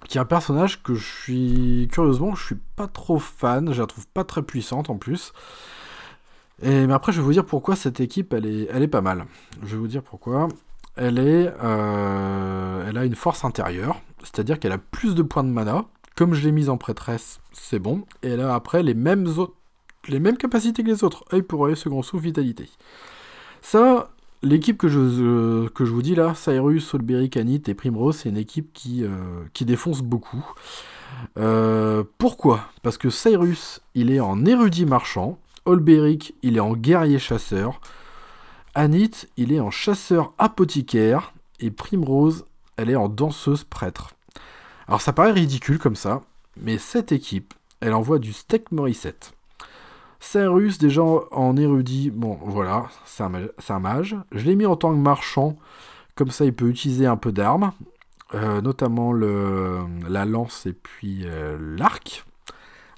qui 0.08 0.18
est 0.18 0.22
un 0.22 0.26
personnage 0.26 0.82
que 0.82 0.94
je 0.96 1.06
suis, 1.06 1.90
curieusement, 1.92 2.36
je 2.36 2.46
suis 2.46 2.58
pas 2.78 2.88
trop 2.88 3.20
fan, 3.20 3.74
je 3.74 3.82
la 3.82 3.88
trouve 3.88 4.08
pas 4.08 4.24
très 4.24 4.44
puissante 4.44 4.90
en 4.90 4.98
plus. 4.98 5.34
Mais 6.64 6.94
après, 6.94 7.12
je 7.12 7.20
vais 7.20 7.24
vous 7.24 7.34
dire 7.34 7.46
pourquoi 7.46 7.76
cette 7.76 8.00
équipe, 8.00 8.34
elle 8.34 8.46
est, 8.46 8.68
elle 8.72 8.84
est 8.84 8.88
pas 8.88 9.02
mal. 9.02 9.26
Je 9.64 9.76
vais 9.76 9.78
vous 9.78 9.88
dire 9.88 10.04
pourquoi. 10.04 10.48
Elle, 10.96 11.18
est, 11.18 11.54
euh, 11.64 12.86
elle 12.90 12.98
a 12.98 13.06
une 13.06 13.16
force 13.16 13.46
intérieure, 13.46 14.02
c'est-à-dire 14.22 14.60
qu'elle 14.60 14.74
a 14.74 14.78
plus 14.78 15.16
de 15.16 15.24
points 15.24 15.46
de 15.46 15.50
mana, 15.50 15.86
comme 16.16 16.34
je 16.34 16.44
l'ai 16.44 16.52
mise 16.52 16.70
en 16.70 16.78
prêtresse, 16.78 17.40
c'est 17.54 17.80
bon. 17.80 18.04
Et 18.22 18.36
là, 18.36 18.54
après, 18.54 18.84
les 18.84 18.94
mêmes, 18.94 19.26
les 20.10 20.20
mêmes 20.20 20.36
capacités 20.36 20.84
que 20.84 20.90
les 20.90 21.06
autres. 21.06 21.24
œil 21.34 21.42
pour 21.42 21.66
œil, 21.66 21.78
second 21.78 22.02
souffle, 22.02 22.26
vitalité. 22.26 22.70
Ça, 23.62 24.10
l'équipe 24.42 24.78
que 24.78 24.90
je, 24.90 25.68
que 25.70 25.86
je 25.86 25.92
vous 25.92 26.02
dis 26.02 26.16
là, 26.16 26.34
Cyrus, 26.36 26.86
Solberry, 26.86 27.30
Canit 27.30 27.64
et 27.68 27.74
Primrose, 27.74 28.18
c'est 28.18 28.30
une 28.30 28.38
équipe 28.38 28.74
qui, 28.74 29.06
euh, 29.06 29.44
qui 29.54 29.64
défonce 29.64 30.02
beaucoup. 30.02 30.46
Euh, 31.38 32.04
pourquoi? 32.18 32.66
Parce 32.84 32.98
que 32.98 33.10
Cyrus, 33.10 33.82
il 33.96 34.12
est 34.12 34.20
en 34.20 34.46
érudit 34.46 34.86
marchand. 34.86 35.38
Olberic, 35.70 36.34
il 36.42 36.58
est 36.58 36.62
en 36.62 36.74
guerrier 36.74 37.20
chasseur. 37.20 37.80
Anit, 38.74 39.28
il 39.38 39.54
est 39.54 39.60
en 39.60 39.70
chasseur 39.70 40.34
apothicaire. 40.40 41.34
Et 41.60 41.70
Primrose, 41.70 42.46
elle 42.76 42.90
est 42.90 42.96
en 42.96 43.08
danseuse 43.08 43.64
prêtre. 43.64 44.16
Alors 44.88 45.02
ça 45.02 45.14
paraît 45.14 45.32
ridicule 45.32 45.78
comme 45.78 45.96
ça, 45.96 46.24
mais 46.58 46.80
cette 46.80 47.12
équipe, 47.12 47.54
elle 47.82 47.94
envoie 47.94 48.18
du 48.18 48.34
steak 48.34 48.72
Morissette. 48.72 49.34
Cyrus, 50.20 50.80
déjà 50.80 51.04
en 51.04 51.56
érudit, 51.56 52.10
bon 52.10 52.40
voilà, 52.42 52.88
c'est 53.06 53.24
un, 53.24 53.80
mage. 53.80 54.18
Je 54.32 54.46
l'ai 54.46 54.56
mis 54.56 54.66
en 54.66 54.76
tant 54.76 54.92
que 54.92 54.98
marchand, 54.98 55.56
comme 56.16 56.32
ça 56.32 56.46
il 56.46 56.54
peut 56.54 56.68
utiliser 56.68 57.06
un 57.06 57.18
peu 57.18 57.32
d'armes, 57.32 57.74
euh, 58.34 58.62
notamment 58.62 59.14
la 59.14 60.26
lance 60.26 60.66
et 60.66 60.74
puis 60.74 61.22
euh, 61.26 61.58
l'arc. 61.78 62.26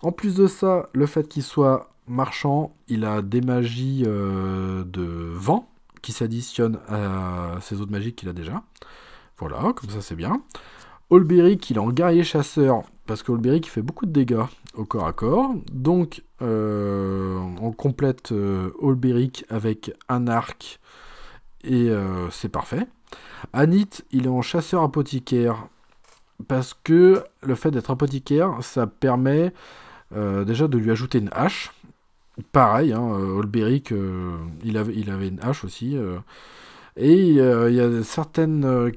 En 0.01 0.11
plus 0.11 0.35
de 0.35 0.47
ça, 0.47 0.89
le 0.93 1.05
fait 1.05 1.27
qu'il 1.27 1.43
soit 1.43 1.90
marchand, 2.11 2.75
il 2.87 3.05
a 3.05 3.21
des 3.21 3.41
magies 3.41 4.03
euh, 4.05 4.83
de 4.83 5.03
vent 5.03 5.69
qui 6.01 6.11
s'additionnent 6.11 6.79
à 6.87 7.57
ces 7.61 7.81
autres 7.81 7.91
magies 7.91 8.13
qu'il 8.13 8.29
a 8.29 8.33
déjà. 8.33 8.63
Voilà, 9.37 9.73
comme 9.73 9.89
ça 9.89 10.01
c'est 10.01 10.15
bien. 10.15 10.41
Olberic, 11.11 11.69
il 11.69 11.75
est 11.75 11.79
en 11.79 11.89
guerrier 11.89 12.23
chasseur, 12.23 12.83
parce 13.05 13.21
qu'Olberic 13.21 13.69
fait 13.69 13.81
beaucoup 13.81 14.05
de 14.05 14.11
dégâts 14.11 14.45
au 14.75 14.85
corps 14.85 15.05
à 15.05 15.11
corps. 15.11 15.53
Donc, 15.73 16.23
euh, 16.41 17.37
on 17.61 17.73
complète 17.73 18.31
euh, 18.31 18.71
Olberic 18.79 19.43
avec 19.49 19.93
un 20.07 20.27
arc, 20.27 20.79
et 21.65 21.89
euh, 21.89 22.29
c'est 22.29 22.47
parfait. 22.47 22.87
Anit, 23.51 23.89
il 24.11 24.25
est 24.25 24.29
en 24.29 24.41
chasseur 24.41 24.83
apothicaire, 24.83 25.67
parce 26.47 26.73
que 26.73 27.25
le 27.43 27.55
fait 27.55 27.71
d'être 27.71 27.91
apothicaire, 27.91 28.57
ça 28.61 28.87
permet 28.87 29.53
déjà 30.13 30.67
de 30.67 30.77
lui 30.77 30.91
ajouter 30.91 31.19
une 31.19 31.29
hache. 31.31 31.71
Pareil, 32.51 32.93
hein, 32.93 33.01
Olberic, 33.01 33.93
il, 34.63 34.77
avait, 34.77 34.93
il 34.95 35.09
avait 35.09 35.27
une 35.27 35.39
hache 35.41 35.63
aussi. 35.63 35.97
et 36.97 37.13
il 37.13 37.35
y 37.35 37.81
a 37.81 38.03
certaines 38.03 38.91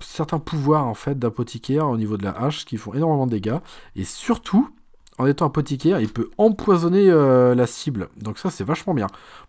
certains 0.00 0.38
pouvoirs 0.38 0.86
en 0.86 0.94
fait 0.94 1.18
d'apothicaire 1.18 1.88
au 1.88 1.96
niveau 1.96 2.16
de 2.16 2.24
la 2.24 2.32
hache 2.32 2.64
qui 2.64 2.76
font 2.76 2.94
énormément 2.94 3.26
de 3.26 3.32
dégâts. 3.32 3.58
Et 3.94 4.04
surtout, 4.04 4.70
en 5.18 5.26
étant 5.26 5.46
apothicaire, 5.46 6.00
il 6.00 6.08
peut 6.08 6.30
empoisonner 6.38 7.08
euh, 7.08 7.54
la 7.54 7.66
cible. 7.66 8.08
Donc 8.16 8.38
ça, 8.38 8.50
c'est 8.50 8.64
vachement 8.64 8.94
bien. 8.94 9.06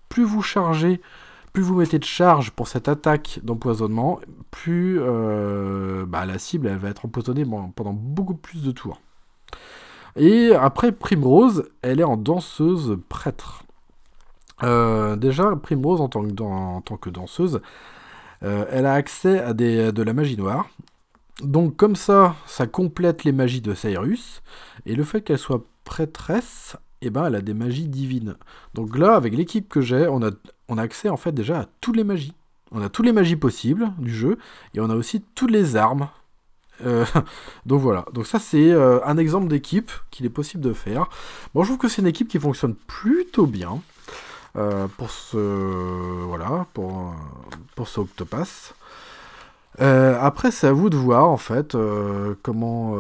Plus 0.10 0.24
vous 0.24 0.42
chargez, 0.42 1.02
plus 1.54 1.64
vous 1.64 1.76
mettez 1.76 2.00
de 2.00 2.06
charge 2.06 2.52
pour 2.52 2.68
cette 2.68 2.88
attaque 2.88 3.40
d'empoisonnement, 3.44 4.20
plus 4.52 5.00
euh, 5.02 6.06
bah, 6.06 6.26
la 6.26 6.40
cible 6.40 6.70
va 6.70 6.90
être 6.90 7.06
empoisonnée 7.06 7.46
pendant 7.76 7.94
beaucoup 7.94 8.36
plus 8.36 8.64
de 8.64 8.72
tours. 8.72 9.02
Et 10.18 10.54
après, 10.54 10.92
Primrose, 10.92 11.70
elle 11.82 12.00
est 12.00 12.04
en 12.04 12.18
danseuse 12.18 12.98
prêtre. 13.08 13.64
Euh, 14.64 15.16
déjà, 15.16 15.56
Primrose 15.56 16.02
en 16.02 16.10
tant 16.10 16.98
que 16.98 17.10
danseuse, 17.10 17.62
euh, 18.44 18.66
elle 18.72 18.86
a 18.86 18.94
accès 18.94 19.40
à 19.40 19.54
de 19.54 20.02
la 20.02 20.14
magie 20.14 20.38
noire. 20.38 20.70
Donc 21.44 21.76
comme 21.76 21.96
ça, 21.96 22.36
ça 22.48 22.66
complète 22.66 23.24
les 23.24 23.32
magies 23.32 23.62
de 23.62 23.74
Cyrus. 23.76 24.42
Et 24.86 24.96
le 24.96 25.04
fait 25.04 25.22
qu'elle 25.22 25.38
soit 25.38 25.64
prêtresse, 25.84 26.76
eh 27.02 27.10
ben, 27.10 27.26
elle 27.28 27.36
a 27.36 27.42
des 27.42 27.54
magies 27.54 27.88
divines. 27.88 28.36
Donc 28.74 28.98
là, 28.98 29.16
avec 29.16 29.36
l'équipe 29.36 29.70
que 29.70 29.82
j'ai, 29.82 30.08
on 30.08 30.24
a, 30.24 30.32
on 30.68 30.78
a 30.78 30.82
accès 30.82 31.10
en 31.10 31.18
fait 31.18 31.32
déjà 31.32 31.62
à 31.62 31.66
toutes 31.80 31.96
les 31.96 32.04
magies. 32.04 32.34
On 32.72 32.82
a 32.82 32.90
toutes 32.90 33.06
les 33.06 33.14
magies 33.14 33.36
possibles 33.36 33.94
du 33.98 34.14
jeu, 34.14 34.38
et 34.74 34.82
on 34.82 34.90
a 34.90 34.96
aussi 34.96 35.24
toutes 35.36 35.52
les 35.52 35.76
armes. 35.76 36.10
Euh, 36.86 37.06
donc 37.66 37.82
voilà, 37.82 38.06
donc 38.14 38.28
ça 38.28 38.40
c'est 38.40 38.72
euh, 38.72 39.00
un 39.06 39.18
exemple 39.18 39.48
d'équipe 39.48 39.92
qu'il 40.12 40.26
est 40.26 40.30
possible 40.30 40.64
de 40.64 40.74
faire. 40.74 41.10
Bon, 41.54 41.64
je 41.64 41.70
trouve 41.70 41.80
que 41.80 41.88
c'est 41.88 42.02
une 42.02 42.08
équipe 42.08 42.28
qui 42.28 42.40
fonctionne 42.40 42.76
plutôt 42.76 43.46
bien. 43.46 43.82
Euh, 44.56 44.88
pour 44.98 45.12
ce 45.12 45.38
voilà 45.38 46.66
pour 46.74 47.14
pour 47.76 47.88
ce 47.88 48.00
Octopass. 48.00 48.74
Après, 49.80 50.50
c'est 50.50 50.66
à 50.66 50.72
vous 50.72 50.90
de 50.90 50.98
voir 50.98 51.30
en 51.30 51.38
fait 51.38 51.78
comment 52.42 52.96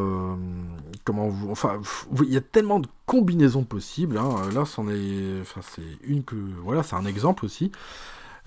comment 1.03 1.29
vous. 1.29 1.49
Enfin, 1.49 1.81
il 2.21 2.31
y 2.33 2.37
a 2.37 2.41
tellement 2.41 2.79
de 2.79 2.87
combinaisons 3.07 3.63
possibles. 3.63 4.17
Hein. 4.17 4.35
Là, 4.53 4.65
c'en 4.65 4.87
est. 4.87 5.41
Enfin, 5.41 5.61
c'est 5.63 5.81
une 6.03 6.23
que 6.23 6.35
voilà, 6.63 6.83
c'est 6.83 6.95
un 6.95 7.05
exemple 7.05 7.45
aussi. 7.45 7.71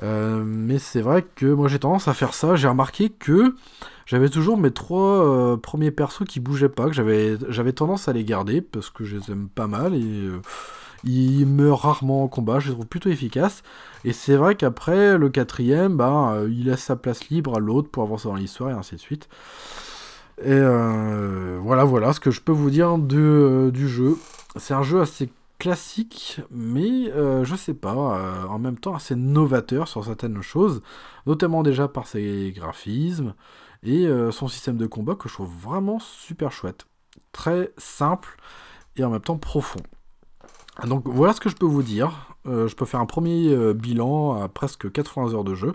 Mais 0.02 0.78
c'est 0.78 1.00
vrai 1.00 1.24
que 1.34 1.46
moi 1.46 1.68
j'ai 1.68 1.78
tendance 1.78 2.08
à 2.08 2.14
faire 2.14 2.34
ça. 2.34 2.56
J'ai 2.56 2.68
remarqué 2.68 3.10
que 3.10 3.54
j'avais 4.06 4.28
toujours 4.28 4.56
mes 4.56 4.70
trois 4.70 5.58
premiers 5.60 5.90
persos 5.90 6.24
qui 6.26 6.40
bougeaient 6.40 6.68
pas, 6.68 6.88
que 6.88 6.92
j'avais 6.94 7.72
tendance 7.72 8.08
à 8.08 8.12
les 8.12 8.24
garder 8.24 8.60
parce 8.60 8.90
que 8.90 9.04
je 9.04 9.16
les 9.16 9.30
aime 9.30 9.48
pas 9.48 9.66
mal 9.66 9.94
et 9.94 10.28
il 11.04 11.46
meurt 11.46 11.80
rarement 11.80 12.24
en 12.24 12.28
combat, 12.28 12.60
je 12.60 12.68
le 12.68 12.74
trouve 12.74 12.86
plutôt 12.86 13.08
efficace. 13.08 13.62
Et 14.04 14.12
c'est 14.12 14.36
vrai 14.36 14.54
qu'après, 14.54 15.16
le 15.18 15.28
quatrième, 15.28 15.96
bah, 15.96 16.32
euh, 16.34 16.48
il 16.50 16.66
laisse 16.66 16.82
sa 16.82 16.96
place 16.96 17.28
libre 17.28 17.56
à 17.56 17.58
l'autre 17.58 17.90
pour 17.90 18.02
avancer 18.02 18.28
dans 18.28 18.34
l'histoire 18.34 18.70
et 18.70 18.74
ainsi 18.74 18.96
de 18.96 19.00
suite. 19.00 19.28
Et 20.42 20.60
voilà, 21.60 21.84
voilà 21.84 22.14
ce 22.14 22.20
que 22.20 22.30
je 22.30 22.40
peux 22.40 22.52
vous 22.52 22.70
dire 22.70 22.96
du 22.98 23.88
jeu. 23.88 24.16
C'est 24.56 24.72
un 24.72 24.82
jeu 24.82 25.00
assez 25.00 25.30
classique, 25.60 26.40
mais 26.50 27.12
je 27.44 27.54
sais 27.54 27.74
pas, 27.74 28.46
en 28.48 28.58
même 28.58 28.78
temps 28.78 28.94
assez 28.94 29.14
novateur 29.14 29.86
sur 29.86 30.04
certaines 30.04 30.42
choses, 30.42 30.82
notamment 31.26 31.62
déjà 31.62 31.86
par 31.86 32.06
ses 32.06 32.52
graphismes 32.56 33.34
et 33.82 34.08
son 34.32 34.48
système 34.48 34.76
de 34.76 34.86
combat 34.86 35.14
que 35.14 35.28
je 35.28 35.34
trouve 35.34 35.52
vraiment 35.62 36.00
super 36.00 36.50
chouette. 36.50 36.86
Très 37.32 37.72
simple 37.76 38.36
et 38.96 39.04
en 39.04 39.10
même 39.10 39.20
temps 39.20 39.38
profond. 39.38 39.80
Donc 40.84 41.06
voilà 41.06 41.32
ce 41.32 41.40
que 41.40 41.48
je 41.48 41.56
peux 41.56 41.66
vous 41.66 41.82
dire. 41.82 42.34
Euh, 42.46 42.68
je 42.68 42.74
peux 42.74 42.84
faire 42.84 43.00
un 43.00 43.06
premier 43.06 43.52
euh, 43.52 43.74
bilan 43.74 44.42
à 44.42 44.48
presque 44.48 44.90
80 44.90 45.34
heures 45.34 45.44
de 45.44 45.54
jeu. 45.54 45.74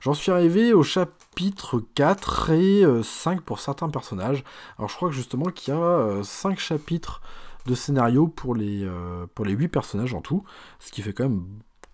J'en 0.00 0.14
suis 0.14 0.32
arrivé 0.32 0.72
au 0.72 0.82
chapitre 0.82 1.82
4 1.94 2.50
et 2.50 2.84
5 3.02 3.38
euh, 3.38 3.40
pour 3.44 3.60
certains 3.60 3.88
personnages. 3.88 4.44
Alors 4.78 4.88
je 4.88 4.96
crois 4.96 5.10
justement 5.10 5.46
qu'il 5.46 5.72
y 5.72 5.76
a 5.76 6.22
5 6.22 6.58
chapitres 6.58 7.22
de 7.66 7.74
scénario 7.74 8.26
pour 8.26 8.54
les, 8.54 8.86
pour 9.34 9.44
les 9.44 9.52
8 9.52 9.68
personnages 9.68 10.14
en 10.14 10.20
tout. 10.20 10.44
Ce 10.78 10.90
qui 10.92 11.02
fait 11.02 11.12
quand 11.12 11.24
même, 11.24 11.44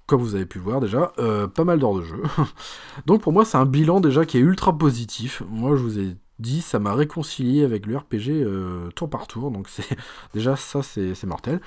comme 0.06 0.20
vous 0.20 0.34
avez 0.34 0.46
pu 0.46 0.58
voir 0.58 0.80
déjà, 0.80 1.12
pas 1.54 1.64
mal 1.64 1.78
d'heures 1.78 1.94
de 1.94 2.02
jeu. 2.02 2.22
Donc 3.06 3.22
pour 3.22 3.32
moi 3.32 3.44
c'est 3.44 3.58
un 3.58 3.66
bilan 3.66 4.00
déjà 4.00 4.24
qui 4.24 4.38
est 4.38 4.40
ultra 4.40 4.76
positif. 4.76 5.42
Moi 5.48 5.76
je 5.76 5.82
vous 5.82 5.98
ai 5.98 6.16
dit, 6.38 6.60
ça 6.60 6.78
m'a 6.78 6.94
réconcilié 6.94 7.64
avec 7.64 7.86
le 7.86 7.96
RPG 7.96 8.92
tour 8.94 9.08
par 9.08 9.26
tour. 9.26 9.50
Donc 9.50 9.68
c'est 9.68 9.96
déjà 10.34 10.56
ça 10.56 10.82
c'est 10.82 11.24
mortel. 11.24 11.60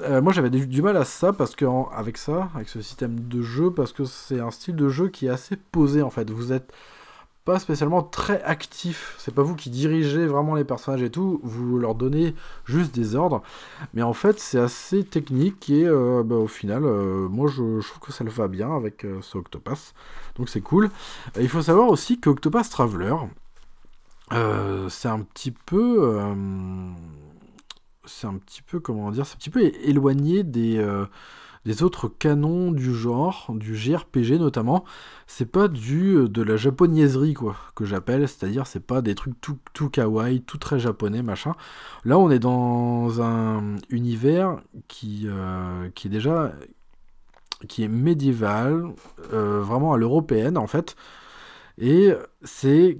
Euh, 0.00 0.22
moi 0.22 0.32
j'avais 0.32 0.50
du, 0.50 0.82
mal 0.82 0.96
à 0.96 1.04
ça 1.04 1.32
parce 1.32 1.54
que 1.54 1.66
avec 1.94 2.16
ça, 2.16 2.50
avec 2.54 2.68
ce 2.68 2.80
système 2.80 3.20
de 3.20 3.42
jeu, 3.42 3.70
parce 3.70 3.92
que 3.92 4.04
c'est 4.04 4.40
un 4.40 4.50
style 4.50 4.76
de 4.76 4.88
jeu 4.88 5.08
qui 5.08 5.26
est 5.26 5.30
assez 5.30 5.56
posé 5.56 6.02
en 6.02 6.10
fait. 6.10 6.30
Vous 6.30 6.52
êtes 6.52 6.72
pas 7.44 7.58
spécialement 7.58 8.02
très 8.02 8.42
actif. 8.42 9.14
C'est 9.18 9.34
pas 9.34 9.42
vous 9.42 9.54
qui 9.54 9.70
dirigez 9.70 10.26
vraiment 10.26 10.54
les 10.54 10.64
personnages 10.64 11.02
et 11.02 11.10
tout. 11.10 11.40
Vous 11.42 11.78
leur 11.78 11.94
donnez 11.94 12.34
juste 12.64 12.94
des 12.94 13.14
ordres. 13.16 13.42
Mais 13.94 14.02
en 14.02 14.12
fait, 14.12 14.38
c'est 14.38 14.58
assez 14.58 15.04
technique 15.04 15.70
et 15.70 15.86
euh, 15.86 16.22
bah, 16.24 16.36
au 16.36 16.46
final, 16.46 16.84
euh, 16.84 17.28
moi 17.28 17.48
je, 17.48 17.80
trouve 17.86 18.00
que 18.00 18.12
ça 18.12 18.24
le 18.24 18.30
va 18.30 18.48
bien 18.48 18.74
avec 18.74 19.06
ce 19.20 19.38
Octopass. 19.38 19.94
Donc 20.36 20.48
c'est 20.48 20.60
cool. 20.60 20.90
il 21.38 21.48
faut 21.48 21.62
savoir 21.62 21.88
aussi 21.88 22.20
que 22.20 22.30
Octopass 22.30 22.70
Traveler, 22.70 23.14
c'est 24.88 25.08
un 25.08 25.20
petit 25.20 25.50
peu 25.50 26.24
c'est 28.04 28.26
un 28.26 28.34
petit 28.34 28.62
peu, 28.62 28.80
comment 28.80 29.10
dire, 29.10 29.26
c'est 29.26 29.34
un 29.34 29.38
petit 29.38 29.50
peu 29.50 29.60
éloigné 29.60 30.42
des, 30.42 30.78
euh, 31.66 31.68
des 31.70 31.82
autres 31.82 32.08
canons 32.08 32.72
du 32.72 32.94
genre, 32.94 33.50
du 33.54 33.76
JRPG 33.76 34.38
notamment. 34.38 34.84
C'est 35.26 35.50
pas 35.50 35.68
du 35.68 36.16
euh, 36.16 36.28
de 36.28 36.42
la 36.42 36.56
japonaiserie, 36.56 37.34
quoi, 37.34 37.56
que 37.74 37.84
j'appelle, 37.84 38.28
c'est-à-dire 38.28 38.66
c'est 38.66 38.84
pas 38.86 39.02
des 39.02 39.14
trucs 39.14 39.40
tout, 39.40 39.58
tout 39.72 39.88
kawaii, 39.90 40.42
tout 40.42 40.58
très 40.58 40.78
japonais, 40.78 41.22
machin. 41.22 41.54
Là, 42.04 42.18
on 42.18 42.30
est 42.30 42.38
dans 42.38 43.22
un 43.22 43.76
univers 43.90 44.58
qui, 44.88 45.26
euh, 45.26 45.88
est 46.04 46.08
déjà 46.08 46.52
qui 47.68 47.84
est 47.84 47.88
médiéval, 47.88 48.92
vraiment 49.30 49.92
à 49.92 49.96
l'européenne 49.96 50.58
en 50.58 50.66
fait. 50.66 50.96
Et 51.78 52.12
c'est 52.42 52.98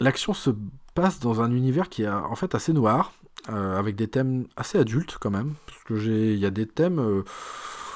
l'action 0.00 0.34
se 0.34 0.50
passe 0.94 1.18
dans 1.18 1.40
un 1.40 1.50
univers 1.50 1.88
qui 1.88 2.02
est 2.02 2.08
en 2.10 2.34
fait 2.34 2.54
assez 2.54 2.74
noir, 2.74 3.12
euh, 3.48 3.78
avec 3.78 3.96
des 3.96 4.06
thèmes 4.06 4.46
assez 4.56 4.78
adultes 4.78 5.16
quand 5.18 5.30
même. 5.30 5.54
Parce 5.66 5.82
que 5.84 5.96
j'ai, 5.96 6.34
il 6.34 6.38
y 6.38 6.46
a 6.46 6.50
des 6.50 6.66
thèmes, 6.66 6.98
euh, 6.98 7.24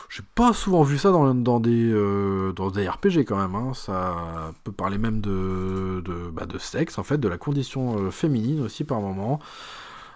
j'ai 0.09 0.23
pas 0.35 0.53
souvent 0.55 0.83
vu 0.83 0.97
ça 0.97 1.11
dans, 1.11 1.35
dans 1.35 1.61
des, 1.61 1.91
euh, 1.93 2.53
dans 2.53 2.71
des 2.71 2.89
RPG 2.89 3.25
quand 3.27 3.37
même. 3.37 3.55
Hein. 3.55 3.75
Ça 3.75 4.53
peut 4.65 4.73
parler 4.73 4.97
même 4.99 5.21
de, 5.21 6.03
de, 6.05 6.31
bah, 6.33 6.47
de, 6.47 6.59
sexe 6.59 6.99
en 6.99 7.03
fait, 7.03 7.19
de 7.19 7.29
la 7.29 7.37
condition 7.37 8.11
féminine 8.11 8.63
aussi 8.63 8.85
par 8.85 9.01
moment, 9.01 9.39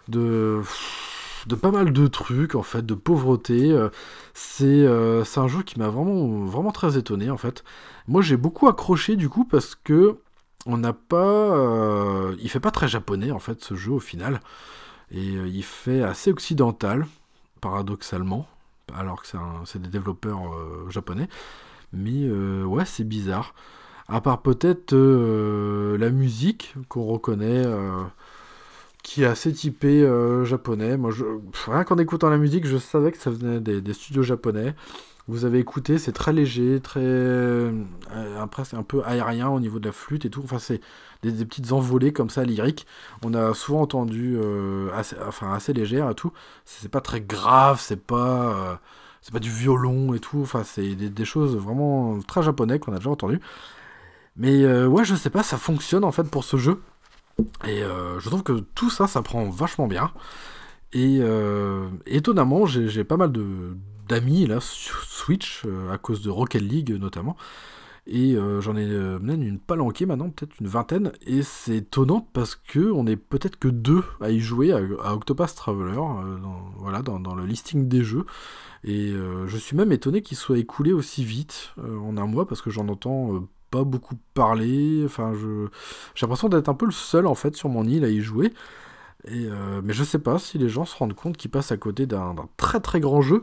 de 0.08 0.62
de 1.46 1.54
pas 1.54 1.70
mal 1.70 1.92
de 1.92 2.06
trucs 2.08 2.54
en 2.54 2.62
fait, 2.62 2.84
de 2.84 2.94
pauvreté. 2.94 3.74
c'est 4.34 4.86
c'est 5.24 5.40
un 5.40 5.48
jeu 5.48 5.62
qui 5.62 5.78
m'a 5.78 5.88
vraiment 5.88 6.44
vraiment 6.46 6.72
très 6.72 6.98
étonné 6.98 7.30
en 7.30 7.36
fait. 7.36 7.64
Moi 8.08 8.22
j'ai 8.22 8.36
beaucoup 8.36 8.68
accroché 8.68 9.16
du 9.16 9.28
coup 9.28 9.44
parce 9.44 9.74
que 9.74 10.18
on 10.66 10.78
n'a 10.78 10.92
pas, 10.92 12.32
il 12.40 12.48
fait 12.50 12.60
pas 12.60 12.70
très 12.70 12.88
japonais 12.88 13.30
en 13.30 13.38
fait 13.38 13.62
ce 13.64 13.74
jeu 13.74 13.92
au 13.92 14.00
final. 14.00 14.40
Et 15.10 15.36
euh, 15.36 15.48
il 15.48 15.64
fait 15.64 16.02
assez 16.02 16.30
occidental, 16.30 17.06
paradoxalement, 17.60 18.46
alors 18.94 19.22
que 19.22 19.28
c'est 19.64 19.80
des 19.80 19.88
développeurs 19.88 20.54
euh, 20.54 20.90
japonais. 20.90 21.28
Mais 21.92 22.24
euh, 22.24 22.64
ouais, 22.64 22.84
c'est 22.84 23.04
bizarre. 23.04 23.54
À 24.08 24.20
part 24.20 24.40
peut-être 24.40 24.94
la 24.94 26.10
musique 26.10 26.74
qu'on 26.88 27.04
reconnaît, 27.04 27.66
qui 29.02 29.22
est 29.22 29.26
assez 29.26 29.52
typée 29.52 30.10
japonais. 30.44 30.96
Moi, 30.96 31.10
rien 31.66 31.84
qu'en 31.84 31.98
écoutant 31.98 32.30
la 32.30 32.38
musique, 32.38 32.66
je 32.66 32.78
savais 32.78 33.12
que 33.12 33.18
ça 33.18 33.28
venait 33.28 33.60
des 33.60 33.92
studios 33.92 34.22
japonais. 34.22 34.74
Vous 35.28 35.44
avez 35.44 35.58
écouté, 35.58 35.98
c'est 35.98 36.12
très 36.12 36.32
léger, 36.32 36.80
très 36.80 37.02
euh, 37.04 38.46
presque 38.50 38.72
un 38.72 38.82
peu 38.82 39.02
aérien 39.04 39.50
au 39.50 39.60
niveau 39.60 39.78
de 39.78 39.84
la 39.84 39.92
flûte 39.92 40.24
et 40.24 40.30
tout. 40.30 40.40
Enfin, 40.42 40.58
c'est 40.58 40.80
des, 41.22 41.44
petites 41.44 41.72
envolées 41.72 42.12
comme 42.12 42.30
ça 42.30 42.44
lyriques. 42.44 42.86
On 43.24 43.34
a 43.34 43.54
souvent 43.54 43.82
entendu 43.82 44.36
euh, 44.36 44.90
assez, 44.94 45.16
enfin 45.26 45.52
assez 45.52 45.72
légère 45.72 46.10
et 46.10 46.14
tout. 46.14 46.32
C'est 46.64 46.90
pas 46.90 47.00
très 47.00 47.20
grave, 47.20 47.80
c'est 47.80 48.00
pas 48.04 48.52
euh, 48.52 48.76
c'est 49.22 49.32
pas 49.32 49.40
du 49.40 49.50
violon 49.50 50.14
et 50.14 50.20
tout. 50.20 50.40
Enfin, 50.42 50.64
c'est 50.64 50.94
des, 50.94 51.24
choses 51.24 51.56
vraiment 51.56 52.18
très 52.20 52.42
japonais 52.42 52.78
qu'on 52.78 52.92
a 52.92 52.98
déjà 52.98 53.10
entendu. 53.10 53.40
Mais 54.36 54.64
ouais, 54.86 55.04
je 55.04 55.16
sais 55.16 55.30
pas, 55.30 55.42
ça 55.42 55.58
fonctionne 55.58 56.04
en 56.04 56.12
fait 56.12 56.24
pour 56.30 56.44
ce 56.44 56.56
jeu. 56.56 56.80
Et 57.66 57.80
je 57.80 58.28
trouve 58.28 58.42
que 58.44 58.52
tout 58.74 58.90
ça, 58.90 59.08
ça 59.08 59.22
prend 59.22 59.44
vachement 59.50 59.88
bien. 59.88 60.12
Et 60.92 61.20
étonnamment, 62.06 62.66
j'ai 62.66 63.04
pas 63.04 63.16
mal 63.16 63.32
de 63.32 63.76
d'amis 64.08 64.46
là 64.46 64.60
sur 64.60 65.04
Switch 65.04 65.62
euh, 65.66 65.92
à 65.92 65.98
cause 65.98 66.22
de 66.22 66.30
Rocket 66.30 66.62
League 66.62 66.90
notamment. 66.98 67.36
Et 68.10 68.34
euh, 68.34 68.60
j'en 68.62 68.74
ai 68.74 68.86
euh, 68.86 69.18
même 69.18 69.42
une 69.42 69.58
palanquée 69.58 70.06
maintenant, 70.06 70.30
peut-être 70.30 70.58
une 70.60 70.66
vingtaine. 70.66 71.12
Et 71.26 71.42
c'est 71.42 71.76
étonnant 71.76 72.26
parce 72.32 72.56
que 72.56 72.90
on 72.90 73.06
est 73.06 73.16
peut-être 73.16 73.58
que 73.58 73.68
deux 73.68 74.02
à 74.20 74.30
y 74.30 74.40
jouer 74.40 74.72
à, 74.72 75.14
Octopus 75.14 75.54
Traveler, 75.54 75.94
dans, 75.94 76.72
voilà, 76.78 77.02
dans, 77.02 77.34
le 77.34 77.44
listing 77.44 77.86
des 77.88 78.02
jeux. 78.02 78.24
Et 78.84 79.12
je 79.46 79.56
suis 79.56 79.76
même 79.76 79.92
étonné 79.92 80.22
qu'il 80.22 80.36
soit 80.36 80.58
écoulé 80.58 80.92
aussi 80.92 81.24
vite 81.24 81.74
en 81.78 82.16
un 82.16 82.26
mois 82.26 82.46
parce 82.46 82.62
que 82.62 82.70
j'en 82.70 82.88
entends 82.88 83.46
pas 83.70 83.84
beaucoup 83.84 84.14
parler. 84.34 85.02
Enfin, 85.04 85.34
je 85.34 85.66
j'ai 86.14 86.24
l'impression 86.24 86.48
d'être 86.48 86.68
un 86.68 86.74
peu 86.74 86.86
le 86.86 86.92
seul 86.92 87.26
en 87.26 87.34
fait 87.34 87.56
sur 87.56 87.68
mon 87.68 87.84
île 87.84 88.04
à 88.04 88.08
y 88.08 88.20
jouer. 88.20 88.54
Mais 89.26 89.92
je 89.92 90.04
sais 90.04 90.20
pas 90.20 90.38
si 90.38 90.56
les 90.56 90.68
gens 90.68 90.86
se 90.86 90.96
rendent 90.96 91.14
compte 91.14 91.36
qu'ils 91.36 91.50
passent 91.50 91.72
à 91.72 91.76
côté 91.76 92.06
d'un 92.06 92.34
très 92.56 92.80
très 92.80 93.00
grand 93.00 93.20
jeu 93.20 93.40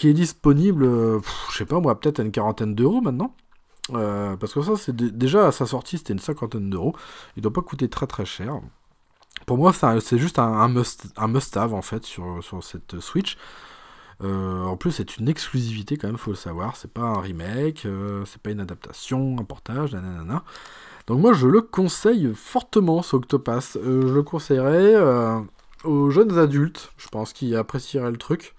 qui 0.00 0.08
est 0.08 0.14
disponible, 0.14 0.84
euh, 0.84 1.20
je 1.50 1.58
sais 1.58 1.66
pas 1.66 1.78
moi, 1.78 1.98
peut-être 2.00 2.20
à 2.20 2.22
une 2.22 2.32
quarantaine 2.32 2.74
d'euros 2.74 3.02
maintenant. 3.02 3.34
Euh, 3.94 4.36
parce 4.36 4.54
que 4.54 4.62
ça, 4.62 4.76
c'est 4.76 4.94
déjà 4.94 5.48
à 5.48 5.52
sa 5.52 5.66
sortie, 5.66 5.98
c'était 5.98 6.12
une 6.12 6.18
cinquantaine 6.18 6.70
d'euros. 6.70 6.94
Il 7.36 7.42
doit 7.42 7.52
pas 7.52 7.62
coûter 7.62 7.88
très 7.88 8.06
très 8.06 8.24
cher. 8.24 8.60
Pour 9.46 9.58
moi, 9.58 9.72
c'est 9.72 10.18
juste 10.18 10.38
un, 10.38 10.52
un 10.52 11.28
must-have 11.28 11.74
en 11.74 11.82
fait 11.82 12.04
sur, 12.04 12.42
sur 12.42 12.62
cette 12.62 13.00
Switch. 13.00 13.36
Euh, 14.22 14.64
en 14.64 14.76
plus, 14.76 14.92
c'est 14.92 15.16
une 15.16 15.28
exclusivité 15.28 15.96
quand 15.96 16.08
même, 16.08 16.18
faut 16.18 16.30
le 16.30 16.36
savoir. 16.36 16.76
C'est 16.76 16.92
pas 16.92 17.02
un 17.02 17.20
remake, 17.20 17.86
c'est 18.26 18.42
pas 18.42 18.50
une 18.50 18.60
adaptation, 18.60 19.36
un 19.38 19.44
portage, 19.44 19.92
nanana. 19.92 20.44
Donc 21.06 21.20
moi, 21.20 21.32
je 21.32 21.46
le 21.46 21.62
conseille 21.62 22.32
fortement, 22.34 23.02
ce 23.02 23.16
Octopass. 23.16 23.78
je 23.82 24.12
le 24.12 24.22
conseillerais 24.22 24.94
aux 25.84 26.10
jeunes 26.10 26.38
adultes, 26.38 26.92
je 26.98 27.08
pense, 27.08 27.32
qui 27.32 27.56
apprécieraient 27.56 28.10
le 28.10 28.18
truc. 28.18 28.54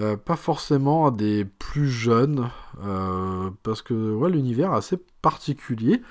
Euh, 0.00 0.16
pas 0.16 0.36
forcément 0.36 1.08
à 1.08 1.10
des 1.10 1.44
plus 1.44 1.88
jeunes, 1.88 2.50
euh, 2.84 3.50
parce 3.64 3.82
que 3.82 4.14
ouais, 4.14 4.30
l'univers 4.30 4.72
est 4.72 4.76
assez 4.76 4.98
particulier. 5.22 6.02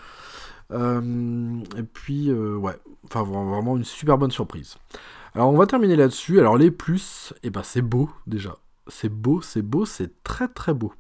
Euh, 0.72 1.62
et 1.78 1.84
puis, 1.84 2.32
ouais, 2.32 2.78
enfin 3.06 3.24
vraiment 3.24 3.78
une 3.78 3.86
super 3.86 4.18
bonne 4.18 4.32
surprise. 4.32 4.76
Alors 5.36 5.50
on 5.50 5.58
va 5.58 5.68
terminer 5.68 5.96
là-dessus. 5.96 6.40
Alors 6.40 6.58
les 6.58 6.72
plus, 6.72 7.34
et 7.38 7.48
eh 7.48 7.50
ben 7.50 7.64
c'est 7.64 7.82
beau 7.82 8.10
déjà. 8.26 8.58
C'est 8.88 9.10
beau, 9.10 9.42
c'est 9.42 9.62
beau, 9.62 9.86
c'est 9.86 10.24
très 10.24 10.48
très 10.48 10.74
beau. 10.74 10.94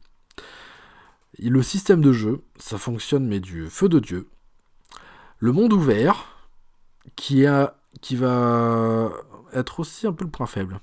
Le 1.39 1.61
système 1.61 2.01
de 2.01 2.13
jeu, 2.13 2.41
ça 2.57 2.77
fonctionne 2.77 3.27
mais 3.27 3.39
du 3.39 3.69
feu 3.69 3.89
de 3.89 3.99
Dieu. 3.99 4.27
Le 5.39 5.51
monde 5.51 5.73
ouvert, 5.73 6.38
qui, 7.15 7.45
a, 7.45 7.75
qui 8.01 8.15
va 8.15 9.11
être 9.53 9.79
aussi 9.79 10.07
un 10.07 10.13
peu 10.13 10.23
le 10.23 10.31
point 10.31 10.47
faible. 10.47 10.79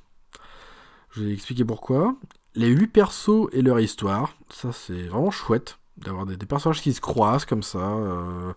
Je 1.17 1.23
vais 1.23 1.33
expliquer 1.33 1.65
pourquoi. 1.65 2.17
Les 2.57 2.69
8 2.69 2.89
persos 2.89 3.49
et 3.53 3.63
leur 3.63 3.79
histoire, 3.79 4.37
ça 4.51 4.73
c'est 4.73 5.03
vraiment 5.05 5.31
chouette 5.31 5.79
d'avoir 5.97 6.27
des, 6.27 6.37
personnages 6.37 6.83
qui 6.83 6.93
se 6.93 7.01
croisent 7.01 7.45
comme 7.45 7.63
ça. 7.63 7.79
Euh, 7.79 8.53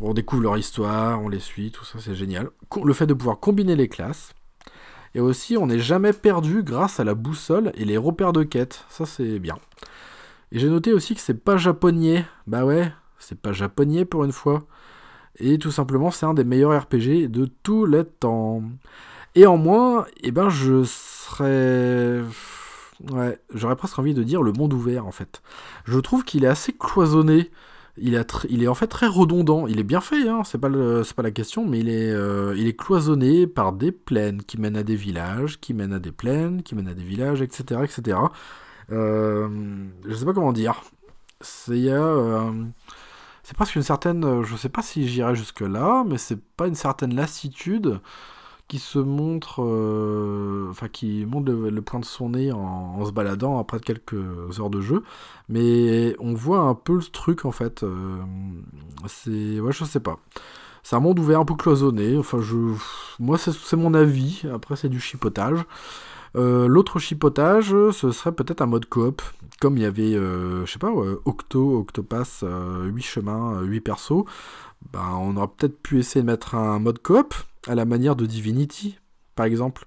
on 0.00 0.12
découvre 0.12 0.42
leur 0.42 0.58
histoire, 0.58 1.22
on 1.22 1.28
les 1.28 1.38
suit, 1.38 1.70
tout 1.70 1.84
ça 1.84 1.98
c'est 2.00 2.14
génial. 2.14 2.50
Le 2.82 2.92
fait 2.92 3.06
de 3.06 3.14
pouvoir 3.14 3.38
combiner 3.38 3.76
les 3.76 3.88
classes. 3.88 4.32
Et 5.14 5.20
aussi, 5.20 5.56
on 5.56 5.66
n'est 5.66 5.78
jamais 5.78 6.12
perdu 6.12 6.62
grâce 6.62 7.00
à 7.00 7.04
la 7.04 7.14
boussole 7.14 7.72
et 7.74 7.84
les 7.84 7.96
repères 7.96 8.32
de 8.32 8.42
quête. 8.42 8.84
Ça 8.88 9.06
c'est 9.06 9.38
bien. 9.38 9.56
Et 10.52 10.58
j'ai 10.58 10.68
noté 10.68 10.92
aussi 10.92 11.14
que 11.14 11.20
c'est 11.20 11.42
pas 11.42 11.56
japonais. 11.56 12.24
Bah 12.46 12.64
ouais, 12.64 12.92
c'est 13.18 13.40
pas 13.40 13.52
japonais 13.52 14.04
pour 14.04 14.24
une 14.24 14.32
fois. 14.32 14.66
Et 15.38 15.58
tout 15.58 15.70
simplement, 15.70 16.10
c'est 16.10 16.26
un 16.26 16.34
des 16.34 16.44
meilleurs 16.44 16.82
RPG 16.82 17.28
de 17.28 17.46
tous 17.62 17.86
les 17.86 18.04
temps. 18.04 18.62
Et 19.36 19.46
en 19.46 19.58
moins, 19.58 20.06
eh 20.22 20.32
ben, 20.32 20.48
je 20.48 20.82
serais. 20.84 22.22
J'aurais 23.54 23.76
presque 23.76 23.98
envie 23.98 24.14
de 24.14 24.22
dire 24.22 24.42
le 24.42 24.52
monde 24.52 24.72
ouvert 24.72 25.06
en 25.06 25.12
fait. 25.12 25.42
Je 25.84 25.98
trouve 26.00 26.24
qu'il 26.24 26.44
est 26.44 26.48
assez 26.48 26.72
cloisonné. 26.72 27.50
Il 27.98 28.14
est, 28.14 28.68
en 28.68 28.74
fait 28.74 28.86
très 28.86 29.06
redondant. 29.06 29.66
Il 29.66 29.78
est 29.78 29.84
bien 29.84 30.00
fait, 30.00 30.28
hein, 30.28 30.42
c'est 30.44 30.58
pas, 30.58 30.68
la 30.68 31.30
question, 31.30 31.66
mais 31.66 31.80
il 31.80 31.88
est, 31.88 32.10
euh, 32.10 32.54
il 32.56 32.66
est 32.66 32.76
cloisonné 32.76 33.46
par 33.46 33.72
des 33.72 33.92
plaines 33.92 34.42
qui 34.42 34.58
mènent 34.58 34.76
à 34.76 34.82
des 34.82 34.96
villages, 34.96 35.60
qui 35.60 35.72
mènent 35.74 35.94
à 35.94 35.98
des 35.98 36.12
plaines, 36.12 36.62
qui 36.62 36.74
mènent 36.74 36.88
à 36.88 36.94
des 36.94 37.02
villages, 37.02 37.42
etc. 37.42 37.80
etc. 37.84 38.18
Euh, 38.92 39.48
je 40.06 40.14
sais 40.14 40.24
pas 40.24 40.34
comment 40.34 40.52
dire. 40.52 40.82
C'est 41.42 41.90
euh, 41.90 42.50
c'est 43.42 43.56
presque 43.56 43.76
une 43.76 43.82
certaine. 43.82 44.42
Je 44.42 44.56
sais 44.56 44.70
pas 44.70 44.82
si 44.82 45.06
j'irai 45.08 45.34
jusque-là, 45.34 46.04
mais 46.06 46.18
c'est 46.18 46.40
pas 46.56 46.66
une 46.66 46.74
certaine 46.74 47.14
lassitude 47.14 48.00
qui 48.68 48.78
se 48.78 48.98
montre, 48.98 49.62
euh, 49.62 50.68
enfin 50.70 50.88
qui 50.88 51.24
montre 51.24 51.52
le, 51.52 51.82
point 51.82 52.00
de 52.00 52.04
son 52.04 52.30
nez 52.30 52.50
en, 52.50 53.04
se 53.04 53.12
baladant 53.12 53.58
après 53.58 53.78
quelques 53.78 54.16
heures 54.58 54.70
de 54.70 54.80
jeu, 54.80 55.02
mais 55.48 56.16
on 56.18 56.34
voit 56.34 56.60
un 56.60 56.74
peu 56.74 56.96
le 56.96 57.02
truc 57.02 57.44
en 57.44 57.52
fait. 57.52 57.82
Euh, 57.84 58.16
c'est, 59.06 59.60
ouais, 59.60 59.72
je 59.72 59.84
sais 59.84 60.00
pas. 60.00 60.18
C'est 60.82 60.96
un 60.96 61.00
monde 61.00 61.18
ouvert, 61.18 61.40
un 61.40 61.44
peu 61.44 61.54
cloisonné. 61.54 62.16
Enfin, 62.16 62.40
je, 62.40 62.56
moi, 63.18 63.38
c'est 63.38 63.76
mon 63.76 63.92
avis. 63.92 64.42
Après, 64.54 64.76
c'est 64.76 64.88
du 64.88 65.00
chipotage. 65.00 65.64
Euh, 66.36 66.68
l'autre 66.68 67.00
chipotage, 67.00 67.70
ce 67.92 68.12
serait 68.12 68.32
peut-être 68.32 68.62
un 68.62 68.66
mode 68.66 68.86
coop, 68.86 69.20
comme 69.60 69.76
il 69.78 69.82
y 69.82 69.86
avait, 69.86 70.12
je 70.12 70.64
sais 70.66 70.78
pas, 70.78 70.92
Octo, 71.24 71.78
Octopass, 71.80 72.44
8 72.84 73.02
chemins, 73.02 73.60
8 73.62 73.80
persos. 73.80 74.24
Ben, 74.92 75.18
on 75.20 75.36
aurait 75.36 75.48
peut-être 75.56 75.82
pu 75.82 75.98
essayer 75.98 76.22
de 76.22 76.26
mettre 76.26 76.54
un 76.54 76.78
mode 76.78 77.00
coop 77.02 77.34
à 77.66 77.74
la 77.74 77.84
manière 77.84 78.16
de 78.16 78.26
Divinity, 78.26 78.98
par 79.34 79.46
exemple. 79.46 79.86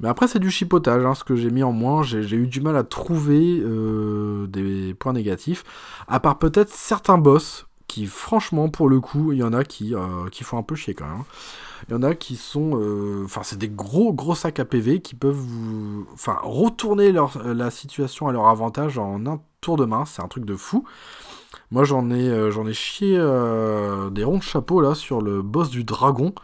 Mais 0.00 0.08
après, 0.08 0.28
c'est 0.28 0.38
du 0.38 0.50
chipotage, 0.50 1.04
hein, 1.04 1.14
ce 1.14 1.24
que 1.24 1.36
j'ai 1.36 1.50
mis 1.50 1.62
en 1.62 1.72
moins. 1.72 2.02
J'ai 2.02 2.36
eu 2.36 2.46
du 2.46 2.60
mal 2.60 2.76
à 2.76 2.84
trouver 2.84 3.60
euh, 3.60 4.46
des 4.46 4.94
points 4.94 5.12
négatifs, 5.12 5.62
à 6.08 6.20
part 6.20 6.38
peut-être 6.38 6.70
certains 6.70 7.18
boss 7.18 7.66
qui, 7.86 8.06
franchement, 8.06 8.68
pour 8.68 8.88
le 8.88 9.00
coup, 9.00 9.32
il 9.32 9.38
y 9.38 9.42
en 9.42 9.52
a 9.52 9.64
qui, 9.64 9.94
euh, 9.94 10.28
font 10.42 10.58
un 10.58 10.62
peu 10.62 10.74
chier 10.74 10.94
quand 10.94 11.06
même. 11.06 11.20
Hein. 11.20 11.24
Il 11.88 11.92
y 11.92 11.94
en 11.96 12.02
a 12.02 12.14
qui 12.14 12.36
sont. 12.36 12.78
Euh, 12.80 13.24
enfin, 13.24 13.42
c'est 13.42 13.58
des 13.58 13.68
gros, 13.68 14.12
gros 14.12 14.34
sacs 14.34 14.60
à 14.60 14.64
PV 14.64 15.00
qui 15.00 15.14
peuvent 15.14 15.34
vous. 15.34 16.06
Enfin, 16.12 16.38
retourner 16.42 17.12
la 17.12 17.70
situation 17.70 18.28
à 18.28 18.32
leur 18.32 18.48
avantage 18.48 18.98
en 18.98 19.26
un 19.26 19.40
tour 19.60 19.76
de 19.76 19.84
main. 19.86 20.04
C'est 20.04 20.22
un 20.22 20.28
truc 20.28 20.44
de 20.44 20.56
fou. 20.56 20.84
Moi, 21.70 21.84
j'en 21.84 22.10
ai, 22.10 22.50
j'en 22.50 22.66
ai 22.66 22.74
chié 22.74 23.16
des 23.16 24.24
ronds 24.24 24.38
de 24.38 24.42
chapeau 24.42 24.80
là 24.80 24.94
sur 24.94 25.20
le 25.22 25.42
boss 25.42 25.70
du 25.70 25.84
dragon 25.84 26.34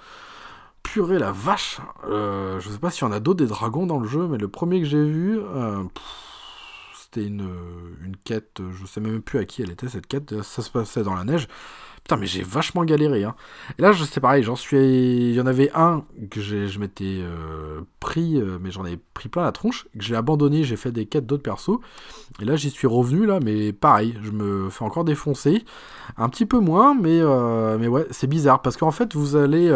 purée 0.87 1.18
la 1.18 1.32
vache 1.32 1.80
euh, 2.09 2.61
Je 2.61 2.70
sais 2.70 2.78
pas 2.78 2.91
s'il 2.91 3.03
y 3.03 3.11
en 3.11 3.12
a 3.12 3.18
d'autres 3.18 3.41
des 3.41 3.49
dragons 3.49 3.87
dans 3.87 3.99
le 3.99 4.07
jeu, 4.07 4.28
mais 4.28 4.39
le 4.39 4.47
premier 4.47 4.80
que 4.80 4.87
j'ai 4.87 5.05
vu, 5.05 5.37
euh, 5.39 5.82
c'était 6.95 7.26
une, 7.26 7.49
une 8.05 8.16
quête, 8.16 8.61
je 8.72 8.87
sais 8.87 9.01
même 9.01 9.20
plus 9.20 9.41
à 9.41 9.45
qui 9.45 9.62
elle 9.62 9.70
était 9.70 9.89
cette 9.89 10.07
quête, 10.07 10.43
ça 10.43 10.62
se 10.62 10.70
passait 10.70 11.03
dans 11.03 11.14
la 11.14 11.24
neige. 11.24 11.49
Putain, 12.05 12.18
mais 12.18 12.26
j'ai 12.26 12.45
vachement 12.45 12.84
galéré. 12.84 13.24
Hein. 13.24 13.34
Et 13.80 13.82
là, 13.82 13.93
sais 13.93 14.20
pareil, 14.20 14.45
j'en 14.45 14.55
suis. 14.55 14.78
Il 15.30 15.34
y 15.34 15.41
en 15.41 15.47
avait 15.47 15.72
un 15.74 16.05
que 16.30 16.41
je 16.41 16.78
m'étais 16.78 17.18
euh, 17.18 17.80
pris, 17.99 18.41
mais 18.61 18.70
j'en 18.70 18.87
ai 18.87 18.97
pris 18.97 19.28
plein 19.28 19.43
la 19.43 19.51
tronche, 19.51 19.89
que 19.99 20.05
j'ai 20.05 20.14
abandonné, 20.14 20.62
j'ai 20.62 20.76
fait 20.76 20.93
des 20.93 21.07
quêtes 21.07 21.26
d'autres 21.26 21.43
persos. 21.43 21.80
Et 22.41 22.45
là, 22.45 22.55
j'y 22.55 22.70
suis 22.70 22.87
revenu, 22.87 23.26
là, 23.26 23.41
mais 23.43 23.72
pareil, 23.72 24.16
je 24.22 24.30
me 24.30 24.70
fais 24.70 24.84
encore 24.84 25.05
défoncer. 25.05 25.64
Un 26.16 26.28
petit 26.28 26.47
peu 26.47 26.61
moins, 26.61 26.95
mais, 26.95 27.20
mais 27.76 27.89
ouais, 27.89 28.07
c'est 28.12 28.28
bizarre, 28.28 28.62
parce 28.62 28.76
qu'en 28.76 28.93
fait, 28.93 29.16
vous 29.16 29.34
allez 29.34 29.74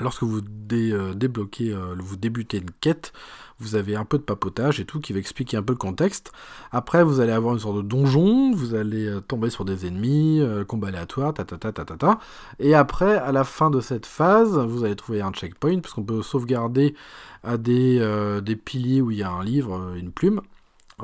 lorsque 0.00 0.22
vous 0.22 0.40
euh, 0.72 1.14
débloquez, 1.14 1.72
euh, 1.72 1.94
vous 1.98 2.16
débutez 2.16 2.58
une 2.58 2.70
quête, 2.70 3.12
vous 3.58 3.74
avez 3.74 3.96
un 3.96 4.04
peu 4.04 4.18
de 4.18 4.22
papotage 4.22 4.80
et 4.80 4.84
tout 4.84 5.00
qui 5.00 5.12
va 5.12 5.18
expliquer 5.18 5.56
un 5.56 5.62
peu 5.62 5.72
le 5.72 5.78
contexte. 5.78 6.32
Après, 6.72 7.02
vous 7.02 7.20
allez 7.20 7.32
avoir 7.32 7.54
une 7.54 7.60
sorte 7.60 7.76
de 7.76 7.82
donjon, 7.82 8.52
vous 8.52 8.74
allez 8.74 9.06
euh, 9.06 9.20
tomber 9.20 9.48
sur 9.50 9.64
des 9.64 9.86
ennemis, 9.86 10.42
combat 10.68 10.88
aléatoire, 10.88 11.32
ta 11.32 11.44
ta 11.44 11.56
ta 11.56 11.72
ta 11.72 11.84
ta 11.84 11.96
ta. 11.96 12.18
Et 12.58 12.74
après, 12.74 13.16
à 13.16 13.32
la 13.32 13.44
fin 13.44 13.70
de 13.70 13.80
cette 13.80 14.06
phase, 14.06 14.58
vous 14.58 14.84
allez 14.84 14.96
trouver 14.96 15.22
un 15.22 15.32
checkpoint, 15.32 15.80
puisqu'on 15.80 16.04
peut 16.04 16.22
sauvegarder 16.22 16.94
à 17.42 17.56
des, 17.56 18.40
des 18.42 18.56
piliers 18.56 19.00
où 19.00 19.10
il 19.10 19.18
y 19.18 19.22
a 19.22 19.30
un 19.30 19.44
livre, 19.44 19.94
une 19.96 20.10
plume. 20.10 20.40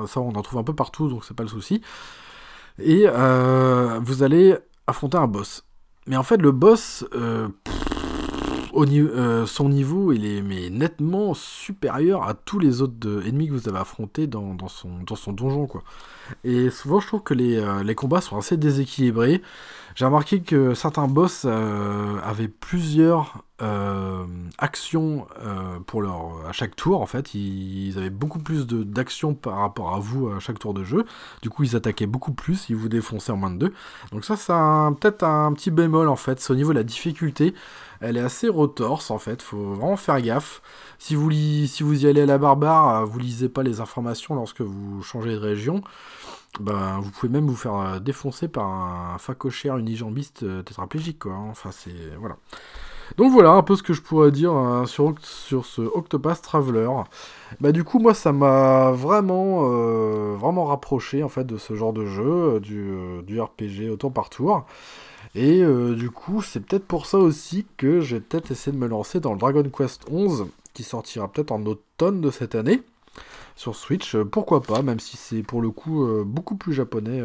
Ça, 0.07 0.21
on 0.21 0.33
en 0.33 0.43
trouve 0.43 0.59
un 0.59 0.65
peu 0.65 0.75
partout, 0.75 1.09
donc 1.09 1.25
c'est 1.25 1.37
pas 1.37 1.45
le 1.45 1.49
souci. 1.49 1.81
Et 2.79 3.07
vous 3.07 4.23
allez 4.23 4.57
affronter 4.87 5.19
un 5.19 5.29
boss. 5.29 5.65
Mais 6.07 6.17
en 6.17 6.25
fait, 6.25 6.39
le 6.39 6.51
boss, 6.53 7.05
euh, 8.75 9.47
son 9.47 9.69
niveau, 9.69 10.13
il 10.13 10.25
est 10.25 10.43
mais 10.43 10.71
nettement 10.71 11.35
supérieur 11.35 12.27
à 12.27 12.35
tous 12.35 12.59
les 12.59 12.81
autres 12.81 13.27
ennemis 13.27 13.49
que 13.49 13.53
vous 13.53 13.69
avez 13.69 13.79
affrontés 13.79 14.27
dans, 14.27 14.57
son, 14.69 14.89
dans 15.07 15.17
son 15.17 15.33
donjon. 15.33 15.67
Quoi. 15.67 15.83
Et 16.45 16.71
souvent, 16.71 17.01
je 17.01 17.07
trouve 17.07 17.23
que 17.23 17.35
les, 17.35 17.57
euh, 17.57 17.83
les 17.83 17.95
combats 17.95 18.21
sont 18.21 18.39
assez 18.39 18.57
déséquilibrés. 18.57 19.43
J'ai 19.95 20.05
remarqué 20.05 20.41
que 20.41 20.75
certains 20.75 21.07
boss 21.07 21.43
euh, 21.45 22.19
avaient 22.23 22.49
plusieurs 22.49 23.45
actions 24.59 25.29
pour 25.87 26.03
leur, 26.03 26.45
à 26.49 26.53
chaque 26.53 26.75
tour. 26.75 27.01
En 27.01 27.07
fait, 27.07 27.33
ils, 27.33 27.97
avaient 27.97 28.11
beaucoup 28.11 28.41
plus 28.41 28.67
d'actions 28.67 29.35
par 29.35 29.59
rapport 29.59 29.95
à 29.95 30.01
vous 30.01 30.31
à 30.31 30.41
chaque 30.41 30.59
tour 30.59 30.75
de 30.75 30.83
jeu. 30.83 31.05
Du 31.43 31.49
coup, 31.49 31.63
ils 31.63 31.77
attaquaient 31.77 32.09
beaucoup 32.09 32.33
plus, 32.33 32.69
ils 32.71 32.75
vous 32.75 32.89
défonçaient 32.89 33.31
en 33.31 33.37
moins 33.37 33.53
de 33.53 33.59
deux. 33.59 33.73
Donc 34.11 34.25
ça, 34.25 34.35
c'est 34.37 34.53
peut-être 34.99 35.23
un 35.23 35.53
petit 35.53 35.71
bémol 35.71 36.09
en 36.09 36.17
fait. 36.17 36.41
C'est 36.41 36.53
au 36.53 36.57
niveau 36.57 36.73
de 36.73 36.79
la 36.79 36.83
difficulté. 36.83 37.55
Elle 38.03 38.17
est 38.17 38.21
assez 38.21 38.49
retorse 38.49 39.13
en 39.13 39.19
fait, 39.19 39.41
faut 39.43 39.75
vraiment 39.75 39.97
faire 39.97 40.21
gaffe. 40.21 40.61
Si 40.99 41.15
vous, 41.15 41.31
si 41.31 41.83
vous 41.83 42.05
y 42.05 42.09
allez 42.09 42.23
à 42.23 42.27
la 42.27 42.39
barbare, 42.39 42.89
euh, 42.89 43.05
vous 43.05 43.19
lisez 43.21 43.49
pas 43.49 43.63
les 43.63 43.81
informations 43.81 44.35
lorsque 44.35 44.61
vous 44.61 45.03
changez 45.03 45.33
de 45.33 45.39
région. 45.39 45.83
Ben, 46.61 47.01
vous 47.01 47.11
pouvez 47.11 47.33
même 47.33 47.47
vous 47.47 47.57
faire 47.57 47.75
euh, 47.75 47.99
défoncer 47.99 48.47
par 48.47 48.67
un 48.67 49.19
facochère 49.19 49.79
unijambiste 49.79 50.43
euh, 50.43 50.63
tétraplégique 50.63 51.21
quoi. 51.21 51.33
Hein. 51.33 51.49
Enfin 51.51 51.71
c'est 51.73 51.95
voilà. 52.19 52.37
Donc 53.17 53.33
voilà 53.33 53.51
un 53.51 53.63
peu 53.63 53.77
ce 53.77 53.83
que 53.83 53.93
je 53.93 54.01
pourrais 54.01 54.31
dire 54.31 54.85
sur, 54.87 55.15
sur 55.21 55.67
ce 55.67 55.83
Octopath 55.83 56.41
Traveler. 56.41 56.89
Bah 57.61 57.73
du 57.73 57.85
coup 57.85 57.99
moi 57.99 58.15
ça 58.15 58.33
m'a 58.33 58.91
vraiment 58.93 59.69
vraiment 60.37 60.65
rapproché 60.65 61.23
en 61.23 61.29
fait 61.29 61.45
de 61.45 61.59
ce 61.59 61.75
genre 61.75 61.93
de 61.93 62.07
jeu, 62.07 62.59
du, 62.61 62.95
du 63.27 63.39
RPG 63.39 63.91
au 63.91 63.97
tour 63.97 64.13
par 64.13 64.31
tour. 64.31 64.65
Et 65.35 65.63
euh, 65.63 65.95
du 65.95 66.11
coup, 66.11 66.43
c'est 66.43 66.61
peut-être 66.61 66.87
pour 66.87 67.07
ça 67.07 67.19
aussi 67.19 67.67
que 67.77 68.01
j'ai 68.01 68.21
peut-être 68.21 68.51
essayé 68.51 68.73
de 68.73 68.81
me 68.81 68.89
lancer 68.89 69.21
dans 69.21 69.33
le 69.33 69.39
Dragon 69.39 69.65
Quest 69.65 70.03
11, 70.11 70.47
qui 70.75 70.83
sortira 70.83 71.29
peut-être 71.29 71.53
en 71.53 71.65
automne 71.65 72.21
de 72.21 72.31
cette 72.31 72.55
année 72.55 72.83
sur 73.57 73.77
Switch. 73.77 74.15
Euh, 74.15 74.25
pourquoi 74.25 74.63
pas, 74.63 74.83
même 74.83 75.01
si 75.01 75.17
c'est 75.17 75.43
pour 75.43 75.61
le 75.61 75.71
coup 75.71 76.05
euh, 76.05 76.25
beaucoup 76.25 76.57
plus 76.57 76.73
japonais 76.73 77.23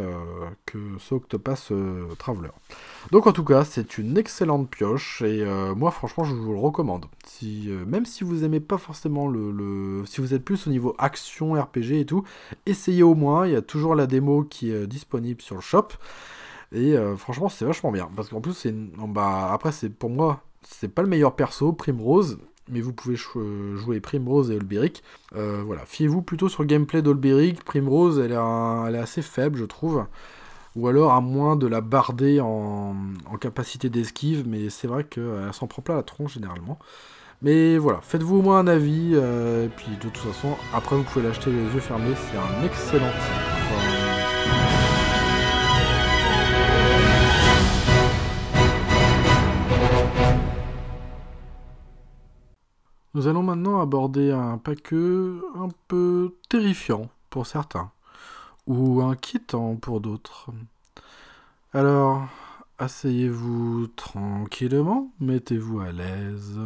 que 0.65 0.77
ce 0.99 1.15
Octopass 1.15 1.71
Traveler. 2.17 2.49
Donc 3.11 3.27
en 3.27 3.31
tout 3.31 3.43
cas, 3.43 3.63
c'est 3.63 3.97
une 3.97 4.17
excellente 4.17 4.69
pioche 4.69 5.21
et 5.21 5.45
moi 5.75 5.91
franchement, 5.91 6.23
je 6.23 6.33
vous 6.33 6.53
le 6.53 6.59
recommande. 6.59 7.05
Si, 7.25 7.69
même 7.87 8.05
si 8.05 8.23
vous 8.23 8.43
aimez 8.43 8.59
pas 8.59 8.77
forcément 8.77 9.27
le, 9.27 9.51
le, 9.51 10.05
si 10.05 10.21
vous 10.21 10.33
êtes 10.33 10.43
plus 10.43 10.67
au 10.67 10.69
niveau 10.69 10.95
action, 10.97 11.53
RPG 11.53 11.93
et 11.93 12.05
tout, 12.05 12.23
essayez 12.65 13.03
au 13.03 13.15
moins. 13.15 13.45
Il 13.47 13.53
y 13.53 13.55
a 13.55 13.61
toujours 13.61 13.95
la 13.95 14.07
démo 14.07 14.43
qui 14.43 14.71
est 14.71 14.87
disponible 14.87 15.41
sur 15.41 15.55
le 15.55 15.61
shop. 15.61 15.89
Et 16.71 16.97
euh, 16.97 17.15
franchement, 17.15 17.49
c'est 17.49 17.65
vachement 17.65 17.91
bien. 17.91 18.09
Parce 18.15 18.29
qu'en 18.29 18.41
plus, 18.41 18.53
c'est 18.53 18.73
bah, 18.73 19.49
après, 19.51 19.71
c'est 19.71 19.89
pour 19.89 20.09
moi, 20.09 20.41
c'est 20.63 20.89
pas 20.89 21.01
le 21.01 21.07
meilleur 21.07 21.35
perso, 21.35 21.71
Primrose. 21.73 22.39
Mais 22.69 22.81
vous 22.81 22.93
pouvez 22.93 23.15
jouer 23.15 23.99
Primrose 23.99 24.51
et 24.51 24.55
Olberic. 24.55 25.03
Euh, 25.35 25.61
voilà, 25.65 25.85
fiez-vous 25.85 26.21
plutôt 26.21 26.49
sur 26.49 26.63
le 26.63 26.67
gameplay 26.67 27.01
d'Olberic. 27.01 27.63
Primrose, 27.63 28.19
elle 28.19 28.31
est, 28.31 28.99
assez 28.99 29.21
faible, 29.21 29.57
je 29.57 29.65
trouve. 29.65 30.05
Ou 30.75 30.87
alors, 30.87 31.13
à 31.13 31.21
moins 31.21 31.55
de 31.55 31.65
la 31.65 31.81
barder 31.81 32.39
en, 32.39 32.95
capacité 33.39 33.89
d'esquive. 33.89 34.47
Mais 34.47 34.69
c'est 34.69 34.87
vrai 34.87 35.03
qu'elle 35.03 35.53
s'en 35.53 35.67
prend 35.67 35.81
plein 35.81 35.95
la 35.95 36.03
tronche 36.03 36.33
généralement. 36.33 36.79
Mais 37.41 37.77
voilà, 37.77 37.99
faites-vous 38.01 38.37
au 38.37 38.41
moins 38.41 38.59
un 38.59 38.67
avis. 38.67 39.11
Euh, 39.13 39.65
et 39.65 39.69
puis 39.69 39.91
de 39.91 40.09
toute 40.09 40.17
façon, 40.17 40.55
après, 40.73 40.95
vous 40.95 41.03
pouvez 41.03 41.25
l'acheter 41.25 41.51
les 41.51 41.73
yeux 41.73 41.79
fermés. 41.79 42.15
C'est 42.15 42.37
un 42.37 42.65
excellent 42.65 43.11
titre. 43.11 44.16
Nous 53.13 53.27
allons 53.27 53.43
maintenant 53.43 53.79
aborder 53.79 54.31
un 54.31 54.57
paquet 54.57 54.95
un 54.95 55.69
peu 55.87 56.35
terrifiant 56.49 57.09
pour 57.29 57.47
certains, 57.47 57.91
ou 58.67 59.01
inquiétant 59.01 59.75
pour 59.75 60.01
d'autres. 60.01 60.49
Alors, 61.73 62.27
asseyez-vous 62.77 63.87
tranquillement, 63.95 65.11
mettez-vous 65.19 65.79
à 65.79 65.91
l'aise, 65.91 66.59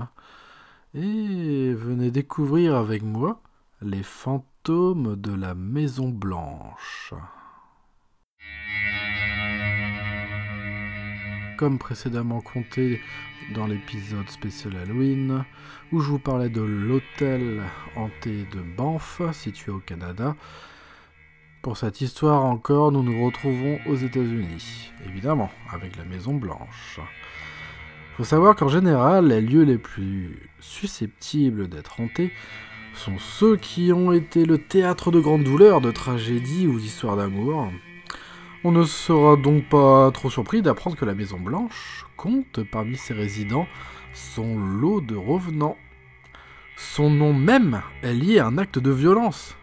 et 0.94 1.74
venez 1.74 2.12
découvrir 2.12 2.76
avec 2.76 3.04
moi 3.04 3.40
les 3.82 4.04
fantômes 4.04 5.16
de 5.16 5.34
la 5.34 5.56
Maison 5.56 6.10
Blanche. 6.10 7.14
Comme 11.62 11.78
précédemment 11.78 12.42
compté 12.42 13.00
dans 13.54 13.68
l'épisode 13.68 14.28
spécial 14.32 14.76
Halloween, 14.78 15.46
où 15.92 16.00
je 16.00 16.10
vous 16.10 16.18
parlais 16.18 16.50
de 16.50 16.62
l'hôtel 16.62 17.62
hanté 17.96 18.48
de 18.52 18.62
Banff, 18.62 19.22
situé 19.32 19.72
au 19.72 19.78
Canada. 19.78 20.36
Pour 21.62 21.78
cette 21.78 22.02
histoire 22.02 22.44
encore, 22.46 22.92
nous 22.92 23.04
nous 23.04 23.24
retrouvons 23.24 23.78
aux 23.86 23.96
États-Unis, 23.96 24.92
évidemment, 25.06 25.52
avec 25.72 25.98
la 25.98 26.04
Maison 26.04 26.34
Blanche. 26.34 27.00
Faut 28.18 28.24
savoir 28.24 28.56
qu'en 28.56 28.68
général, 28.68 29.28
les 29.28 29.42
lieux 29.42 29.64
les 29.64 29.78
plus 29.78 30.50
susceptibles 30.60 31.68
d'être 31.70 32.02
hantés 32.02 32.34
sont 32.96 33.20
ceux 33.20 33.56
qui 33.56 33.94
ont 33.94 34.12
été 34.12 34.46
le 34.46 34.58
théâtre 34.58 35.12
de 35.12 35.20
grandes 35.20 35.44
douleurs, 35.44 35.80
de 35.80 35.92
tragédies 35.92 36.66
ou 36.66 36.80
d'histoires 36.80 37.18
d'amour. 37.18 37.72
On 38.64 38.72
ne 38.72 38.84
sera 38.84 39.38
donc 39.38 39.68
pas 39.70 40.12
trop 40.12 40.30
surpris 40.30 40.62
d'apprendre 40.62 40.96
que 40.96 41.04
la 41.04 41.16
Maison 41.16 41.40
Blanche 41.40 42.06
compte 42.16 42.62
parmi 42.62 42.96
ses 42.96 43.16
résidents 43.16 43.66
son 44.14 44.56
lot 44.60 45.02
de 45.02 45.16
revenants. 45.16 45.78
Son 46.78 47.10
nom 47.10 47.34
même 47.34 47.82
est 48.04 48.14
lié 48.14 48.38
à 48.38 48.46
un 48.46 48.60
acte 48.60 48.78
de 48.78 48.92
violence, 48.92 49.56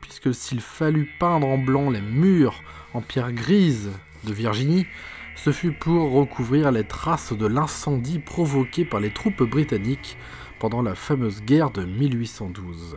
puisque 0.00 0.34
s'il 0.34 0.62
fallut 0.62 1.10
peindre 1.20 1.46
en 1.46 1.58
blanc 1.58 1.90
les 1.90 2.00
murs 2.00 2.62
en 2.94 3.02
pierre 3.02 3.32
grise 3.32 3.90
de 4.24 4.32
Virginie, 4.32 4.86
ce 5.34 5.52
fut 5.52 5.72
pour 5.72 6.12
recouvrir 6.12 6.72
les 6.72 6.84
traces 6.84 7.34
de 7.34 7.46
l'incendie 7.46 8.20
provoqué 8.20 8.86
par 8.86 9.00
les 9.00 9.12
troupes 9.12 9.42
britanniques 9.42 10.16
pendant 10.58 10.80
la 10.80 10.94
fameuse 10.94 11.42
guerre 11.42 11.70
de 11.70 11.84
1812. 11.84 12.96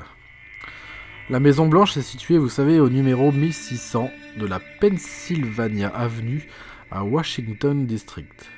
La 1.29 1.39
Maison 1.39 1.67
Blanche 1.67 1.95
est 1.95 2.01
située, 2.01 2.39
vous 2.39 2.49
savez, 2.49 2.79
au 2.79 2.89
numéro 2.89 3.31
1600 3.31 4.09
de 4.39 4.47
la 4.47 4.59
Pennsylvania 4.81 5.87
Avenue 5.89 6.47
à 6.89 7.03
Washington 7.03 7.85
District. 7.85 8.49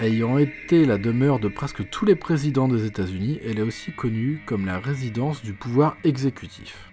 Ayant 0.00 0.36
été 0.36 0.84
la 0.84 0.98
demeure 0.98 1.38
de 1.38 1.48
presque 1.48 1.88
tous 1.88 2.04
les 2.04 2.14
présidents 2.14 2.68
des 2.68 2.84
États-Unis, 2.84 3.40
elle 3.42 3.58
est 3.58 3.62
aussi 3.62 3.90
connue 3.90 4.42
comme 4.44 4.66
la 4.66 4.78
résidence 4.78 5.42
du 5.42 5.54
pouvoir 5.54 5.96
exécutif. 6.04 6.90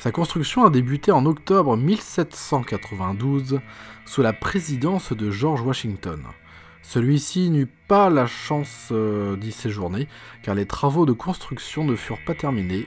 Sa 0.00 0.10
construction 0.10 0.64
a 0.64 0.70
débuté 0.70 1.12
en 1.12 1.24
octobre 1.24 1.76
1792 1.76 3.60
sous 4.06 4.22
la 4.22 4.32
présidence 4.32 5.12
de 5.12 5.30
George 5.30 5.60
Washington. 5.60 6.20
Celui-ci 6.82 7.48
n'eut 7.48 7.70
pas 7.86 8.10
la 8.10 8.26
chance 8.26 8.88
euh, 8.90 9.36
d'y 9.36 9.52
séjourner 9.52 10.08
car 10.42 10.56
les 10.56 10.66
travaux 10.66 11.06
de 11.06 11.12
construction 11.12 11.84
ne 11.84 11.94
furent 11.94 12.24
pas 12.24 12.34
terminés 12.34 12.86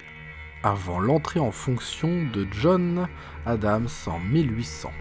avant 0.66 1.00
l'entrée 1.00 1.40
en 1.40 1.52
fonction 1.52 2.10
de 2.34 2.48
John 2.50 3.08
Adams 3.46 3.88
en 4.08 4.18
1800. 4.18 4.92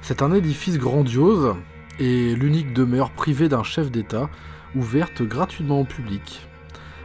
C'est 0.00 0.22
un 0.22 0.32
édifice 0.32 0.78
grandiose 0.78 1.54
et 1.98 2.34
l'unique 2.34 2.72
demeure 2.72 3.10
privée 3.10 3.50
d'un 3.50 3.62
chef 3.62 3.90
d'État 3.90 4.30
ouverte 4.74 5.20
gratuitement 5.22 5.82
au 5.82 5.84
public. 5.84 6.48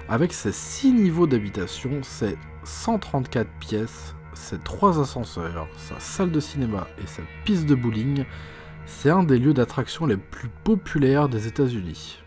Avec 0.08 0.32
ses 0.32 0.54
6 0.54 0.94
niveaux 0.94 1.28
d'habitation, 1.28 2.04
ses 2.04 2.38
134 2.64 3.50
pièces, 3.60 4.16
ses 4.34 4.58
3 4.58 5.02
ascenseurs, 5.02 5.68
sa 5.76 6.00
salle 6.00 6.32
de 6.32 6.40
cinéma 6.40 6.88
et 7.04 7.08
sa 7.08 7.24
piste 7.44 7.66
de 7.66 7.76
bowling, 7.76 8.24
c'est 8.86 9.10
un 9.10 9.24
des 9.24 9.38
lieux 9.38 9.54
d'attraction 9.54 10.06
les 10.06 10.18
plus 10.18 10.50
populaires 10.64 11.28
des 11.28 11.48
États-Unis. 11.48 12.20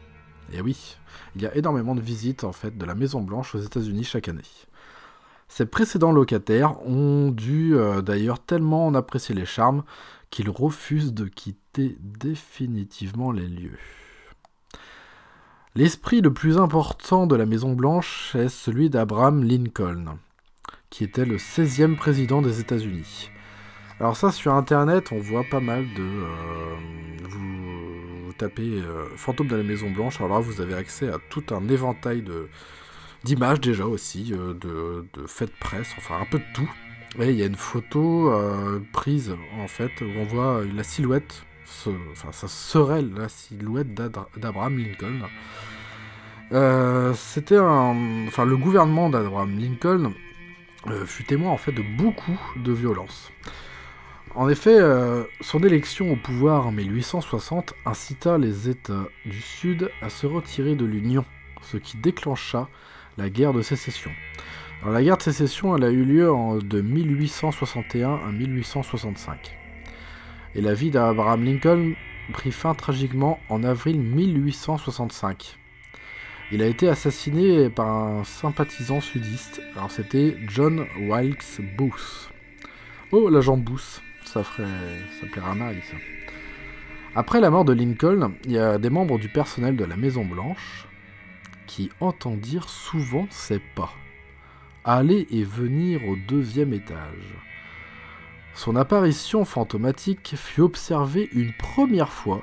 Et 0.52 0.60
oui, 0.60 0.98
il 1.34 1.40
y 1.40 1.46
a 1.46 1.56
énormément 1.56 1.94
de 1.94 2.02
visites 2.02 2.44
en 2.44 2.52
fait 2.52 2.76
de 2.76 2.84
la 2.84 2.94
Maison 2.94 3.22
Blanche 3.22 3.54
aux 3.54 3.60
États-Unis 3.60 4.04
chaque 4.04 4.28
année. 4.28 4.42
Ses 5.56 5.66
précédents 5.66 6.10
locataires 6.10 6.84
ont 6.84 7.30
dû 7.30 7.76
euh, 7.76 8.02
d'ailleurs 8.02 8.40
tellement 8.40 8.88
en 8.88 8.94
apprécier 8.96 9.36
les 9.36 9.46
charmes 9.46 9.84
qu'ils 10.30 10.50
refusent 10.50 11.14
de 11.14 11.26
quitter 11.26 11.96
définitivement 12.00 13.30
les 13.30 13.46
lieux. 13.46 13.78
L'esprit 15.76 16.22
le 16.22 16.32
plus 16.32 16.58
important 16.58 17.28
de 17.28 17.36
la 17.36 17.46
Maison 17.46 17.74
Blanche 17.74 18.34
est 18.34 18.48
celui 18.48 18.90
d'Abraham 18.90 19.44
Lincoln, 19.44 20.18
qui 20.90 21.04
était 21.04 21.24
le 21.24 21.36
16e 21.36 21.94
président 21.94 22.42
des 22.42 22.58
États-Unis. 22.58 23.30
Alors 24.00 24.16
ça, 24.16 24.32
sur 24.32 24.54
Internet, 24.54 25.12
on 25.12 25.20
voit 25.20 25.44
pas 25.48 25.60
mal 25.60 25.84
de... 25.94 26.02
Euh, 26.02 26.76
vous, 27.28 28.32
tapez 28.38 28.82
euh, 28.82 29.06
fantôme 29.16 29.46
de 29.46 29.54
la 29.54 29.62
Maison 29.62 29.88
Blanche, 29.88 30.20
alors 30.20 30.42
vous 30.42 30.60
avez 30.60 30.74
accès 30.74 31.08
à 31.08 31.18
tout 31.30 31.44
un 31.54 31.68
éventail 31.68 32.22
de, 32.22 32.48
d'images 33.24 33.60
déjà 33.60 33.86
aussi, 33.86 34.32
euh, 34.32 34.54
de, 34.54 35.06
de 35.14 35.26
faits 35.26 35.50
de 35.50 35.58
presse, 35.58 35.88
enfin 35.96 36.20
un 36.20 36.26
peu 36.26 36.38
de 36.38 36.44
tout. 36.54 36.70
Et 37.18 37.30
il 37.30 37.36
y 37.36 37.42
a 37.42 37.46
une 37.46 37.56
photo 37.56 38.32
euh, 38.32 38.80
prise 38.92 39.34
en 39.58 39.68
fait 39.68 39.92
où 40.00 40.06
on 40.18 40.24
voit 40.24 40.62
la 40.64 40.82
silhouette, 40.82 41.44
enfin 42.12 42.32
ça 42.32 42.48
serait 42.48 43.02
la 43.02 43.28
silhouette 43.28 43.94
d'Abraham 43.94 44.78
Lincoln. 44.78 45.28
Euh, 46.52 47.14
c'était 47.14 47.56
un, 47.56 48.26
enfin 48.26 48.44
le 48.44 48.56
gouvernement 48.56 49.08
d'Abraham 49.10 49.58
Lincoln 49.58 50.12
fut 51.06 51.24
témoin 51.24 51.50
en 51.50 51.56
fait 51.56 51.72
de 51.72 51.82
beaucoup 51.96 52.38
de 52.56 52.72
violences. 52.72 53.30
En 54.34 54.48
effet, 54.48 54.76
son 55.40 55.62
élection 55.62 56.12
au 56.12 56.16
pouvoir 56.16 56.66
en 56.66 56.72
1860 56.72 57.72
incita 57.86 58.36
les 58.36 58.68
États 58.68 59.06
du 59.24 59.40
Sud 59.40 59.90
à 60.02 60.10
se 60.10 60.26
retirer 60.26 60.74
de 60.74 60.84
l'Union, 60.84 61.24
ce 61.62 61.76
qui 61.76 61.96
déclencha 61.96 62.68
la 63.16 63.30
guerre 63.30 63.52
de 63.52 63.62
sécession. 63.62 64.10
La 64.84 65.02
guerre 65.02 65.16
de 65.16 65.22
sécession, 65.22 65.76
elle 65.76 65.84
a 65.84 65.90
eu 65.90 66.04
lieu 66.04 66.30
de 66.62 66.80
1861 66.80 68.14
à 68.16 68.32
1865. 68.32 69.56
Et 70.54 70.60
la 70.60 70.74
vie 70.74 70.90
d'Abraham 70.90 71.44
Lincoln 71.44 71.94
prit 72.32 72.52
fin 72.52 72.74
tragiquement 72.74 73.40
en 73.48 73.64
avril 73.64 73.98
1865. 73.98 75.58
Il 76.52 76.62
a 76.62 76.66
été 76.66 76.88
assassiné 76.88 77.70
par 77.70 77.88
un 77.88 78.24
sympathisant 78.24 79.00
sudiste. 79.00 79.62
Alors 79.74 79.90
c'était 79.90 80.36
John 80.48 80.86
Wilkes 81.00 81.60
Booth. 81.78 82.30
Oh, 83.10 83.30
l'agent 83.30 83.56
Booth, 83.56 84.02
ça 84.24 84.44
ferait, 84.44 84.68
ça 85.20 85.26
plairait 85.26 85.50
à 85.50 85.54
Marie, 85.54 85.82
ça. 85.90 85.96
Après 87.16 87.40
la 87.40 87.48
mort 87.48 87.64
de 87.64 87.72
Lincoln, 87.72 88.34
il 88.44 88.52
y 88.52 88.58
a 88.58 88.76
des 88.76 88.90
membres 88.90 89.18
du 89.18 89.28
personnel 89.28 89.76
de 89.76 89.84
la 89.84 89.96
Maison 89.96 90.24
Blanche 90.24 90.86
qui 91.66 91.90
entendirent 92.00 92.68
souvent 92.68 93.26
ses 93.30 93.58
pas, 93.58 93.92
aller 94.84 95.26
et 95.30 95.44
venir 95.44 96.06
au 96.08 96.16
deuxième 96.28 96.72
étage. 96.72 97.34
Son 98.54 98.76
apparition 98.76 99.44
fantomatique 99.44 100.34
fut 100.36 100.60
observée 100.60 101.28
une 101.32 101.52
première 101.52 102.12
fois 102.12 102.42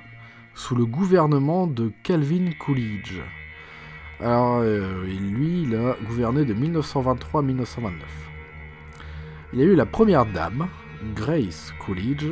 sous 0.54 0.76
le 0.76 0.86
gouvernement 0.86 1.68
de 1.68 1.92
Calvin 2.04 2.52
Coolidge. 2.60 3.22
Alors, 4.20 4.60
euh, 4.60 5.06
lui, 5.06 5.64
il 5.64 5.76
a 5.76 5.96
gouverné 6.06 6.46
de 6.46 6.54
1923 6.54 7.40
à 7.42 7.44
1929. 7.44 8.32
Il 9.54 9.60
y 9.60 9.64
a 9.64 9.66
eu 9.66 9.76
la 9.76 9.86
première 9.86 10.26
dame, 10.26 10.68
Grace 11.16 11.74
Coolidge, 11.80 12.30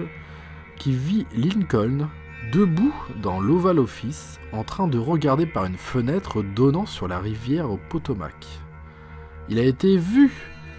qui 0.75 0.91
vit 0.91 1.25
Lincoln 1.35 2.09
debout 2.51 2.95
dans 3.21 3.39
l'Oval 3.39 3.79
Office, 3.79 4.39
en 4.53 4.63
train 4.63 4.87
de 4.87 4.97
regarder 4.97 5.45
par 5.45 5.65
une 5.65 5.77
fenêtre 5.77 6.41
donnant 6.41 6.85
sur 6.85 7.07
la 7.07 7.19
rivière 7.19 7.69
au 7.69 7.79
Potomac. 7.89 8.47
Il 9.49 9.59
a 9.59 9.63
été 9.63 9.97
vu 9.97 10.31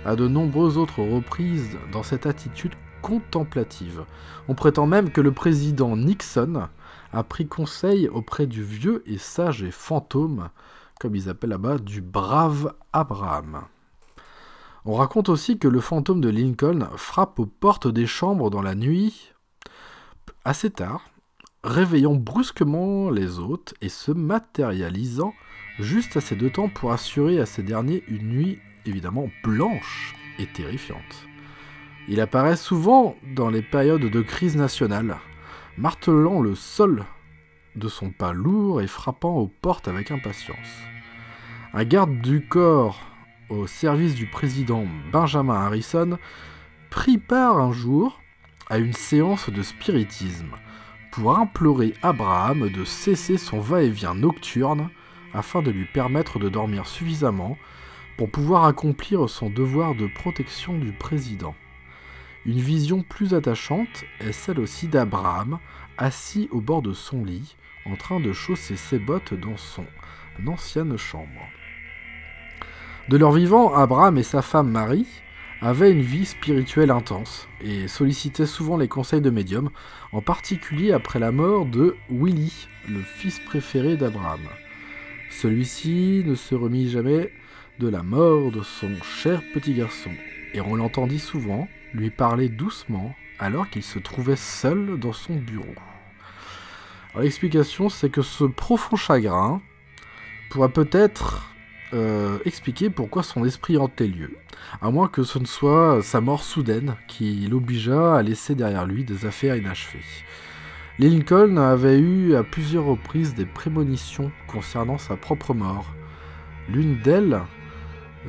à 0.04 0.16
de 0.16 0.26
nombreuses 0.26 0.78
autres 0.78 1.02
reprises 1.02 1.76
dans 1.92 2.02
cette 2.02 2.26
attitude 2.26 2.74
contemplative. 3.02 4.04
On 4.48 4.54
prétend 4.54 4.86
même 4.86 5.10
que 5.10 5.20
le 5.20 5.32
président 5.32 5.96
Nixon 5.96 6.68
a 7.12 7.22
pris 7.22 7.46
conseil 7.46 8.08
auprès 8.08 8.46
du 8.46 8.64
vieux 8.64 9.02
et 9.06 9.18
sage 9.18 9.68
fantôme, 9.70 10.48
comme 10.98 11.14
ils 11.14 11.28
appellent 11.28 11.50
là-bas, 11.50 11.78
du 11.78 12.00
brave 12.00 12.74
Abraham. 12.92 13.62
On 14.84 14.94
raconte 14.94 15.28
aussi 15.28 15.58
que 15.58 15.68
le 15.68 15.80
fantôme 15.80 16.20
de 16.20 16.30
Lincoln 16.30 16.88
frappe 16.96 17.38
aux 17.38 17.46
portes 17.46 17.88
des 17.88 18.06
chambres 18.06 18.50
dans 18.50 18.62
la 18.62 18.74
nuit 18.74 19.32
assez 20.44 20.70
tard, 20.70 21.09
réveillant 21.62 22.14
brusquement 22.14 23.10
les 23.10 23.38
hôtes 23.38 23.74
et 23.80 23.88
se 23.88 24.12
matérialisant 24.12 25.34
juste 25.78 26.16
assez 26.16 26.36
de 26.36 26.48
temps 26.48 26.68
pour 26.68 26.92
assurer 26.92 27.40
à 27.40 27.46
ces 27.46 27.62
derniers 27.62 28.02
une 28.08 28.28
nuit 28.28 28.58
évidemment 28.86 29.28
blanche 29.44 30.14
et 30.38 30.46
terrifiante. 30.46 31.26
Il 32.08 32.20
apparaît 32.20 32.56
souvent 32.56 33.16
dans 33.34 33.50
les 33.50 33.62
périodes 33.62 34.00
de 34.00 34.20
crise 34.22 34.56
nationale, 34.56 35.18
martelant 35.76 36.40
le 36.40 36.54
sol 36.54 37.04
de 37.76 37.88
son 37.88 38.10
pas 38.10 38.32
lourd 38.32 38.80
et 38.80 38.86
frappant 38.86 39.36
aux 39.36 39.46
portes 39.46 39.86
avec 39.86 40.10
impatience. 40.10 40.56
Un 41.72 41.84
garde 41.84 42.20
du 42.20 42.46
corps 42.46 43.00
au 43.48 43.66
service 43.66 44.14
du 44.14 44.26
président 44.26 44.84
Benjamin 45.12 45.54
Harrison 45.54 46.18
prit 46.88 47.18
part 47.18 47.58
un 47.58 47.72
jour 47.72 48.20
à 48.68 48.78
une 48.78 48.92
séance 48.92 49.50
de 49.50 49.62
spiritisme 49.62 50.56
pour 51.12 51.38
implorer 51.38 51.94
Abraham 52.02 52.68
de 52.68 52.84
cesser 52.84 53.38
son 53.38 53.60
va-et-vient 53.60 54.14
nocturne 54.14 54.90
afin 55.32 55.62
de 55.62 55.70
lui 55.70 55.84
permettre 55.84 56.38
de 56.38 56.48
dormir 56.48 56.86
suffisamment 56.86 57.56
pour 58.16 58.30
pouvoir 58.30 58.64
accomplir 58.64 59.28
son 59.28 59.50
devoir 59.50 59.94
de 59.94 60.06
protection 60.06 60.78
du 60.78 60.92
président. 60.92 61.54
Une 62.46 62.60
vision 62.60 63.02
plus 63.02 63.34
attachante 63.34 64.04
est 64.20 64.32
celle 64.32 64.60
aussi 64.60 64.88
d'Abraham, 64.88 65.58
assis 65.98 66.48
au 66.50 66.60
bord 66.60 66.82
de 66.82 66.92
son 66.92 67.24
lit, 67.24 67.56
en 67.86 67.96
train 67.96 68.20
de 68.20 68.32
chausser 68.32 68.76
ses 68.76 68.98
bottes 68.98 69.34
dans 69.34 69.56
son 69.56 69.84
ancienne 70.46 70.96
chambre. 70.96 71.48
De 73.08 73.16
leur 73.16 73.32
vivant, 73.32 73.74
Abraham 73.74 74.18
et 74.18 74.22
sa 74.22 74.42
femme 74.42 74.70
Marie 74.70 75.06
avaient 75.62 75.92
une 75.92 76.00
vie 76.00 76.24
spirituelle 76.24 76.90
intense 76.90 77.48
et 77.60 77.86
sollicitaient 77.86 78.46
souvent 78.46 78.76
les 78.76 78.88
conseils 78.88 79.20
de 79.20 79.30
médium, 79.30 79.70
en 80.12 80.22
particulier 80.22 80.92
après 80.92 81.18
la 81.18 81.32
mort 81.32 81.66
de 81.66 81.96
Willy, 82.10 82.68
le 82.88 83.00
fils 83.00 83.38
préféré 83.40 83.96
d'Abraham. 83.96 84.40
Celui-ci 85.30 86.22
ne 86.26 86.34
se 86.34 86.54
remit 86.54 86.88
jamais 86.88 87.32
de 87.78 87.88
la 87.88 88.02
mort 88.02 88.50
de 88.50 88.62
son 88.62 88.90
cher 89.02 89.42
petit 89.52 89.74
garçon, 89.74 90.10
et 90.54 90.60
on 90.60 90.74
l'entendit 90.74 91.18
souvent 91.18 91.68
lui 91.92 92.10
parler 92.10 92.48
doucement 92.48 93.14
alors 93.38 93.68
qu'il 93.68 93.82
se 93.82 93.98
trouvait 93.98 94.36
seul 94.36 94.98
dans 94.98 95.12
son 95.12 95.34
bureau. 95.34 95.74
L'explication, 97.18 97.88
c'est 97.88 98.10
que 98.10 98.22
ce 98.22 98.44
profond 98.44 98.96
chagrin 98.96 99.60
pourrait 100.50 100.68
peut-être 100.68 101.50
euh, 101.92 102.38
expliquer 102.44 102.90
pourquoi 102.90 103.22
son 103.22 103.44
esprit 103.44 103.76
hante 103.76 103.98
les 104.00 104.08
lieux, 104.08 104.36
à 104.80 104.90
moins 104.90 105.08
que 105.08 105.22
ce 105.22 105.38
ne 105.38 105.44
soit 105.44 106.00
sa 106.02 106.20
mort 106.20 106.42
soudaine 106.42 106.94
qui 107.08 107.46
l'obligea 107.48 108.16
à 108.16 108.22
laisser 108.22 108.54
derrière 108.54 108.86
lui 108.86 109.04
des 109.04 109.26
affaires 109.26 109.56
inachevées. 109.56 110.04
Lincoln 110.98 111.56
avait 111.56 111.98
eu 111.98 112.34
à 112.36 112.44
plusieurs 112.44 112.84
reprises 112.84 113.34
des 113.34 113.46
prémonitions 113.46 114.30
concernant 114.46 114.98
sa 114.98 115.16
propre 115.16 115.54
mort. 115.54 115.86
L'une 116.68 117.00
d'elles, 117.00 117.40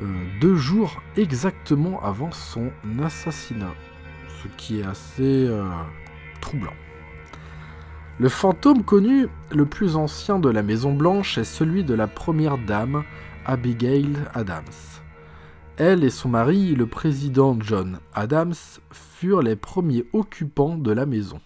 euh, 0.00 0.06
deux 0.40 0.56
jours 0.56 1.02
exactement 1.16 2.02
avant 2.02 2.32
son 2.32 2.70
assassinat, 3.04 3.74
ce 4.42 4.48
qui 4.56 4.80
est 4.80 4.84
assez 4.84 5.46
euh, 5.48 5.68
troublant. 6.40 6.72
Le 8.18 8.28
fantôme 8.28 8.84
connu 8.84 9.26
le 9.50 9.66
plus 9.66 9.96
ancien 9.96 10.38
de 10.38 10.48
la 10.48 10.62
Maison 10.62 10.92
Blanche 10.94 11.38
est 11.38 11.44
celui 11.44 11.84
de 11.84 11.92
la 11.92 12.06
première 12.06 12.56
dame, 12.56 13.04
Abigail 13.46 14.16
Adams. 14.34 14.64
Elle 15.76 16.04
et 16.04 16.10
son 16.10 16.28
mari, 16.28 16.74
le 16.74 16.86
président 16.86 17.56
John 17.60 17.98
Adams, 18.14 18.54
furent 18.90 19.42
les 19.42 19.56
premiers 19.56 20.04
occupants 20.12 20.76
de 20.76 20.92
la 20.92 21.06
maison. 21.06 21.40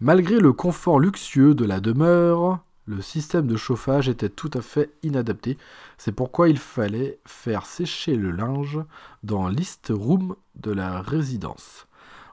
Malgré 0.00 0.40
le 0.40 0.52
confort 0.52 1.00
luxueux 1.00 1.54
de 1.54 1.64
la 1.64 1.80
demeure, 1.80 2.60
le 2.86 3.00
système 3.00 3.46
de 3.46 3.56
chauffage 3.56 4.08
était 4.08 4.28
tout 4.28 4.50
à 4.54 4.60
fait 4.60 4.90
inadapté. 5.02 5.58
C'est 5.98 6.12
pourquoi 6.12 6.48
il 6.48 6.58
fallait 6.58 7.18
faire 7.24 7.66
sécher 7.66 8.14
le 8.14 8.30
linge 8.30 8.78
dans 9.22 9.48
l'East 9.48 9.92
Room 9.94 10.36
de 10.56 10.70
la 10.70 11.00
résidence. 11.00 11.86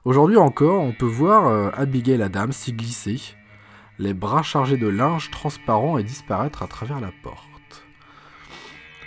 Aujourd'hui 0.06 0.38
encore, 0.38 0.82
on 0.82 0.92
peut 0.92 1.06
voir 1.06 1.48
euh, 1.48 1.70
Abigail 1.74 2.22
Adams 2.22 2.52
s'y 2.52 2.74
glisser, 2.74 3.22
les 3.98 4.14
bras 4.14 4.44
chargés 4.44 4.78
de 4.78 4.88
linge 4.88 5.32
transparent 5.32 5.98
et 5.98 6.04
disparaître 6.04 6.62
à 6.62 6.68
travers 6.68 7.00
la 7.00 7.12
porte. 7.24 7.53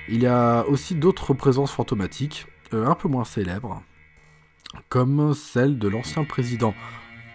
Il 0.08 0.22
y 0.22 0.26
a 0.26 0.64
aussi 0.68 0.94
d'autres 0.94 1.34
présences 1.34 1.72
fantomatiques, 1.72 2.46
euh, 2.72 2.86
un 2.86 2.94
peu 2.94 3.08
moins 3.08 3.24
célèbres, 3.24 3.82
comme 4.88 5.34
celle 5.34 5.78
de 5.78 5.88
l'ancien 5.88 6.24
président 6.24 6.74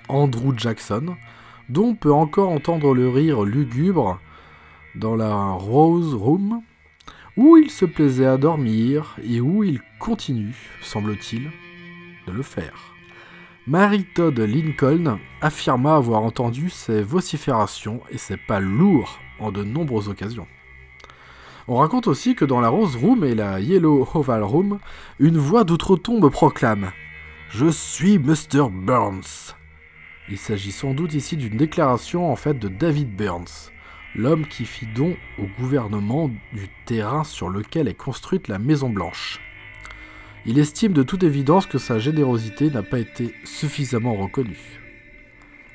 Andrew 0.07 0.53
Jackson, 0.55 1.15
dont 1.69 1.89
on 1.89 1.95
peut 1.95 2.13
encore 2.13 2.49
entendre 2.49 2.93
le 2.93 3.09
rire 3.09 3.43
lugubre 3.43 4.19
dans 4.95 5.15
la 5.15 5.51
Rose 5.51 6.13
Room, 6.13 6.61
où 7.37 7.57
il 7.57 7.69
se 7.69 7.85
plaisait 7.85 8.25
à 8.25 8.37
dormir 8.37 9.15
et 9.23 9.41
où 9.41 9.63
il 9.63 9.81
continue, 9.99 10.55
semble-t-il, 10.81 11.49
de 12.27 12.31
le 12.31 12.43
faire. 12.43 12.93
Mary 13.67 14.05
Todd 14.15 14.39
Lincoln 14.39 15.19
affirma 15.41 15.95
avoir 15.95 16.23
entendu 16.23 16.69
ces 16.69 17.03
vociférations 17.03 18.01
et 18.09 18.17
ses 18.17 18.37
pas 18.37 18.59
lourds 18.59 19.19
en 19.39 19.51
de 19.51 19.63
nombreuses 19.63 20.09
occasions. 20.09 20.47
On 21.67 21.75
raconte 21.75 22.07
aussi 22.07 22.35
que 22.35 22.45
dans 22.45 22.59
la 22.59 22.69
Rose 22.69 22.95
Room 22.95 23.23
et 23.23 23.35
la 23.35 23.59
Yellow 23.59 24.07
Oval 24.13 24.43
Room, 24.43 24.79
une 25.19 25.37
voix 25.37 25.63
d'outre-tombe 25.63 26.29
proclame 26.31 26.91
Je 27.49 27.67
suis 27.67 28.17
Mr. 28.17 28.69
Burns. 28.71 29.55
Il 30.29 30.37
s'agit 30.37 30.71
sans 30.71 30.93
doute 30.93 31.13
ici 31.13 31.37
d'une 31.37 31.57
déclaration 31.57 32.31
en 32.31 32.35
fait 32.35 32.57
de 32.57 32.67
David 32.67 33.15
Burns, 33.15 33.69
l'homme 34.15 34.47
qui 34.47 34.65
fit 34.65 34.87
don 34.87 35.15
au 35.37 35.45
gouvernement 35.59 36.31
du 36.53 36.69
terrain 36.85 37.23
sur 37.23 37.49
lequel 37.49 37.87
est 37.87 37.93
construite 37.93 38.47
la 38.47 38.57
Maison 38.57 38.89
Blanche. 38.89 39.39
Il 40.45 40.57
estime 40.57 40.93
de 40.93 41.03
toute 41.03 41.23
évidence 41.23 41.67
que 41.67 41.77
sa 41.77 41.99
générosité 41.99 42.71
n'a 42.71 42.81
pas 42.81 42.99
été 42.99 43.35
suffisamment 43.43 44.15
reconnue. 44.15 44.79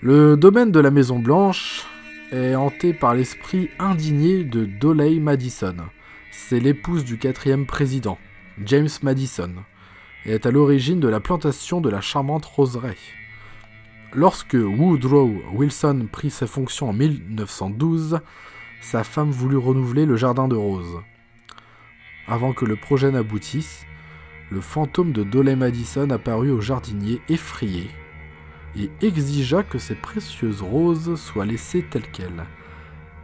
Le 0.01 0.37
domaine 0.37 0.73
de 0.73 0.81
la 0.81 0.91
Maison 0.91 1.21
Blanche 1.21 1.87
est 2.33 2.55
hanté 2.55 2.93
par 2.93 3.15
l'esprit 3.15 3.71
indigné 3.79 4.45
de 4.45 4.65
Doley 4.65 5.19
Madison. 5.19 5.77
C'est 6.31 6.61
l'épouse 6.61 7.05
du 7.05 7.19
quatrième 7.19 7.67
président, 7.67 8.19
James 8.65 8.89
Madison, 9.03 9.53
et 10.25 10.33
est 10.33 10.47
à 10.47 10.51
l'origine 10.51 11.01
de 11.01 11.09
la 11.09 11.21
plantation 11.21 11.81
de 11.81 11.89
la 11.89 12.01
charmante 12.01 12.45
roseraie. 12.45 12.97
Lorsque 14.13 14.55
Woodrow 14.55 15.31
Wilson 15.53 16.09
prit 16.11 16.31
ses 16.31 16.47
fonctions 16.47 16.91
en 16.91 16.93
1912, 16.93 18.21
sa 18.81 19.05
femme 19.05 19.31
voulut 19.31 19.57
renouveler 19.57 20.07
le 20.07 20.17
jardin 20.17 20.49
de 20.49 20.57
roses. 20.57 21.01
Avant 22.29 22.53
que 22.53 22.65
le 22.65 22.77
projet 22.77 23.11
n'aboutisse, 23.11 23.87
le 24.51 24.61
fantôme 24.61 25.13
de 25.13 25.23
Doley 25.23 25.57
Madison 25.57 26.11
apparut 26.11 26.51
au 26.51 26.61
jardinier 26.61 27.21
effrayé 27.29 27.91
et 28.77 28.91
exigea 29.01 29.63
que 29.63 29.79
ces 29.79 29.95
précieuses 29.95 30.63
roses 30.63 31.15
soient 31.17 31.47
laissées 31.47 31.85
telles 31.91 32.11
quelles. 32.11 32.45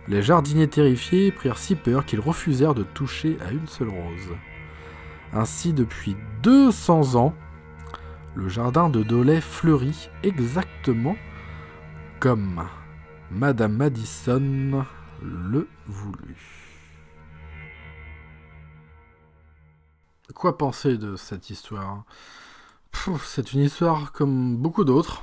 Les 0.09 0.23
jardiniers 0.23 0.69
terrifiés 0.69 1.31
prirent 1.31 1.59
si 1.59 1.77
peur 1.77 2.05
qu'ils 2.05 2.21
refusèrent 2.21 2.75
de 2.75 2.83
toucher 2.83 3.37
à 3.47 3.53
une 3.53 3.69
seule 3.69 3.91
rose. 3.91 4.37
Ainsi, 5.33 5.73
depuis 5.73 6.17
200 6.43 7.15
ans, 7.15 7.35
le 8.35 8.49
jardin 8.49 8.89
de 8.89 9.03
Dolay 9.03 9.41
fleurit 9.41 10.09
exactement 10.23 11.17
comme 12.19 12.67
Madame 13.31 13.77
Madison 13.77 14.85
le 15.23 15.69
voulut. 15.87 16.63
Quoi 20.35 20.57
penser 20.57 20.97
de 20.97 21.17
cette 21.17 21.51
histoire? 21.51 22.05
C'est 23.23 23.53
une 23.53 23.61
histoire 23.61 24.13
comme 24.13 24.57
beaucoup 24.57 24.85
d'autres. 24.85 25.23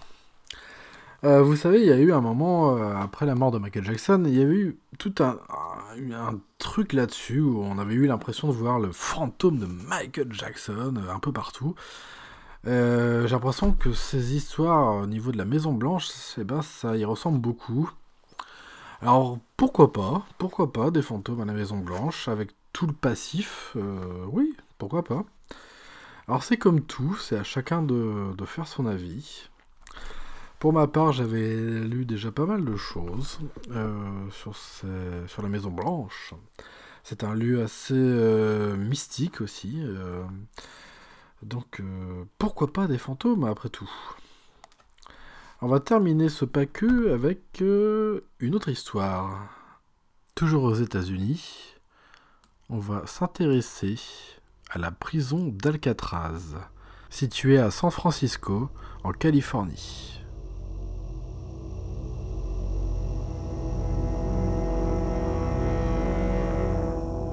Euh, 1.25 1.41
vous 1.41 1.57
savez, 1.57 1.81
il 1.81 1.87
y 1.87 1.91
a 1.91 1.97
eu 1.97 2.13
un 2.13 2.21
moment, 2.21 2.77
euh, 2.77 2.95
après 2.95 3.25
la 3.25 3.35
mort 3.35 3.51
de 3.51 3.57
Michael 3.57 3.83
Jackson, 3.83 4.23
il 4.25 4.35
y 4.35 4.41
a 4.41 4.45
eu 4.45 4.77
tout 4.97 5.13
un, 5.19 5.37
truc 6.59 6.93
là-dessus 6.93 7.41
où 7.41 7.61
on 7.61 7.77
avait 7.77 7.93
eu 7.95 8.05
l'impression 8.07 8.47
de 8.47 8.53
voir 8.53 8.79
le 8.79 8.91
fantôme 8.91 9.59
de 9.59 9.65
Michael 9.65 10.31
Jackson 10.31 10.93
euh, 10.97 11.13
un 11.13 11.19
peu 11.19 11.31
partout. 11.31 11.75
J'ai 12.65 13.27
l'impression 13.27 13.71
que 13.73 13.93
ces 13.93 14.35
histoires 14.35 14.95
au 15.03 15.07
niveau 15.07 15.31
de 15.31 15.37
la 15.37 15.45
Maison 15.45 15.73
Blanche, 15.73 16.09
eh 16.37 16.43
ben, 16.43 16.61
ça 16.61 16.95
y 16.97 17.05
ressemble 17.05 17.39
beaucoup. 17.39 17.89
Alors 19.01 19.39
pourquoi 19.57 19.93
pas 19.93 20.25
Pourquoi 20.37 20.71
pas 20.73 20.91
des 20.91 21.01
fantômes 21.01 21.41
à 21.41 21.45
la 21.45 21.53
Maison 21.53 21.77
Blanche 21.77 22.27
avec 22.27 22.51
tout 22.73 22.85
le 22.87 22.93
passif 22.93 23.75
Oui, 24.27 24.55
pourquoi 24.77 25.03
pas 25.03 25.23
Alors 26.27 26.43
c'est 26.43 26.57
comme 26.57 26.81
tout, 26.81 27.15
c'est 27.15 27.37
à 27.37 27.43
chacun 27.43 27.81
de 27.81 28.45
faire 28.45 28.67
son 28.67 28.85
avis. 28.85 29.49
Pour 30.59 30.73
ma 30.73 30.87
part, 30.87 31.13
j'avais 31.13 31.55
lu 31.55 32.05
déjà 32.05 32.33
pas 32.33 32.45
mal 32.45 32.65
de 32.65 32.75
choses 32.75 33.39
euh, 33.71 34.29
sur, 34.29 35.41
la 35.41 35.47
Maison 35.47 35.71
Blanche. 35.71 36.33
C'est 37.01 37.23
un 37.23 37.33
lieu 37.33 37.63
assez 37.63 37.93
euh, 37.95 38.75
mystique 38.75 39.39
aussi. 39.39 39.79
Euh. 39.81 40.21
donc, 41.43 41.81
pourquoi 42.37 42.73
pas 42.73 42.87
des 42.87 42.97
fantômes 42.97 43.45
après 43.45 43.69
tout? 43.69 43.89
On 45.61 45.67
va 45.67 45.79
terminer 45.79 46.27
ce 46.27 46.43
paqueux 46.43 47.13
avec 47.13 47.61
une 47.61 48.53
autre 48.55 48.67
histoire. 48.67 49.47
Toujours 50.35 50.63
aux 50.63 50.75
États-Unis, 50.75 51.75
on 52.69 52.79
va 52.79 53.07
s'intéresser 53.07 53.97
à 54.69 54.77
la 54.77 54.91
prison 54.91 55.47
d'Alcatraz, 55.47 56.57
située 57.09 57.59
à 57.59 57.71
San 57.71 57.91
Francisco, 57.91 58.69
en 59.03 59.13
Californie. 59.13 60.18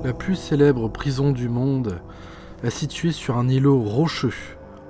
La 0.06 0.12
plus 0.12 0.36
célèbre 0.36 0.86
prison 0.86 1.32
du 1.32 1.48
monde 1.48 2.00
est 2.62 2.70
située 2.70 3.10
sur 3.10 3.38
un 3.38 3.48
îlot 3.48 3.82
rocheux, 3.82 4.36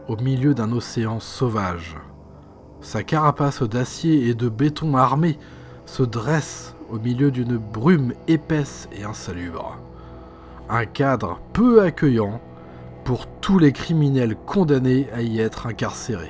au 0.08 0.16
milieu 0.16 0.52
d'un 0.52 0.72
océan 0.72 1.20
sauvage. 1.20 1.96
Sa 2.82 3.02
carapace 3.02 3.62
d'acier 3.62 4.28
et 4.28 4.34
de 4.34 4.50
béton 4.50 4.94
armé 4.94 5.38
se 5.86 6.02
dresse 6.02 6.74
au 6.90 6.98
milieu 6.98 7.30
d'une 7.30 7.56
brume 7.56 8.12
épaisse 8.28 8.90
et 8.92 9.04
insalubre. 9.04 9.78
Un 10.68 10.84
cadre 10.84 11.40
peu 11.54 11.80
accueillant 11.80 12.38
pour 13.04 13.26
tous 13.26 13.58
les 13.58 13.72
criminels 13.72 14.36
condamnés 14.36 15.08
à 15.14 15.22
y 15.22 15.40
être 15.40 15.66
incarcérés. 15.66 16.28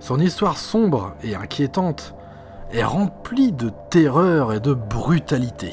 Son 0.00 0.18
histoire 0.18 0.58
sombre 0.58 1.14
et 1.22 1.36
inquiétante 1.36 2.16
est 2.72 2.82
remplie 2.82 3.52
de 3.52 3.70
terreur 3.90 4.52
et 4.52 4.58
de 4.58 4.74
brutalité, 4.74 5.72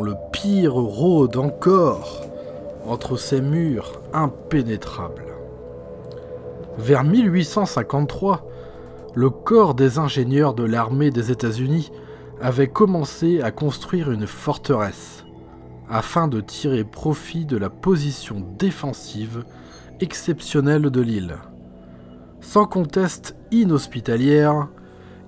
le 0.00 0.14
pire 0.32 0.74
rôde 0.74 1.36
encore 1.36 2.22
entre 2.86 3.16
ces 3.16 3.40
murs 3.40 4.00
impénétrables. 4.12 5.26
Vers 6.78 7.04
1853, 7.04 8.46
le 9.14 9.28
corps 9.28 9.74
des 9.74 9.98
ingénieurs 9.98 10.54
de 10.54 10.64
l'armée 10.64 11.10
des 11.10 11.30
États-Unis 11.30 11.92
avait 12.40 12.68
commencé 12.68 13.42
à 13.42 13.50
construire 13.50 14.10
une 14.10 14.26
forteresse 14.26 15.24
afin 15.90 16.28
de 16.28 16.40
tirer 16.40 16.84
profit 16.84 17.44
de 17.44 17.58
la 17.58 17.68
position 17.68 18.42
défensive 18.58 19.44
exceptionnelle 20.00 20.90
de 20.90 21.00
l'île. 21.02 21.36
Sans 22.40 22.64
conteste 22.64 23.36
inhospitalière, 23.50 24.68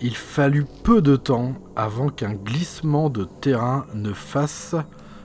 il 0.04 0.14
fallut 0.14 0.66
peu 0.82 1.00
de 1.00 1.16
temps 1.16 1.54
avant 1.76 2.10
qu'un 2.10 2.34
glissement 2.34 3.08
de 3.08 3.24
terrain 3.24 3.86
ne 3.94 4.12
fasse 4.12 4.76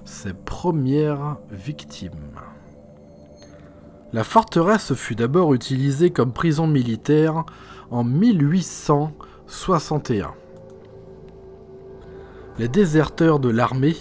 ses 0.05 0.32
premières 0.32 1.36
victimes. 1.51 2.39
La 4.13 4.23
forteresse 4.23 4.93
fut 4.93 5.15
d'abord 5.15 5.53
utilisée 5.53 6.11
comme 6.11 6.32
prison 6.32 6.65
militaire 6.65 7.43
en 7.91 8.05
1861. 8.05 10.32
Les 12.57 12.69
déserteurs 12.69 13.41
de 13.41 13.49
l'armée 13.49 13.97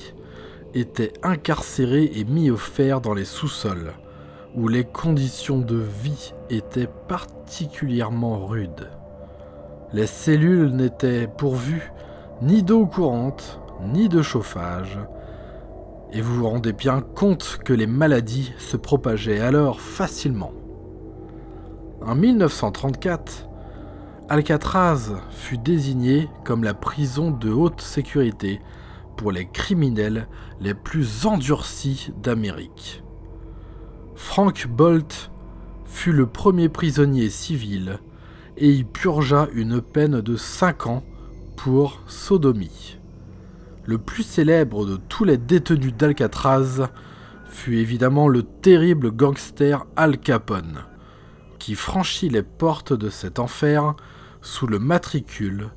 étaient 0.74 1.14
incarcérés 1.24 2.12
et 2.14 2.22
mis 2.22 2.53
au 2.53 2.57
fer 2.57 3.01
dans 3.01 3.14
les 3.14 3.24
sous-sols, 3.24 3.95
où 4.55 4.68
les 4.68 4.85
conditions 4.85 5.59
de 5.59 5.83
vie 6.05 6.35
étaient 6.51 6.91
particulièrement 7.09 8.47
rudes. 8.47 8.89
Les 9.93 10.07
cellules 10.07 10.74
n'étaient 10.74 11.26
pourvues 11.26 11.93
ni 12.43 12.62
d'eau 12.62 12.86
courante, 12.86 13.61
ni 13.86 14.09
de 14.09 14.20
chauffage, 14.20 14.99
et 16.12 16.20
vous 16.20 16.36
vous 16.36 16.49
rendez 16.49 16.72
bien 16.72 17.01
compte 17.01 17.59
que 17.64 17.72
les 17.72 17.86
maladies 17.86 18.53
se 18.59 18.76
propageaient 18.76 19.41
alors 19.41 19.80
facilement. 19.80 20.53
En 22.05 22.14
1934, 22.14 23.49
Alcatraz 24.28 25.11
fut 25.30 25.59
désigné 25.59 26.28
comme 26.45 26.64
la 26.64 26.74
prison 26.74 27.30
de 27.30 27.51
haute 27.51 27.80
sécurité 27.80 28.61
pour 29.16 29.32
les 29.32 29.49
criminels 29.49 30.28
les 30.61 30.74
plus 30.74 31.24
endurcis 31.24 32.12
d'Amérique. 32.22 33.03
Frank 34.14 34.66
Bolt 34.68 35.30
fut 35.86 36.12
le 36.12 36.26
premier 36.26 36.68
prisonnier 36.68 37.30
civil 37.30 38.01
et 38.61 38.71
y 38.71 38.85
purgea 38.85 39.49
une 39.53 39.81
peine 39.81 40.21
de 40.21 40.37
5 40.37 40.87
ans 40.87 41.03
pour 41.57 42.03
sodomie. 42.07 42.99
Le 43.85 43.99
plus 43.99 44.23
célèbre 44.23 44.85
de 44.85 44.97
tous 44.97 45.25
les 45.25 45.39
détenus 45.39 45.95
d'Alcatraz 45.95 46.89
fut 47.47 47.77
évidemment 47.77 48.29
le 48.29 48.43
terrible 48.43 49.11
gangster 49.11 49.87
Al 49.97 50.19
Capone, 50.19 50.81
qui 51.59 51.75
franchit 51.75 52.29
les 52.29 52.43
portes 52.43 52.93
de 52.93 53.09
cet 53.11 53.39
enfer 53.39 53.95
sous 54.43 54.67
le 54.67 54.79
matricule 54.79 55.71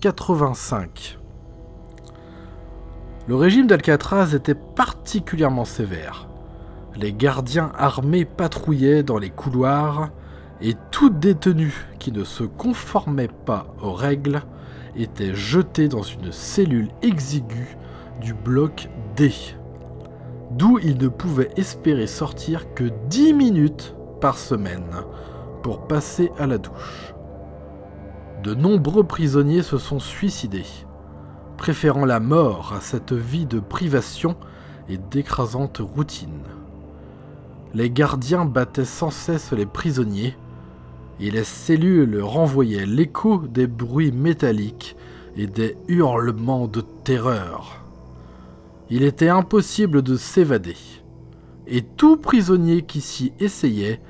85. 0.00 1.18
Le 3.28 3.36
régime 3.36 3.68
d'Alcatraz 3.68 4.34
était 4.34 4.56
particulièrement 4.56 5.64
sévère. 5.64 6.28
Les 6.96 7.12
gardiens 7.12 7.70
armés 7.76 8.24
patrouillaient 8.24 9.04
dans 9.04 9.18
les 9.18 9.30
couloirs 9.30 10.10
et 10.62 10.76
tout 10.92 11.10
détenu 11.10 11.74
qui 11.98 12.12
ne 12.12 12.24
se 12.24 12.44
conformait 12.44 13.30
pas 13.44 13.66
aux 13.82 13.92
règles 13.92 14.42
était 14.96 15.34
jeté 15.34 15.88
dans 15.88 16.02
une 16.02 16.30
cellule 16.30 16.90
exiguë 17.02 17.76
du 18.20 18.32
bloc 18.32 18.88
D, 19.16 19.32
d'où 20.52 20.78
il 20.78 20.98
ne 20.98 21.08
pouvait 21.08 21.50
espérer 21.56 22.06
sortir 22.06 22.72
que 22.74 22.84
10 23.08 23.34
minutes 23.34 23.96
par 24.20 24.38
semaine 24.38 25.02
pour 25.62 25.88
passer 25.88 26.30
à 26.38 26.46
la 26.46 26.58
douche. 26.58 27.14
De 28.44 28.54
nombreux 28.54 29.04
prisonniers 29.04 29.62
se 29.62 29.78
sont 29.78 29.98
suicidés, 30.00 30.66
préférant 31.56 32.04
la 32.04 32.20
mort 32.20 32.72
à 32.76 32.80
cette 32.80 33.12
vie 33.12 33.46
de 33.46 33.60
privation 33.60 34.36
et 34.88 34.98
d'écrasante 34.98 35.78
routine. 35.78 36.42
Les 37.74 37.90
gardiens 37.90 38.44
battaient 38.44 38.84
sans 38.84 39.10
cesse 39.10 39.52
les 39.52 39.66
prisonniers, 39.66 40.36
et 41.22 41.30
les 41.30 41.44
cellules 41.44 42.20
renvoyaient 42.20 42.84
l'écho 42.84 43.38
des 43.38 43.68
bruits 43.68 44.10
métalliques 44.10 44.96
et 45.36 45.46
des 45.46 45.76
hurlements 45.86 46.66
de 46.66 46.80
terreur. 47.04 47.84
Il 48.90 49.04
était 49.04 49.28
impossible 49.28 50.02
de 50.02 50.16
s'évader, 50.16 50.76
et 51.68 51.82
tout 51.82 52.16
prisonnier 52.16 52.82
qui 52.82 53.00
s'y 53.00 53.32
essayait 53.38 54.00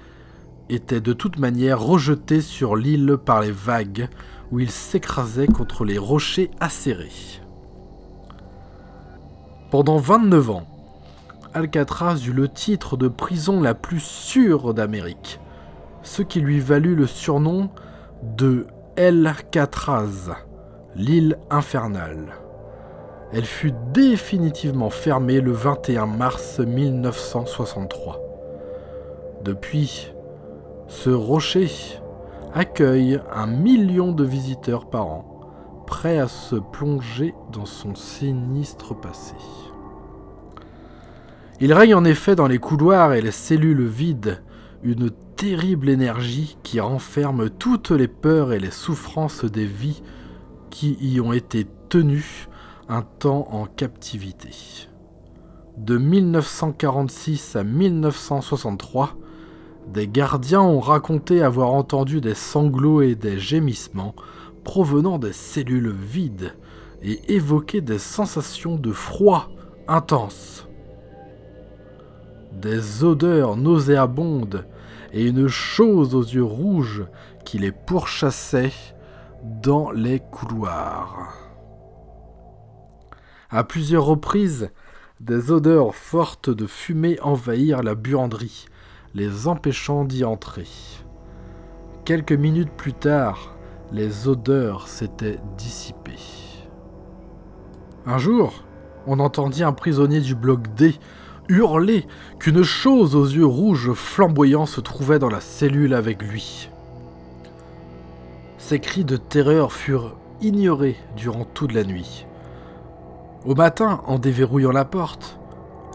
était 0.71 1.03
de 1.03 1.13
toute 1.13 1.39
manière 1.39 1.83
rejeté 1.83 2.41
sur 2.41 2.77
l'île 2.77 3.19
par 3.23 3.43
les 3.43 3.53
vagues 3.53 4.09
où 4.51 4.59
il 4.59 4.71
s'écrasait 4.71 5.47
contre 5.49 5.85
les 5.85 5.99
rochers 5.99 6.51
acérés. 6.61 7.43
Pendant 9.71 9.99
29 9.99 10.51
ans, 10.51 10.67
Alcatraz 11.53 12.27
eut 12.27 12.33
le 12.33 12.49
titre 12.49 12.97
de 12.97 13.09
prison 13.09 13.61
la 13.61 13.75
plus 13.75 14.03
sûre 14.03 14.73
d'Amérique, 14.73 15.41
ce 16.03 16.23
qui 16.23 16.41
lui 16.41 16.61
valut 16.61 16.95
le 16.95 17.07
surnom 17.07 17.71
de 18.23 18.67
El 18.97 19.33
Catraz, 19.51 20.31
l'île 20.95 21.39
infernale. 21.51 22.35
Elle 23.33 23.45
fut 23.45 23.73
définitivement 23.93 24.91
fermée 24.91 25.41
le 25.41 25.53
21 25.53 26.07
mars 26.07 26.59
1963. 26.59 28.21
Depuis, 29.43 30.13
ce 30.89 31.11
rocher 31.11 31.71
accueille 32.53 33.19
un 33.35 33.47
million 33.47 34.13
de 34.13 34.25
visiteurs 34.25 34.91
par 34.91 35.07
an, 35.07 35.25
prêts 35.87 36.19
à 36.19 36.29
se 36.29 36.57
plonger 36.57 37.35
dans 37.51 37.65
son 37.65 37.95
sinistre 37.95 38.95
passé. 38.95 39.35
Il 41.61 41.73
règne 41.73 41.95
en 41.95 42.05
effet 42.05 42.35
dans 42.35 42.49
les 42.49 42.59
couloirs 42.59 43.15
et 43.15 43.23
les 43.23 43.31
cellules 43.31 43.87
vides 43.87 44.43
une 44.83 45.11
terrible 45.43 45.89
énergie 45.89 46.57
qui 46.63 46.79
renferme 46.79 47.51
toutes 47.51 47.91
les 47.91 48.07
peurs 48.07 48.53
et 48.53 48.61
les 48.61 48.71
souffrances 48.71 49.45
des 49.45 49.67
vies 49.67 50.01
qui 50.71 50.97
y 51.01 51.21
ont 51.21 51.33
été 51.33 51.67
tenues 51.89 52.47
un 52.89 53.03
temps 53.03 53.49
en 53.51 53.67
captivité. 53.67 54.51
De 55.77 55.99
1946 55.99 57.57
à 57.57 57.65
1963, 57.65 59.17
des 59.93 60.07
gardiens 60.07 60.61
ont 60.61 60.79
raconté 60.79 61.43
avoir 61.43 61.73
entendu 61.73 62.21
des 62.21 62.37
sanglots 62.37 63.03
et 63.03 63.17
des 63.17 63.41
gémissements 63.41 64.15
provenant 64.63 65.19
des 65.19 65.33
cellules 65.33 65.91
vides 65.91 66.55
et 67.03 67.35
évoqué 67.35 67.81
des 67.81 67.99
sensations 67.99 68.77
de 68.77 68.93
froid 68.93 69.49
intense. 69.89 70.69
Des 72.53 73.03
odeurs 73.03 73.57
nauséabondes 73.57 74.67
et 75.13 75.25
une 75.27 75.49
chose 75.49 76.15
aux 76.15 76.23
yeux 76.23 76.45
rouges 76.45 77.05
qui 77.45 77.59
les 77.59 77.73
pourchassait 77.73 78.73
dans 79.43 79.91
les 79.91 80.21
couloirs. 80.21 81.35
À 83.51 83.65
plusieurs 83.65 84.07
reprises, 84.07 84.71
des 85.21 85.51
odeurs 85.53 85.95
fortes 85.95 86.51
de 86.51 86.67
fumée 86.67 87.19
envahirent 87.21 87.83
la 87.83 87.95
buanderie, 87.95 88.67
les 89.15 89.47
empêchant 89.47 90.05
d'y 90.05 90.25
entrer. 90.25 90.67
Quelques 92.05 92.33
minutes 92.33 92.73
plus 92.73 92.95
tard, 92.95 93.55
les 93.93 94.27
odeurs 94.27 94.89
s'étaient 94.89 95.39
dissipées. 95.59 96.19
Un 98.07 98.19
jour, 98.19 98.65
on 99.07 99.21
entendit 99.21 99.63
un 99.63 99.73
prisonnier 99.73 100.21
du 100.21 100.35
bloc 100.35 100.75
D 100.75 100.99
hurler 101.49 102.07
qu'une 102.39 102.63
chose 102.63 103.15
aux 103.15 103.27
yeux 103.27 103.47
rouges 103.47 103.93
flamboyants 103.93 104.67
se 104.67 104.81
trouvait 104.81 105.19
dans 105.19 105.29
la 105.29 105.41
cellule 105.41 105.95
avec 105.95 106.23
lui. 106.23 106.71
Ces 108.59 108.79
cris 108.79 109.05
de 109.05 109.17
terreur 109.17 109.73
furent 109.73 110.17
ignorés 110.41 110.97
durant 111.17 111.45
toute 111.45 111.73
la 111.73 111.85
nuit. 111.85 112.27
Au 113.45 113.55
matin, 113.55 114.01
en 114.07 114.19
déverrouillant 114.19 114.73
la 114.73 114.85
porte, 114.85 115.39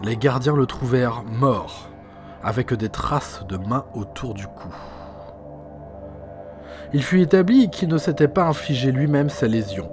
les 0.04 0.16
gardiens 0.16 0.54
le 0.54 0.66
trouvèrent 0.66 1.24
mort, 1.24 1.88
avec 2.42 2.74
des 2.74 2.88
traces 2.88 3.44
de 3.48 3.56
mains 3.56 3.86
autour 3.94 4.34
du 4.34 4.46
cou. 4.46 4.68
Il 6.92 7.02
fut 7.02 7.20
établi 7.20 7.68
qu'il 7.68 7.88
ne 7.88 7.98
s'était 7.98 8.28
pas 8.28 8.44
infligé 8.44 8.92
lui-même 8.92 9.28
sa 9.28 9.46
lésion. 9.46 9.90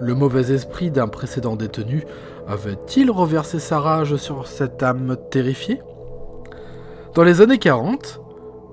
Le 0.00 0.14
mauvais 0.14 0.52
esprit 0.52 0.90
d'un 0.90 1.08
précédent 1.08 1.56
détenu 1.56 2.04
avait-il 2.48 3.10
reversé 3.10 3.58
sa 3.58 3.78
rage 3.78 4.16
sur 4.16 4.46
cette 4.46 4.82
âme 4.82 5.18
terrifiée 5.30 5.82
Dans 7.14 7.22
les 7.22 7.42
années 7.42 7.58
40, 7.58 8.20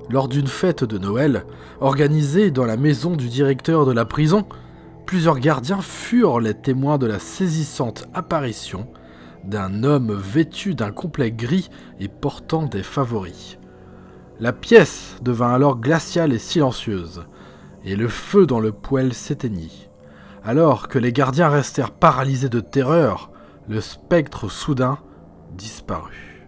lors 0.09 0.30
d'une 0.30 0.47
fête 0.47 0.86
de 0.86 0.97
Noël, 0.97 1.45
organisée 1.82 2.51
dans 2.51 2.63
la 2.63 2.78
maison 2.78 3.17
du 3.17 3.28
directeur 3.28 3.86
de 3.86 3.91
la 3.91 4.05
prison, 4.05 4.45
plusieurs 5.05 5.39
gardiens 5.39 5.82
furent 5.82 6.39
les 6.39 6.53
témoins 6.53 6.97
de 6.97 7.05
la 7.05 7.19
saisissante 7.19 8.05
apparition 8.13 8.88
d'un 9.43 9.84
homme 9.84 10.13
vêtu 10.13 10.73
d'un 10.73 10.91
complet 10.91 11.32
gris 11.32 11.69
et 11.99 12.07
portant 12.07 12.63
des 12.63 12.82
favoris. 12.82 13.59
La 14.39 14.53
pièce 14.53 15.17
devint 15.21 15.53
alors 15.53 15.78
glaciale 15.78 16.32
et 16.34 16.39
silencieuse, 16.39 17.26
et 17.84 17.97
le 17.97 18.07
feu 18.07 18.47
dans 18.47 18.59
le 18.59 18.71
poêle 18.71 19.13
s'éteignit. 19.13 19.89
Alors 20.43 20.88
que 20.88 20.97
les 20.97 21.11
gardiens 21.11 21.49
restèrent 21.49 21.91
paralysés 21.91 22.49
de 22.49 22.59
terreur, 22.59 23.32
le 23.68 23.82
spectre 23.82 24.49
soudain 24.49 24.99
disparut. 25.53 26.47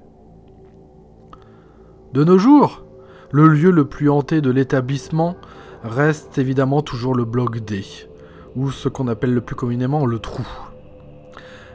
De 2.14 2.24
nos 2.24 2.38
jours, 2.38 2.86
le 3.32 3.48
lieu 3.48 3.72
le 3.72 3.86
plus 3.86 4.10
hanté 4.10 4.40
de 4.40 4.52
l'établissement 4.52 5.36
reste 5.84 6.38
évidemment 6.38 6.82
toujours 6.82 7.16
le 7.16 7.26
bloc 7.26 7.60
D, 7.60 7.84
ou 8.56 8.72
ce 8.72 8.88
qu'on 8.88 9.08
appelle 9.08 9.34
le 9.34 9.42
plus 9.42 9.56
communément 9.56 10.06
le 10.06 10.20
trou. 10.20 10.48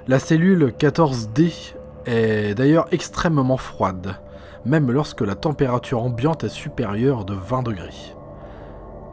La 0.08 0.18
cellule 0.18 0.72
14D 0.78 1.74
est 2.06 2.54
d'ailleurs 2.54 2.86
extrêmement 2.92 3.56
froide, 3.56 4.20
même 4.64 4.90
lorsque 4.90 5.20
la 5.22 5.34
température 5.34 6.02
ambiante 6.02 6.44
est 6.44 6.48
supérieure 6.48 7.24
de 7.24 7.34
20 7.34 7.62
degrés. 7.62 8.14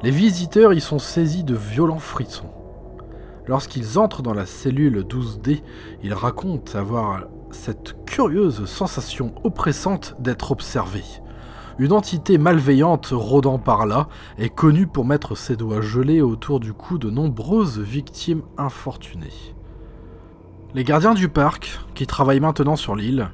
Les 0.03 0.11
visiteurs 0.11 0.73
y 0.73 0.81
sont 0.81 0.99
saisis 0.99 1.43
de 1.43 1.55
violents 1.55 1.99
frissons. 1.99 2.51
Lorsqu'ils 3.49 3.97
entrent 3.97 4.21
dans 4.21 4.35
la 4.35 4.45
cellule 4.45 4.99
12D, 4.99 5.63
ils 6.03 6.13
racontent 6.13 6.77
avoir 6.77 7.23
cette 7.49 7.95
curieuse 8.05 8.65
sensation 8.65 9.33
oppressante 9.43 10.15
d'être 10.19 10.51
observés. 10.51 11.03
Une 11.79 11.91
entité 11.91 12.37
malveillante 12.37 13.07
rôdant 13.11 13.57
par 13.57 13.87
là 13.87 14.07
est 14.37 14.53
connue 14.53 14.85
pour 14.85 15.03
mettre 15.03 15.33
ses 15.33 15.55
doigts 15.55 15.81
gelés 15.81 16.21
autour 16.21 16.59
du 16.59 16.73
cou 16.73 16.99
de 16.99 17.09
nombreuses 17.09 17.79
victimes 17.79 18.43
infortunées. 18.59 19.55
Les 20.75 20.83
gardiens 20.83 21.15
du 21.15 21.27
parc, 21.27 21.79
qui 21.95 22.05
travaillent 22.05 22.39
maintenant 22.39 22.75
sur 22.75 22.95
l'île, 22.95 23.31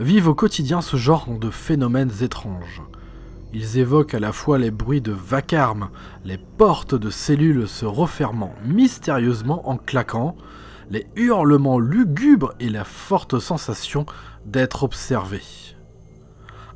vivent 0.00 0.28
au 0.28 0.34
quotidien 0.34 0.80
ce 0.80 0.96
genre 0.96 1.26
de 1.38 1.50
phénomènes 1.50 2.12
étranges. 2.22 2.80
Ils 3.56 3.78
évoquent 3.78 4.14
à 4.14 4.20
la 4.20 4.32
fois 4.32 4.58
les 4.58 4.72
bruits 4.72 5.00
de 5.00 5.12
vacarme, 5.12 5.90
les 6.24 6.38
portes 6.38 6.96
de 6.96 7.08
cellules 7.08 7.68
se 7.68 7.86
refermant 7.86 8.52
mystérieusement 8.64 9.68
en 9.68 9.76
claquant, 9.76 10.34
les 10.90 11.06
hurlements 11.14 11.78
lugubres 11.78 12.52
et 12.58 12.68
la 12.68 12.82
forte 12.82 13.38
sensation 13.38 14.06
d'être 14.44 14.82
observé. 14.82 15.40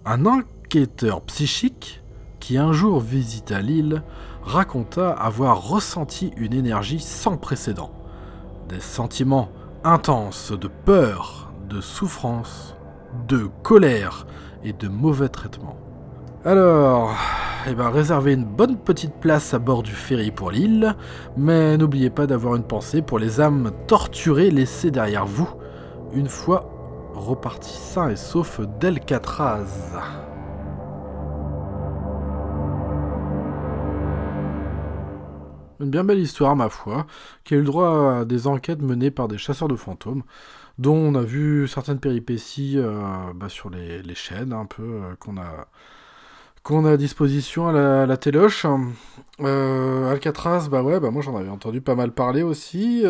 Un 0.05 0.24
enquêteur 0.24 1.20
psychique, 1.22 2.01
qui 2.39 2.57
un 2.57 2.72
jour 2.72 3.01
visita 3.01 3.61
l'île, 3.61 4.05
raconta 4.45 5.11
avoir 5.11 5.68
ressenti 5.68 6.31
une 6.37 6.55
énergie 6.55 7.01
sans 7.01 7.37
précédent. 7.37 7.91
Des 8.68 8.81
sentiments 8.81 9.51
intense 9.83 10.53
de 10.53 10.68
peur, 10.68 11.53
de 11.68 11.81
souffrance, 11.81 12.76
de 13.26 13.49
colère 13.64 14.29
et 14.62 14.72
de 14.72 14.87
mauvais 14.87 15.29
traitements. 15.29 15.88
Alors, 16.45 17.16
eh 17.66 17.74
ben, 17.74 17.91
réservez 17.91 18.32
une 18.32 18.45
bonne 18.45 18.76
petite 18.78 19.14
place 19.14 19.55
à 19.55 19.59
bord 19.59 19.82
du 19.82 19.91
ferry 19.91 20.30
pour 20.30 20.53
l'île, 20.53 20.95
mais 21.36 21.76
n'oubliez 21.76 22.11
pas 22.11 22.28
d'avoir 22.28 22.55
une 22.55 22.62
pensée 22.62 23.03
pour 23.03 23.18
les 23.18 23.41
âmes 23.41 23.72
torturées 23.89 24.53
laissées 24.53 24.93
derrière 24.93 25.26
vous, 25.26 25.49
une 26.12 26.28
fois 26.28 26.70
repartis 27.12 27.76
sains 27.76 28.11
et 28.11 28.16
saufs 28.16 28.61
d'Alcatraz. 28.78 29.99
Une 35.80 35.91
bien 35.91 36.05
belle 36.05 36.20
histoire, 36.20 36.55
ma 36.55 36.68
foi, 36.68 37.07
qui 37.43 37.55
a 37.55 37.57
eu 37.57 37.61
le 37.61 37.66
droit 37.66 38.18
à 38.20 38.24
des 38.24 38.47
enquêtes 38.47 38.80
menées 38.80 39.11
par 39.11 39.26
des 39.26 39.39
chasseurs 39.39 39.68
de 39.68 39.76
fantômes, 39.76 40.22
dont 40.78 40.95
on 40.95 41.16
a 41.16 41.22
vu 41.22 41.66
certaines 41.66 41.99
péripéties 41.99 42.74
euh, 42.78 43.01
bah, 43.34 43.49
sur 43.49 43.70
les, 43.70 44.14
chaînes, 44.14 44.53
un 44.53 44.66
peu, 44.66 44.82
euh, 44.82 45.16
qu'on 45.18 45.36
a 45.36 45.66
qu'on 46.69 46.85
a 46.85 46.93
à 46.93 46.97
disposition 46.99 47.69
à 47.69 48.05
la, 48.05 48.16
téloche. 48.19 48.66
Euh, 49.41 50.11
Alcatraz, 50.11 50.69
bah 50.71 50.83
ouais, 50.83 51.01
bah 51.01 51.11
moi 51.11 51.23
j'en 51.23 51.35
avais 51.35 51.49
entendu 51.49 51.81
pas 51.81 51.95
mal 51.95 52.12
parler 52.12 52.43
aussi. 52.43 53.05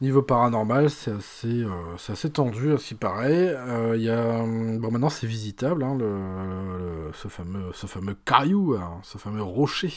niveau 0.00 0.22
paranormal, 0.22 0.88
c'est 0.88 1.12
assez, 1.12 1.66
assez 2.08 2.30
tendu, 2.30 2.72
aussi 2.72 2.94
pareil. 2.94 3.54
Il 3.96 4.00
y 4.00 4.08
a, 4.08 4.38
bon, 4.38 4.90
maintenant 4.90 5.10
c'est 5.10 5.26
visitable, 5.26 5.82
hein, 5.82 5.94
le, 5.98 7.10
ce, 7.12 7.28
fameux, 7.28 7.70
ce 7.74 7.86
fameux 7.86 8.16
caillou, 8.24 8.76
hein, 8.80 8.98
ce 9.02 9.18
fameux 9.18 9.42
rocher 9.42 9.92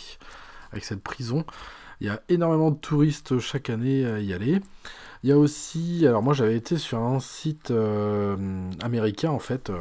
avec 0.73 0.83
cette 0.83 1.01
prison. 1.01 1.45
Il 2.01 2.07
y 2.07 2.09
a 2.09 2.21
énormément 2.27 2.71
de 2.71 2.77
touristes 2.77 3.39
chaque 3.39 3.69
année 3.69 4.05
à 4.05 4.19
y 4.19 4.33
aller. 4.33 4.59
Il 5.23 5.29
y 5.29 5.33
a 5.33 5.37
aussi, 5.37 6.05
alors 6.07 6.23
moi 6.23 6.33
j'avais 6.33 6.55
été 6.55 6.77
sur 6.77 6.97
un 6.97 7.19
site 7.19 7.69
euh, 7.69 8.35
américain 8.81 9.29
en 9.29 9.39
fait, 9.39 9.69
euh, 9.69 9.75
euh, 9.75 9.79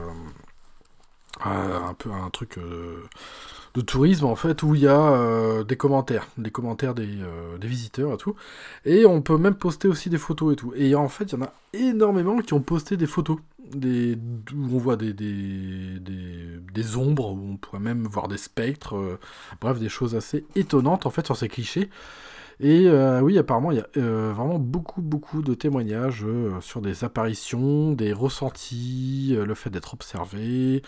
un 1.44 1.94
peu 1.94 2.10
un 2.10 2.30
truc 2.30 2.58
de 3.74 3.80
tourisme 3.80 4.26
en 4.26 4.36
fait 4.36 4.62
où 4.62 4.74
il 4.74 4.82
y 4.82 4.88
a 4.88 5.62
des 5.64 5.76
commentaires, 5.76 6.26
des 6.38 6.50
commentaires 6.50 6.94
des, 6.94 7.08
des, 7.58 7.68
visiteurs 7.68 8.14
et 8.14 8.16
tout. 8.16 8.34
Et 8.84 9.06
on 9.06 9.22
peut 9.22 9.38
même 9.38 9.54
poster 9.54 9.88
aussi 9.88 10.10
des 10.10 10.18
photos 10.18 10.52
et 10.52 10.56
tout. 10.56 10.72
Et 10.76 10.94
en 10.94 11.08
fait 11.08 11.24
il 11.24 11.32
y 11.32 11.38
en 11.38 11.44
a 11.44 11.52
énormément 11.72 12.38
qui 12.38 12.54
ont 12.54 12.60
posté 12.60 12.96
des 12.96 13.06
photos 13.06 13.38
des, 13.74 14.18
où 14.54 14.76
on 14.76 14.78
voit 14.78 14.96
des, 14.96 15.12
des, 15.12 15.98
des, 16.00 16.96
ombres, 16.96 17.30
où 17.30 17.52
on 17.52 17.56
pourrait 17.56 17.80
même 17.80 18.06
voir 18.06 18.28
des 18.28 18.36
spectres, 18.36 18.96
euh, 18.96 19.18
bref, 19.60 19.78
des 19.78 19.88
choses 19.88 20.14
assez 20.14 20.44
étonnantes 20.54 21.06
en 21.06 21.10
fait 21.10 21.26
sur 21.26 21.36
ces 21.36 21.48
clichés. 21.48 21.90
Et 22.60 22.86
euh, 22.88 23.20
oui, 23.20 23.38
apparemment, 23.38 23.70
il 23.70 23.78
y 23.78 23.80
a 23.80 23.86
euh, 23.96 24.32
vraiment 24.34 24.58
beaucoup, 24.58 25.00
beaucoup 25.00 25.42
de 25.42 25.54
témoignages 25.54 26.26
sur 26.60 26.82
des 26.82 27.04
apparitions, 27.04 27.92
des 27.92 28.12
ressentis, 28.12 29.34
le 29.34 29.54
fait 29.54 29.70
d'être 29.70 29.94
observé, 29.94 30.82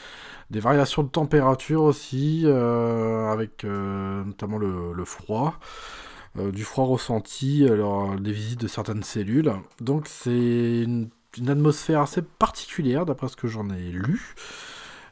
des 0.50 0.60
variations 0.60 1.02
de 1.02 1.08
température 1.08 1.82
aussi, 1.82 2.46
avec 2.46 3.64
notamment 3.64 4.58
le, 4.58 5.04
froid. 5.04 5.58
du 6.36 6.64
froid 6.64 6.84
ressenti, 6.84 7.66
alors 7.66 8.16
des 8.16 8.32
visites 8.32 8.60
de 8.60 8.68
certaines 8.68 9.02
cellules. 9.02 9.52
Donc 9.80 10.08
c'est 10.08 10.86
une 11.38 11.48
atmosphère 11.48 12.02
assez 12.02 12.22
particulière 12.22 13.06
d'après 13.06 13.28
ce 13.28 13.36
que 13.36 13.48
j'en 13.48 13.70
ai 13.70 13.90
lu. 13.90 14.34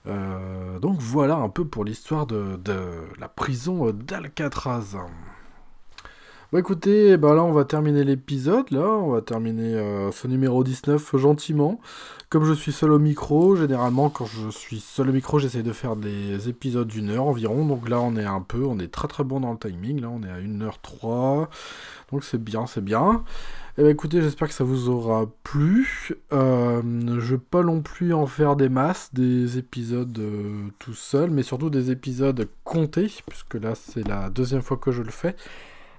Euh, 0.06 0.78
donc 0.78 0.98
voilà 1.00 1.36
un 1.36 1.48
peu 1.48 1.66
pour 1.66 1.84
l'histoire 1.84 2.26
de, 2.26 2.58
la 3.18 3.28
prison 3.28 3.90
d'Alcatraz. 3.92 4.96
Bon 6.52 6.58
écoutez, 6.58 7.16
bah 7.16 7.32
là 7.32 7.44
on 7.44 7.52
va 7.52 7.64
terminer 7.64 8.02
l'épisode, 8.02 8.72
là 8.72 8.80
on 8.80 9.12
va 9.12 9.22
terminer 9.22 9.76
euh, 9.76 10.10
ce 10.10 10.26
numéro 10.26 10.64
19 10.64 11.16
gentiment. 11.16 11.80
Comme 12.28 12.44
je 12.44 12.52
suis 12.52 12.72
seul 12.72 12.90
au 12.90 12.98
micro, 12.98 13.54
généralement 13.54 14.10
quand 14.10 14.26
je 14.26 14.50
suis 14.50 14.80
seul 14.80 15.10
au 15.10 15.12
micro 15.12 15.38
j'essaie 15.38 15.62
de 15.62 15.72
faire 15.72 15.94
des 15.94 16.48
épisodes 16.48 16.88
d'une 16.88 17.10
heure 17.10 17.26
environ. 17.26 17.64
Donc 17.64 17.88
là 17.88 18.00
on 18.00 18.16
est 18.16 18.24
un 18.24 18.40
peu, 18.40 18.64
on 18.64 18.80
est 18.80 18.90
très 18.90 19.06
très 19.06 19.22
bon 19.22 19.38
dans 19.38 19.52
le 19.52 19.58
timing, 19.58 20.00
là 20.00 20.08
on 20.10 20.24
est 20.24 20.28
à 20.28 20.40
1h03. 20.40 21.46
Donc 22.10 22.24
c'est 22.24 22.42
bien, 22.42 22.66
c'est 22.66 22.82
bien. 22.82 23.22
Eh 23.78 23.82
ben, 23.82 23.90
écoutez, 23.90 24.20
j'espère 24.20 24.48
que 24.48 24.54
ça 24.54 24.64
vous 24.64 24.88
aura 24.88 25.26
plu. 25.44 26.10
Euh, 26.32 26.82
je 27.20 27.34
vais 27.36 27.40
pas 27.40 27.62
non 27.62 27.80
plus 27.80 28.12
en 28.12 28.26
faire 28.26 28.56
des 28.56 28.68
masses, 28.68 29.10
des 29.14 29.56
épisodes 29.58 30.18
euh, 30.18 30.66
tout 30.80 30.94
seul, 30.94 31.30
mais 31.30 31.44
surtout 31.44 31.70
des 31.70 31.92
épisodes 31.92 32.48
comptés, 32.64 33.08
puisque 33.28 33.54
là 33.54 33.76
c'est 33.76 34.06
la 34.06 34.30
deuxième 34.30 34.62
fois 34.62 34.76
que 34.76 34.90
je 34.90 35.02
le 35.02 35.12
fais, 35.12 35.36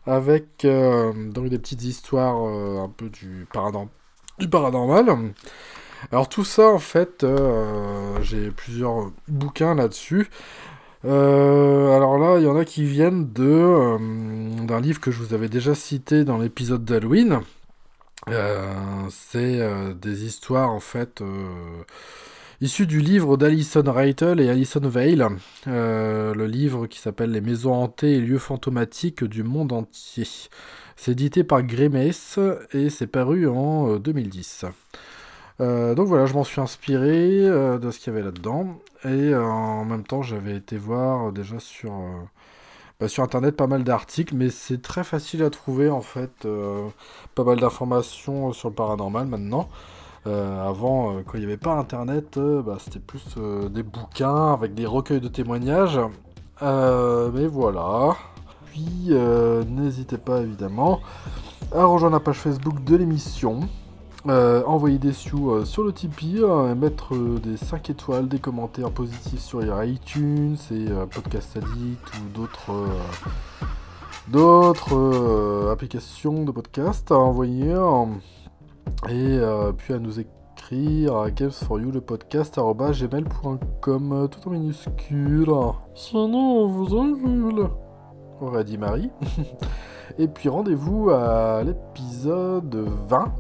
avec 0.06 0.66
euh, 0.66 1.14
donc 1.32 1.50
des 1.50 1.60
petites 1.60 1.84
histoires 1.84 2.36
un 2.36 2.90
peu 2.90 3.10
du, 3.10 3.48
du 4.40 4.50
paranormal. 4.50 5.34
Alors 6.12 6.30
tout 6.30 6.44
ça, 6.44 6.68
en 6.68 6.80
fait, 6.80 7.26
j'ai 8.22 8.52
plusieurs 8.52 9.12
bouquins 9.28 9.76
là-dessus. 9.76 10.30
Euh, 11.06 11.96
alors 11.96 12.18
là, 12.20 12.38
il 12.38 12.44
y 12.44 12.48
en 12.48 12.56
a 12.56 12.66
qui 12.66 12.84
viennent 12.84 13.32
de 13.34 13.44
euh, 13.44 13.98
d'un 14.66 14.80
livre 14.80 15.00
que 15.00 15.12
je 15.12 15.18
vous 15.18 15.34
avais 15.34 15.50
déjà 15.50 15.74
cité 15.76 16.24
dans 16.24 16.38
l'épisode 16.38 16.86
d'Halloween. 16.86 17.42
Euh, 18.30 18.74
c'est 19.10 19.60
des 19.96 20.26
histoires 20.26 20.70
en 20.70 20.80
fait 20.80 21.24
issues 22.62 22.88
du 22.88 23.02
livre 23.02 23.38
d'Alison 23.38 23.84
Reitel 23.86 24.40
et 24.40 24.50
Alison 24.50 24.80
Vale, 24.82 25.30
le 25.66 26.46
livre 26.46 26.88
qui 26.88 27.00
s'appelle 27.00 27.32
Les 27.32 27.42
maisons 27.42 27.74
hantées 27.74 28.14
et 28.14 28.22
lieux 28.22 28.40
fantomatiques 28.40 29.24
du 29.24 29.44
monde 29.44 29.74
entier. 29.74 30.28
C'est 30.96 31.12
édité 31.12 31.44
par 31.44 31.64
Grimace 31.64 32.40
et 32.72 32.90
c'est 32.90 33.08
paru 33.08 33.48
en 33.48 33.98
2010. 33.98 34.66
Euh, 35.62 35.94
donc 35.94 36.08
voilà, 36.08 36.26
je 36.26 36.34
m'en 36.34 36.44
suis 36.44 36.60
inspiré 36.60 37.46
euh, 37.46 37.78
de 37.78 37.92
ce 37.92 38.00
qu'il 38.00 38.12
y 38.12 38.16
avait 38.16 38.26
là-dedans. 38.26 38.80
Et 39.04 39.08
euh, 39.08 39.44
en 39.44 39.86
même 39.86 40.04
temps, 40.04 40.22
j'avais 40.22 40.56
été 40.56 40.78
voir 40.78 41.32
déjà 41.32 41.60
sur, 41.60 41.94
bah, 43.00 43.08
sur 43.08 43.24
Internet 43.24 43.56
pas 43.56 43.68
mal 43.68 43.84
d'articles, 43.84 44.36
mais 44.36 44.50
c'est 44.50 44.82
très 44.82 45.04
facile 45.04 45.44
à 45.44 45.50
trouver 45.50 45.90
en 45.90 46.02
fait, 46.02 46.48
pas 47.36 47.44
mal 47.44 47.60
d'informations 47.60 48.54
sur 48.54 48.70
le 48.70 48.76
paranormal 48.76 49.28
maintenant. 49.28 49.70
Avant, 50.26 51.22
quand 51.26 51.34
il 51.36 51.40
n'y 51.40 51.46
avait 51.46 51.58
pas 51.58 51.74
Internet, 51.76 52.38
bah, 52.38 52.78
c'était 52.80 53.00
plus 53.00 53.24
des 53.72 53.84
bouquins 53.84 54.54
avec 54.54 54.74
des 54.74 54.86
recueils 54.86 55.22
de 55.22 55.28
témoignages. 55.28 56.00
mais 56.62 57.48
voilà. 57.48 58.16
Puis, 58.66 59.14
n'hésitez 59.68 60.18
pas 60.18 60.42
évidemment 60.42 61.00
à 61.74 61.86
rejoindre 61.86 62.16
la 62.16 62.20
page 62.20 62.38
Facebook 62.38 62.84
de 62.84 62.96
l'émission. 62.96 63.62
Euh, 64.28 64.64
envoyer 64.66 65.00
des 65.00 65.14
sioux 65.14 65.50
euh, 65.50 65.66
sur 65.66 65.84
le 65.84 65.92
Tipeee, 65.92 66.44
euh, 66.44 66.76
mettre 66.76 67.16
des 67.40 67.58
5 67.58 67.90
étoiles, 67.90 68.28
des 68.28 68.38
commentaires 68.38 68.92
positifs 68.92 69.40
sur 69.40 69.84
iTunes 69.84 70.58
et 70.70 70.86
Podcast 71.12 71.58
Addict 71.58 72.00
ou 72.18 72.30
d'autres 72.38 72.72
d'autres 74.28 75.70
applications 75.72 76.44
de 76.44 76.52
podcast 76.52 77.12
à 77.12 77.16
envoyer 77.16 77.74
et 79.10 79.40
puis 79.78 79.94
à 79.94 80.00
nous 80.00 80.20
écrire 80.20 81.16
à 81.16 81.32
games 81.32 81.52
for 81.52 81.80
you 81.80 81.92
le 81.92 82.02
podcast 82.02 82.58
gmail.com 82.58 84.28
tout 84.30 84.48
en 84.48 84.52
minuscule. 84.52 85.54
Sinon 85.96 86.64
on 86.64 86.68
vous 86.68 86.96
engueule, 86.96 87.70
aurait 88.40 88.64
dit 88.64 88.78
Marie. 88.78 89.10
et 90.18 90.28
puis 90.28 90.50
rendez-vous 90.50 91.10
à 91.10 91.64
l'épisode 91.64 92.76
20 93.08 93.34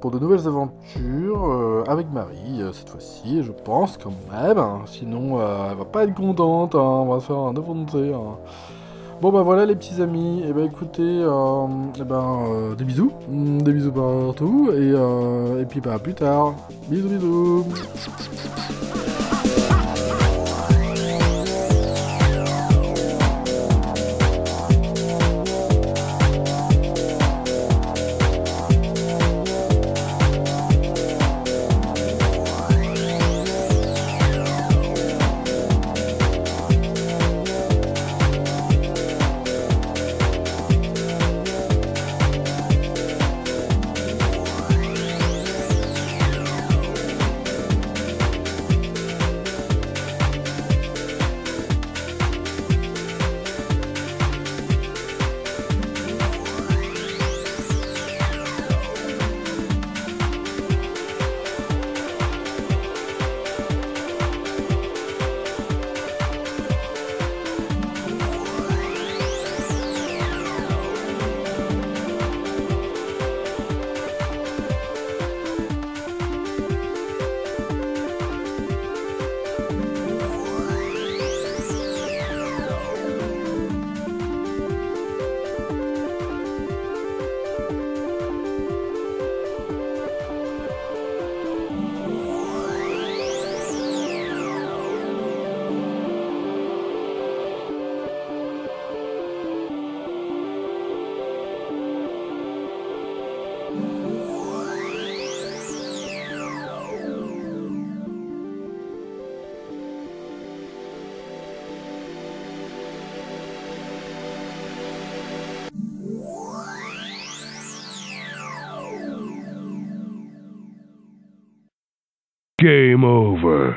pour 0.00 0.10
de 0.10 0.18
nouvelles 0.18 0.46
aventures 0.46 1.44
euh, 1.44 1.84
avec 1.86 2.10
Marie 2.10 2.62
euh, 2.62 2.72
cette 2.72 2.88
fois-ci, 2.88 3.42
je 3.42 3.52
pense 3.52 3.98
quand 3.98 4.12
même. 4.32 4.58
Hein. 4.58 4.80
sinon, 4.86 5.38
euh, 5.38 5.70
elle 5.70 5.76
va 5.76 5.84
pas 5.84 6.04
être 6.04 6.14
contente, 6.14 6.74
hein. 6.74 6.78
on 6.78 7.06
va 7.06 7.20
se 7.20 7.26
faire 7.26 7.36
un. 7.36 7.54
Hein. 7.54 8.38
Bon 9.20 9.30
bah 9.30 9.42
voilà 9.42 9.66
les 9.66 9.76
petits 9.76 10.00
amis, 10.00 10.40
et 10.40 10.44
eh 10.48 10.52
bah 10.52 10.60
ben, 10.60 10.64
écoutez, 10.64 11.02
et 11.02 11.26
eh 12.00 12.04
ben, 12.04 12.74
des 12.78 12.84
bisous, 12.84 13.12
mm, 13.28 13.60
des 13.60 13.72
bisous 13.72 13.92
partout, 13.92 14.70
et, 14.72 14.92
et 15.60 15.64
puis 15.66 15.80
bah 15.80 15.94
à 15.94 15.98
plus 15.98 16.14
tard. 16.14 16.54
Bisous 16.88 17.08
bisous 17.08 17.66